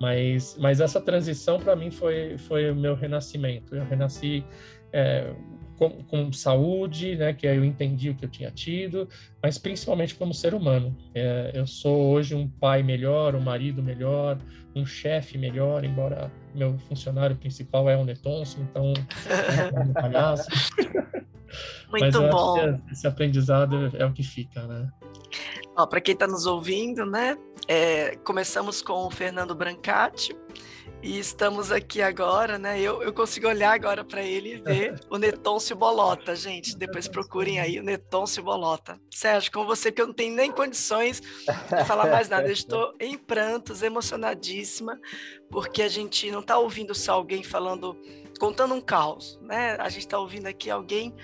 Mas, 0.00 0.56
mas 0.58 0.80
essa 0.80 1.00
transição 1.00 1.58
para 1.58 1.74
mim 1.74 1.90
foi 1.90 2.38
foi 2.38 2.70
o 2.70 2.76
meu 2.76 2.94
renascimento. 2.94 3.74
Eu 3.74 3.84
renasci 3.84 4.44
é, 4.92 5.32
com, 5.78 5.90
com, 6.04 6.32
saúde, 6.32 7.16
né, 7.16 7.32
que 7.32 7.46
aí 7.46 7.56
eu 7.56 7.64
entendi 7.64 8.10
o 8.10 8.14
que 8.14 8.24
eu 8.24 8.28
tinha 8.28 8.50
tido, 8.50 9.08
mas 9.42 9.56
principalmente 9.56 10.14
como 10.14 10.34
ser 10.34 10.54
humano. 10.54 10.96
É, 11.14 11.52
eu 11.54 11.66
sou 11.66 12.10
hoje 12.10 12.34
um 12.34 12.48
pai 12.48 12.82
melhor, 12.82 13.34
um 13.34 13.40
marido 13.40 13.82
melhor, 13.82 14.38
um 14.74 14.84
chefe 14.84 15.38
melhor, 15.38 15.84
embora 15.84 16.30
meu 16.54 16.76
funcionário 16.80 17.36
principal 17.36 17.88
é 17.88 17.96
o 17.96 18.04
Netonso, 18.04 18.60
então 18.60 18.92
é 19.74 19.80
um 19.80 19.92
palhaço. 19.92 20.48
Muito 21.90 22.20
mas 22.22 22.30
bom. 22.30 22.78
esse 22.92 23.06
aprendizado 23.06 23.90
é 23.96 24.04
o 24.04 24.12
que 24.12 24.22
fica, 24.22 24.66
né? 24.66 24.88
Para 25.88 26.00
quem 26.00 26.12
está 26.12 26.26
nos 26.26 26.44
ouvindo, 26.44 27.06
né? 27.06 27.38
É, 27.68 28.16
começamos 28.16 28.82
com 28.82 29.06
o 29.06 29.10
Fernando 29.10 29.54
Brancati, 29.54 30.34
e 31.00 31.18
estamos 31.18 31.70
aqui 31.70 32.02
agora, 32.02 32.58
né? 32.58 32.80
Eu, 32.80 33.02
eu 33.02 33.12
consigo 33.12 33.46
olhar 33.46 33.72
agora 33.72 34.04
para 34.04 34.22
ele 34.22 34.54
e 34.54 34.56
ver 34.56 35.00
o 35.08 35.16
Netôncio 35.16 35.76
Bolota, 35.76 36.34
gente. 36.34 36.76
Depois 36.76 37.06
procurem 37.06 37.60
aí 37.60 37.78
o 37.78 37.82
Netôncio 37.82 38.42
Bolota. 38.42 39.00
Sérgio, 39.14 39.52
com 39.52 39.64
você, 39.64 39.92
que 39.92 40.02
eu 40.02 40.08
não 40.08 40.14
tenho 40.14 40.34
nem 40.34 40.50
condições 40.50 41.20
de 41.20 41.84
falar 41.86 42.10
mais 42.10 42.28
nada. 42.28 42.48
Eu 42.48 42.52
estou 42.52 42.94
em 42.98 43.16
prantos, 43.16 43.82
emocionadíssima, 43.82 44.98
porque 45.48 45.82
a 45.82 45.88
gente 45.88 46.30
não 46.32 46.40
está 46.40 46.58
ouvindo 46.58 46.94
só 46.94 47.12
alguém 47.12 47.44
falando, 47.44 47.96
contando 48.40 48.74
um 48.74 48.80
caos, 48.80 49.38
né? 49.40 49.76
A 49.78 49.88
gente 49.88 50.06
está 50.06 50.18
ouvindo 50.18 50.46
aqui 50.46 50.68
alguém 50.68 51.14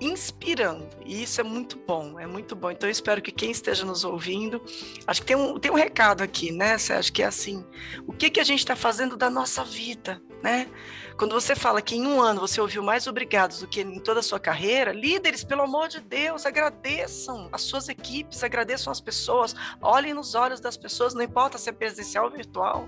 inspirando. 0.00 0.88
E 1.04 1.22
isso 1.22 1.40
é 1.40 1.44
muito 1.44 1.78
bom, 1.78 2.18
é 2.18 2.26
muito 2.26 2.54
bom. 2.54 2.70
Então 2.70 2.88
eu 2.88 2.92
espero 2.92 3.22
que 3.22 3.32
quem 3.32 3.50
esteja 3.50 3.84
nos 3.84 4.04
ouvindo, 4.04 4.62
acho 5.06 5.20
que 5.20 5.26
tem 5.26 5.36
um, 5.36 5.58
tem 5.58 5.70
um 5.70 5.74
recado 5.74 6.22
aqui, 6.22 6.52
né, 6.52 6.76
Sérgio, 6.78 7.12
que 7.12 7.22
é 7.22 7.26
assim, 7.26 7.64
o 8.06 8.12
que, 8.12 8.30
que 8.30 8.40
a 8.40 8.44
gente 8.44 8.60
está 8.60 8.76
fazendo 8.76 9.16
da 9.16 9.30
nossa 9.30 9.64
vida, 9.64 10.20
né? 10.42 10.68
Quando 11.16 11.32
você 11.32 11.54
fala 11.54 11.80
que 11.80 11.96
em 11.96 12.06
um 12.06 12.20
ano 12.20 12.40
você 12.40 12.60
ouviu 12.60 12.82
mais 12.82 13.06
obrigados 13.06 13.60
do 13.60 13.66
que 13.66 13.80
em 13.80 13.98
toda 13.98 14.20
a 14.20 14.22
sua 14.22 14.38
carreira, 14.38 14.92
líderes, 14.92 15.42
pelo 15.42 15.62
amor 15.62 15.88
de 15.88 16.00
Deus, 16.00 16.44
agradeçam 16.44 17.48
as 17.50 17.62
suas 17.62 17.88
equipes, 17.88 18.44
agradeçam 18.44 18.90
as 18.90 19.00
pessoas, 19.00 19.54
olhem 19.80 20.12
nos 20.12 20.34
olhos 20.34 20.60
das 20.60 20.76
pessoas, 20.76 21.14
não 21.14 21.22
importa 21.22 21.56
se 21.56 21.70
é 21.70 21.72
presencial 21.72 22.26
ou 22.26 22.30
virtual. 22.30 22.86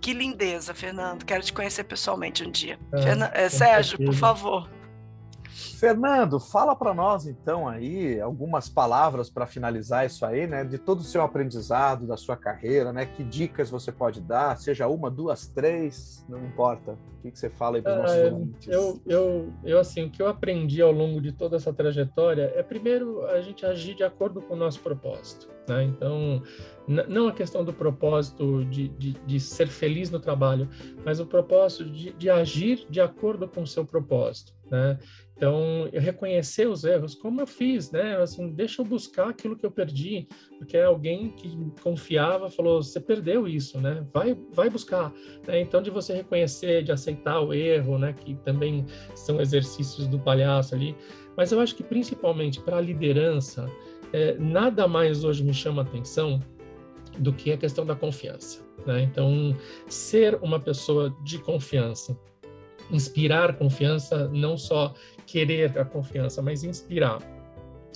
Que 0.00 0.14
lindeza, 0.14 0.72
Fernando. 0.72 1.26
Quero 1.26 1.42
te 1.42 1.52
conhecer 1.52 1.84
pessoalmente 1.84 2.42
um 2.42 2.50
dia. 2.50 2.78
É, 2.94 3.02
Fernan... 3.02 3.30
é, 3.34 3.48
Sérgio, 3.50 3.98
por 3.98 4.14
favor. 4.14 4.79
Fernando, 5.60 6.40
fala 6.40 6.74
para 6.74 6.94
nós 6.94 7.26
então 7.26 7.68
aí 7.68 8.20
algumas 8.20 8.68
palavras 8.68 9.28
para 9.28 9.46
finalizar 9.46 10.06
isso 10.06 10.24
aí, 10.24 10.46
né? 10.46 10.64
De 10.64 10.78
todo 10.78 11.00
o 11.00 11.04
seu 11.04 11.22
aprendizado, 11.22 12.06
da 12.06 12.16
sua 12.16 12.36
carreira, 12.36 12.92
né? 12.92 13.06
Que 13.06 13.22
dicas 13.22 13.70
você 13.70 13.92
pode 13.92 14.20
dar? 14.20 14.56
Seja 14.56 14.88
uma, 14.88 15.10
duas, 15.10 15.46
três, 15.46 16.24
não 16.28 16.38
importa. 16.44 16.92
O 16.92 17.22
que, 17.22 17.30
que 17.30 17.38
você 17.38 17.50
fala 17.50 17.76
aí 17.76 17.82
para 17.82 17.92
os 17.92 17.98
nossos 17.98 18.16
é, 18.16 18.32
ouvintes? 18.32 18.68
Eu, 18.68 19.02
eu, 19.06 19.52
eu, 19.62 19.78
assim, 19.78 20.04
o 20.04 20.10
que 20.10 20.22
eu 20.22 20.28
aprendi 20.28 20.80
ao 20.80 20.90
longo 20.90 21.20
de 21.20 21.32
toda 21.32 21.56
essa 21.56 21.72
trajetória 21.72 22.50
é, 22.54 22.62
primeiro, 22.62 23.26
a 23.26 23.40
gente 23.42 23.66
agir 23.66 23.94
de 23.94 24.02
acordo 24.02 24.40
com 24.40 24.54
o 24.54 24.56
nosso 24.56 24.80
propósito. 24.80 25.48
Né? 25.68 25.84
Então, 25.84 26.42
não 26.86 27.28
a 27.28 27.32
questão 27.32 27.64
do 27.64 27.72
propósito 27.72 28.64
de, 28.64 28.88
de, 28.88 29.12
de, 29.12 29.38
ser 29.38 29.68
feliz 29.68 30.10
no 30.10 30.18
trabalho, 30.18 30.68
mas 31.04 31.20
o 31.20 31.26
propósito 31.26 31.84
de, 31.84 32.12
de 32.12 32.28
agir 32.28 32.86
de 32.90 33.00
acordo 33.00 33.46
com 33.46 33.62
o 33.62 33.66
seu 33.66 33.84
propósito. 33.84 34.52
Né? 34.70 34.98
Então, 35.40 35.88
eu 35.90 36.02
reconhecer 36.02 36.68
os 36.68 36.84
erros, 36.84 37.14
como 37.14 37.40
eu 37.40 37.46
fiz, 37.46 37.90
né? 37.90 38.16
Assim, 38.16 38.50
deixa 38.50 38.82
eu 38.82 38.84
buscar 38.84 39.30
aquilo 39.30 39.56
que 39.56 39.64
eu 39.64 39.70
perdi, 39.70 40.28
porque 40.58 40.76
alguém 40.76 41.30
que 41.30 41.58
confiava 41.82 42.50
falou, 42.50 42.82
você 42.82 43.00
perdeu 43.00 43.48
isso, 43.48 43.80
né? 43.80 44.06
Vai, 44.12 44.36
vai 44.52 44.68
buscar. 44.68 45.10
Né? 45.48 45.62
Então, 45.62 45.80
de 45.80 45.88
você 45.88 46.12
reconhecer, 46.12 46.82
de 46.82 46.92
aceitar 46.92 47.40
o 47.40 47.54
erro, 47.54 47.96
né? 47.96 48.12
Que 48.12 48.34
também 48.44 48.84
são 49.14 49.40
exercícios 49.40 50.06
do 50.06 50.18
palhaço 50.18 50.74
ali. 50.74 50.94
Mas 51.34 51.50
eu 51.52 51.58
acho 51.58 51.74
que 51.74 51.82
principalmente 51.82 52.60
para 52.60 52.76
a 52.76 52.80
liderança, 52.82 53.66
é, 54.12 54.34
nada 54.34 54.86
mais 54.86 55.24
hoje 55.24 55.42
me 55.42 55.54
chama 55.54 55.80
atenção 55.80 56.38
do 57.18 57.32
que 57.32 57.50
a 57.50 57.56
questão 57.56 57.86
da 57.86 57.96
confiança. 57.96 58.62
Né? 58.86 59.04
Então, 59.04 59.56
ser 59.88 60.34
uma 60.42 60.60
pessoa 60.60 61.16
de 61.24 61.38
confiança, 61.38 62.14
inspirar 62.90 63.54
confiança, 63.54 64.28
não 64.28 64.56
só 64.56 64.94
querer 65.26 65.78
a 65.78 65.84
confiança, 65.84 66.42
mas 66.42 66.64
inspirar. 66.64 67.18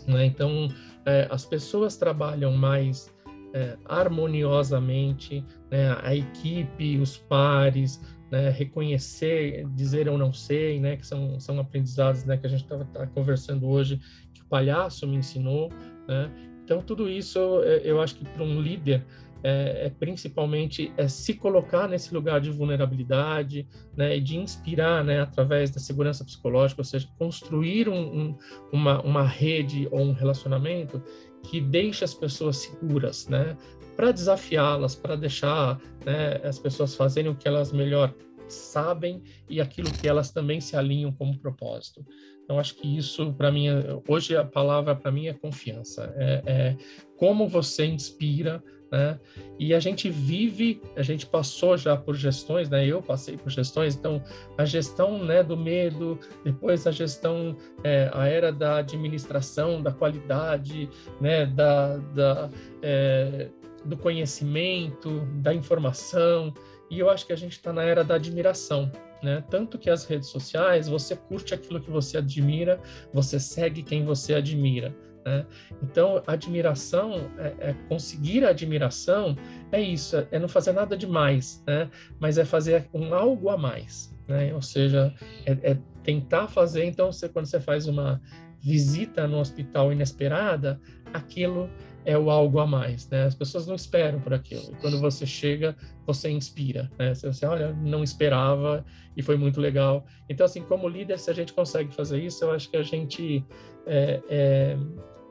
Né? 0.07 0.27
Então, 0.27 0.69
é, 1.05 1.27
as 1.31 1.45
pessoas 1.45 1.97
trabalham 1.97 2.53
mais 2.53 3.13
é, 3.53 3.77
harmoniosamente, 3.85 5.45
né? 5.71 5.97
a 6.03 6.15
equipe, 6.15 6.99
os 6.99 7.17
pares, 7.17 8.01
né? 8.31 8.51
reconhecer, 8.51 9.67
dizer 9.75 10.07
eu 10.07 10.19
não 10.19 10.33
sei, 10.33 10.81
né? 10.81 10.97
que 10.97 11.07
são, 11.07 11.39
são 11.41 11.59
aprendizados 11.59 12.25
né? 12.25 12.37
que 12.37 12.47
a 12.47 12.51
gente 12.51 12.63
estava 12.63 12.85
tá 12.87 13.07
conversando 13.07 13.69
hoje, 13.69 14.01
que 14.33 14.43
o 14.43 14.47
palhaço 14.47 15.07
me 15.07 15.17
ensinou. 15.17 15.71
Né? 16.07 16.31
Então, 16.65 16.81
tudo 16.81 17.09
isso 17.09 17.39
é, 17.63 17.83
eu 17.85 18.01
acho 18.01 18.17
que 18.17 18.25
para 18.25 18.43
um 18.43 18.61
líder 18.61 19.05
é, 19.45 19.87
é, 19.87 19.91
principalmente 19.91 20.91
é 20.97 21.07
se 21.07 21.35
colocar 21.35 21.87
nesse 21.87 22.15
lugar 22.15 22.41
de 22.41 22.51
vulnerabilidade, 22.51 23.69
né, 23.95 24.17
e 24.17 24.21
de 24.21 24.39
inspirar, 24.39 25.05
né, 25.05 25.21
através 25.21 25.71
da 25.71 25.79
segurança 25.79 26.25
psicológica, 26.25 26.81
ou 26.81 26.85
seja, 26.85 27.07
construir 27.19 27.87
um, 27.87 27.95
um, 27.95 28.39
uma, 28.73 29.03
uma 29.03 29.27
rede 29.27 29.87
ou 29.91 30.01
um 30.01 30.13
relacionamento 30.13 31.03
que 31.43 31.61
deixe 31.61 32.03
as 32.03 32.15
pessoas 32.15 32.57
seguras, 32.57 33.29
né, 33.29 33.55
para 33.95 34.11
desafiá-las, 34.13 34.95
para 34.97 35.15
deixar 35.15 35.79
né, 36.07 36.41
as 36.43 36.59
pessoas 36.59 36.97
fazerem 36.97 37.31
o 37.31 37.37
que 37.37 37.47
elas 37.47 37.71
melhor 37.71 38.15
sabem 38.49 39.23
e 39.49 39.61
aquilo 39.61 39.91
que 39.91 40.09
elas 40.09 40.31
também 40.31 40.59
se 40.61 40.75
alinham 40.75 41.13
como 41.13 41.39
propósito. 41.39 42.05
Então, 42.43 42.59
acho 42.59 42.75
que 42.77 42.97
isso, 42.97 43.33
para 43.35 43.51
mim, 43.51 43.69
é, 43.69 44.01
hoje 44.09 44.37
a 44.37 44.45
palavra 44.45 44.95
para 44.95 45.11
mim 45.11 45.29
é 45.29 45.33
confiança. 45.33 46.13
É, 46.17 46.43
é, 46.47 46.77
como 47.17 47.49
você 47.49 47.87
inspira 47.87 48.63
né? 48.95 49.19
E 49.59 49.75
a 49.75 49.81
gente 49.81 50.09
vive, 50.09 50.81
a 50.97 51.03
gente 51.03 51.27
passou 51.27 51.77
já 51.77 51.97
por 51.97 52.15
gestões, 52.15 52.71
né? 52.71 52.87
Eu 52.87 53.03
passei 53.03 53.37
por 53.37 53.51
gestões, 53.51 53.97
então 53.97 54.23
a 54.57 54.65
gestão, 54.65 55.23
né, 55.23 55.43
do 55.43 55.57
medo, 55.57 56.19
depois 56.45 56.87
a 56.87 56.93
gestão, 56.93 57.57
é, 57.83 58.09
a 58.13 58.29
era 58.29 58.53
da 58.53 58.77
administração, 58.77 59.83
da 59.83 59.91
qualidade, 59.91 60.89
né, 61.21 61.45
da, 61.45 61.97
da 61.97 62.51
é, 62.81 63.49
do 63.85 63.97
conhecimento, 63.97 65.21
da 65.43 65.53
informação. 65.53 66.55
E 66.89 67.01
eu 67.01 67.11
acho 67.11 67.27
que 67.27 67.33
a 67.33 67.37
gente 67.37 67.53
está 67.53 67.73
na 67.73 67.83
era 67.83 68.05
da 68.05 68.15
admiração, 68.15 68.91
né? 69.23 69.43
Tanto 69.51 69.77
que 69.77 69.91
as 69.91 70.05
redes 70.05 70.29
sociais, 70.29 70.89
você 70.89 71.17
curte 71.17 71.53
aquilo 71.53 71.81
que 71.81 71.91
você 71.91 72.19
admira, 72.19 72.81
você 73.13 73.41
segue 73.41 73.83
quem 73.83 74.05
você 74.05 74.35
admira. 74.35 74.95
Né? 75.25 75.47
Então, 75.83 76.23
admiração, 76.27 77.31
é, 77.39 77.71
é, 77.71 77.75
conseguir 77.89 78.45
a 78.45 78.51
admiração 78.51 79.37
é 79.73 79.81
isso, 79.81 80.27
é 80.31 80.39
não 80.39 80.49
fazer 80.49 80.73
nada 80.73 80.97
demais, 80.97 81.63
né? 81.67 81.91
mas 82.21 82.37
é 82.39 82.45
fazer 82.45 82.89
um 82.93 83.15
algo 83.15 83.49
a 83.49 83.57
mais. 83.57 84.15
Né? 84.29 84.55
Ou 84.55 84.63
seja, 84.63 85.15
é, 85.47 85.53
é 85.73 85.79
tentar 86.03 86.49
fazer. 86.49 86.85
Então, 86.85 87.11
você, 87.11 87.29
quando 87.29 87.47
você 87.47 87.61
faz 87.61 87.87
uma 87.87 88.21
visita 88.61 89.27
no 89.27 89.39
hospital 89.39 89.93
inesperada, 89.93 90.81
aquilo 91.13 91.69
é 92.05 92.17
o 92.19 92.31
algo 92.31 92.61
a 92.61 92.67
mais, 92.67 93.09
né? 93.09 93.25
As 93.25 93.35
pessoas 93.35 93.67
não 93.67 93.75
esperam 93.75 94.21
por 94.21 94.35
aquilo. 94.35 94.63
E 94.73 94.77
quando 94.77 95.01
você 95.01 95.25
chega, 95.25 95.75
você 96.07 96.31
inspira, 96.31 96.91
né? 96.99 97.15
Você, 97.15 97.27
você 97.27 97.47
olha, 97.47 97.73
não 97.73 98.05
esperava 98.05 98.85
e 99.17 99.23
foi 99.23 99.37
muito 99.37 99.61
legal. 99.61 100.05
Então, 100.29 100.45
assim, 100.45 100.63
como 100.63 100.89
líder, 100.89 101.19
se 101.19 101.31
a 101.31 101.35
gente 101.35 101.53
consegue 101.53 101.95
fazer 101.95 102.23
isso, 102.23 102.45
eu 102.45 102.53
acho 102.53 102.71
que 102.71 102.77
a 102.77 102.83
gente 102.83 103.45
é, 103.87 104.21
é, 104.29 104.77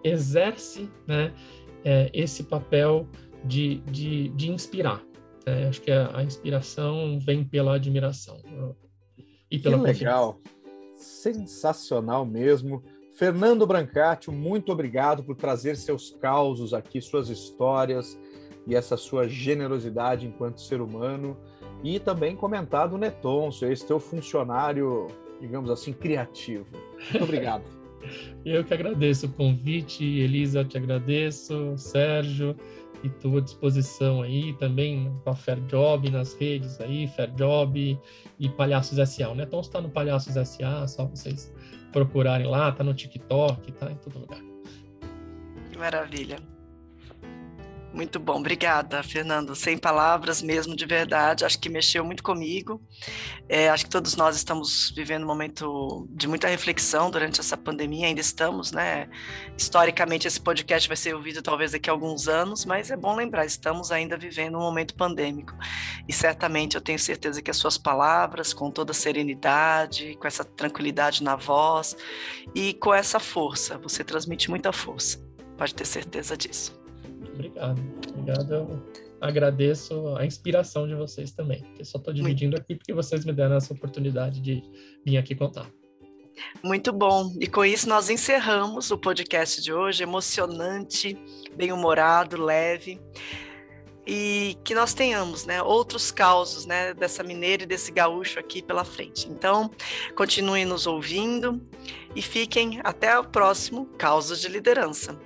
exerce 0.04 0.90
né, 1.08 1.34
é, 1.84 2.10
esse 2.14 2.44
papel 2.44 3.08
de, 3.44 3.78
de, 3.82 4.30
de 4.30 4.52
inspirar. 4.52 5.04
Né? 5.46 5.68
Acho 5.68 5.82
que 5.82 5.92
a, 5.92 6.18
a, 6.18 6.24
inspiração 6.24 7.20
vem 7.20 7.44
pela 7.44 7.76
admiração 7.76 8.40
e 9.50 9.60
pela 9.60 9.78
que 9.78 9.84
legal, 9.84 10.40
sensacional 10.96 12.26
mesmo. 12.26 12.84
Fernando 13.18 13.68
Brancati, 13.68 14.32
muito 14.32 14.72
obrigado 14.72 15.24
por 15.24 15.36
trazer 15.36 15.78
seus 15.78 16.10
causos 16.10 16.74
aqui, 16.74 17.00
suas 17.00 17.30
histórias 17.30 18.18
e 18.66 18.76
essa 18.76 18.98
sua 18.98 19.28
generosidade 19.28 20.26
enquanto 20.26 20.62
ser 20.62 20.82
humano. 20.82 21.38
E 21.84 22.00
também 22.00 22.36
comentado 22.36 22.94
o 22.94 22.98
Netonso, 22.98 23.66
esse 23.66 23.86
teu 23.86 24.00
funcionário, 24.00 25.08
digamos 25.40 25.70
assim, 25.70 25.92
criativo. 25.92 26.66
Muito 27.12 27.24
obrigado. 27.24 27.64
Eu 28.46 28.64
que 28.64 28.74
agradeço 28.74 29.28
o 29.28 29.30
convite, 29.30 30.04
Elisa, 30.04 30.64
te 30.64 30.78
agradeço, 30.78 31.78
Sérgio, 31.78 32.56
e 33.04 33.10
tua 33.10 33.42
disposição 33.42 34.22
aí 34.22 34.54
também 34.54 35.14
com 35.24 35.30
a 35.30 35.36
Fair 35.36 35.60
Job 35.68 36.10
nas 36.10 36.34
redes 36.36 36.80
aí, 36.80 37.08
Fair 37.08 37.32
Job 37.32 38.00
e 38.40 38.50
Palhaços 38.50 38.98
SA. 39.10 39.30
O 39.30 39.36
Neton 39.36 39.60
está 39.60 39.82
no 39.82 39.90
Palhaços 39.90 40.36
SA, 40.48 40.88
só 40.88 41.06
vocês 41.06 41.54
procurarem 41.92 42.48
lá, 42.48 42.72
tá 42.72 42.84
no 42.84 42.94
TikTok, 42.94 43.72
tá 43.74 43.92
em 43.92 43.96
todo 43.96 44.20
lugar. 44.20 44.42
Maravilha. 45.78 46.53
Muito 47.94 48.20
bom, 48.20 48.40
obrigada, 48.40 49.04
Fernando. 49.04 49.56
Sem 49.56 49.78
palavras 49.78 50.42
mesmo, 50.42 50.76
de 50.76 50.84
verdade. 50.84 51.46
Acho 51.46 51.60
que 51.60 51.70
mexeu 51.70 52.04
muito 52.04 52.24
comigo. 52.24 52.82
É, 53.48 53.70
acho 53.70 53.84
que 53.84 53.92
todos 53.92 54.16
nós 54.16 54.36
estamos 54.36 54.92
vivendo 54.96 55.24
um 55.24 55.28
momento 55.28 56.08
de 56.10 56.28
muita 56.28 56.48
reflexão 56.48 57.12
durante 57.12 57.40
essa 57.40 57.56
pandemia, 57.56 58.08
ainda 58.08 58.20
estamos, 58.20 58.72
né? 58.72 59.08
Historicamente, 59.56 60.28
esse 60.28 60.42
podcast 60.42 60.88
vai 60.88 60.98
ser 60.98 61.14
ouvido 61.14 61.44
talvez 61.44 61.74
daqui 61.74 61.88
a 61.88 61.94
alguns 61.94 62.28
anos, 62.28 62.66
mas 62.66 62.90
é 62.90 62.98
bom 62.98 63.16
lembrar, 63.16 63.46
estamos 63.46 63.92
ainda 63.92 64.18
vivendo 64.18 64.58
um 64.58 64.62
momento 64.62 64.96
pandêmico. 64.96 65.54
E 66.08 66.12
certamente 66.12 66.76
eu 66.76 66.82
tenho 66.82 66.98
certeza 66.98 67.44
que 67.44 67.52
as 67.52 67.58
suas 67.58 67.78
palavras, 67.78 68.56
com 68.56 68.72
toda 68.72 68.92
a 68.92 68.96
serenidade, 68.96 70.18
com 70.20 70.26
essa 70.26 70.44
tranquilidade 70.44 71.22
na 71.22 71.36
voz 71.36 71.96
e 72.56 72.74
com 72.74 72.92
essa 72.92 73.20
força, 73.20 73.78
você 73.78 74.04
transmite 74.04 74.50
muita 74.50 74.74
força. 74.74 75.24
Pode 75.56 75.76
ter 75.76 75.86
certeza 75.86 76.36
disso. 76.36 76.83
Obrigado. 77.34 77.82
Obrigado. 78.10 78.54
Eu 78.54 78.84
agradeço 79.20 80.16
a 80.18 80.26
inspiração 80.26 80.88
de 80.88 80.96
vocês 80.96 81.32
também. 81.32 81.64
Eu 81.78 81.86
só 81.86 81.98
estou 81.98 82.14
dividindo 82.14 82.56
aqui 82.58 82.76
porque 82.76 82.94
vocês 82.94 83.26
me 83.26 83.34
deram 83.34 83.56
essa 83.56 83.74
oportunidade 83.74 84.42
de 84.42 84.64
vir 85.06 85.18
aqui 85.18 85.36
contar. 85.36 85.70
Muito 86.64 86.92
bom. 86.92 87.32
E 87.40 87.48
com 87.48 87.64
isso 87.64 87.88
nós 87.88 88.10
encerramos 88.10 88.92
o 88.92 88.98
podcast 88.98 89.62
de 89.62 89.74
hoje, 89.74 90.04
emocionante, 90.04 91.18
bem-humorado, 91.56 92.42
leve. 92.42 93.00
E 94.06 94.58
que 94.66 94.76
nós 94.76 94.94
tenhamos, 94.94 95.46
né, 95.46 95.64
outros 95.64 96.12
causos, 96.12 96.66
né, 96.66 96.94
dessa 96.94 97.24
mineira 97.24 97.64
e 97.64 97.66
desse 97.66 97.90
gaúcho 97.90 98.38
aqui 98.38 98.62
pela 98.62 98.84
frente. 98.84 99.30
Então, 99.30 99.72
continuem 100.16 100.66
nos 100.66 100.86
ouvindo 100.86 101.66
e 102.14 102.22
fiquem 102.22 102.82
até 102.84 103.18
o 103.18 103.24
próximo 103.24 103.86
Causos 103.98 104.42
de 104.42 104.50
Liderança. 104.50 105.18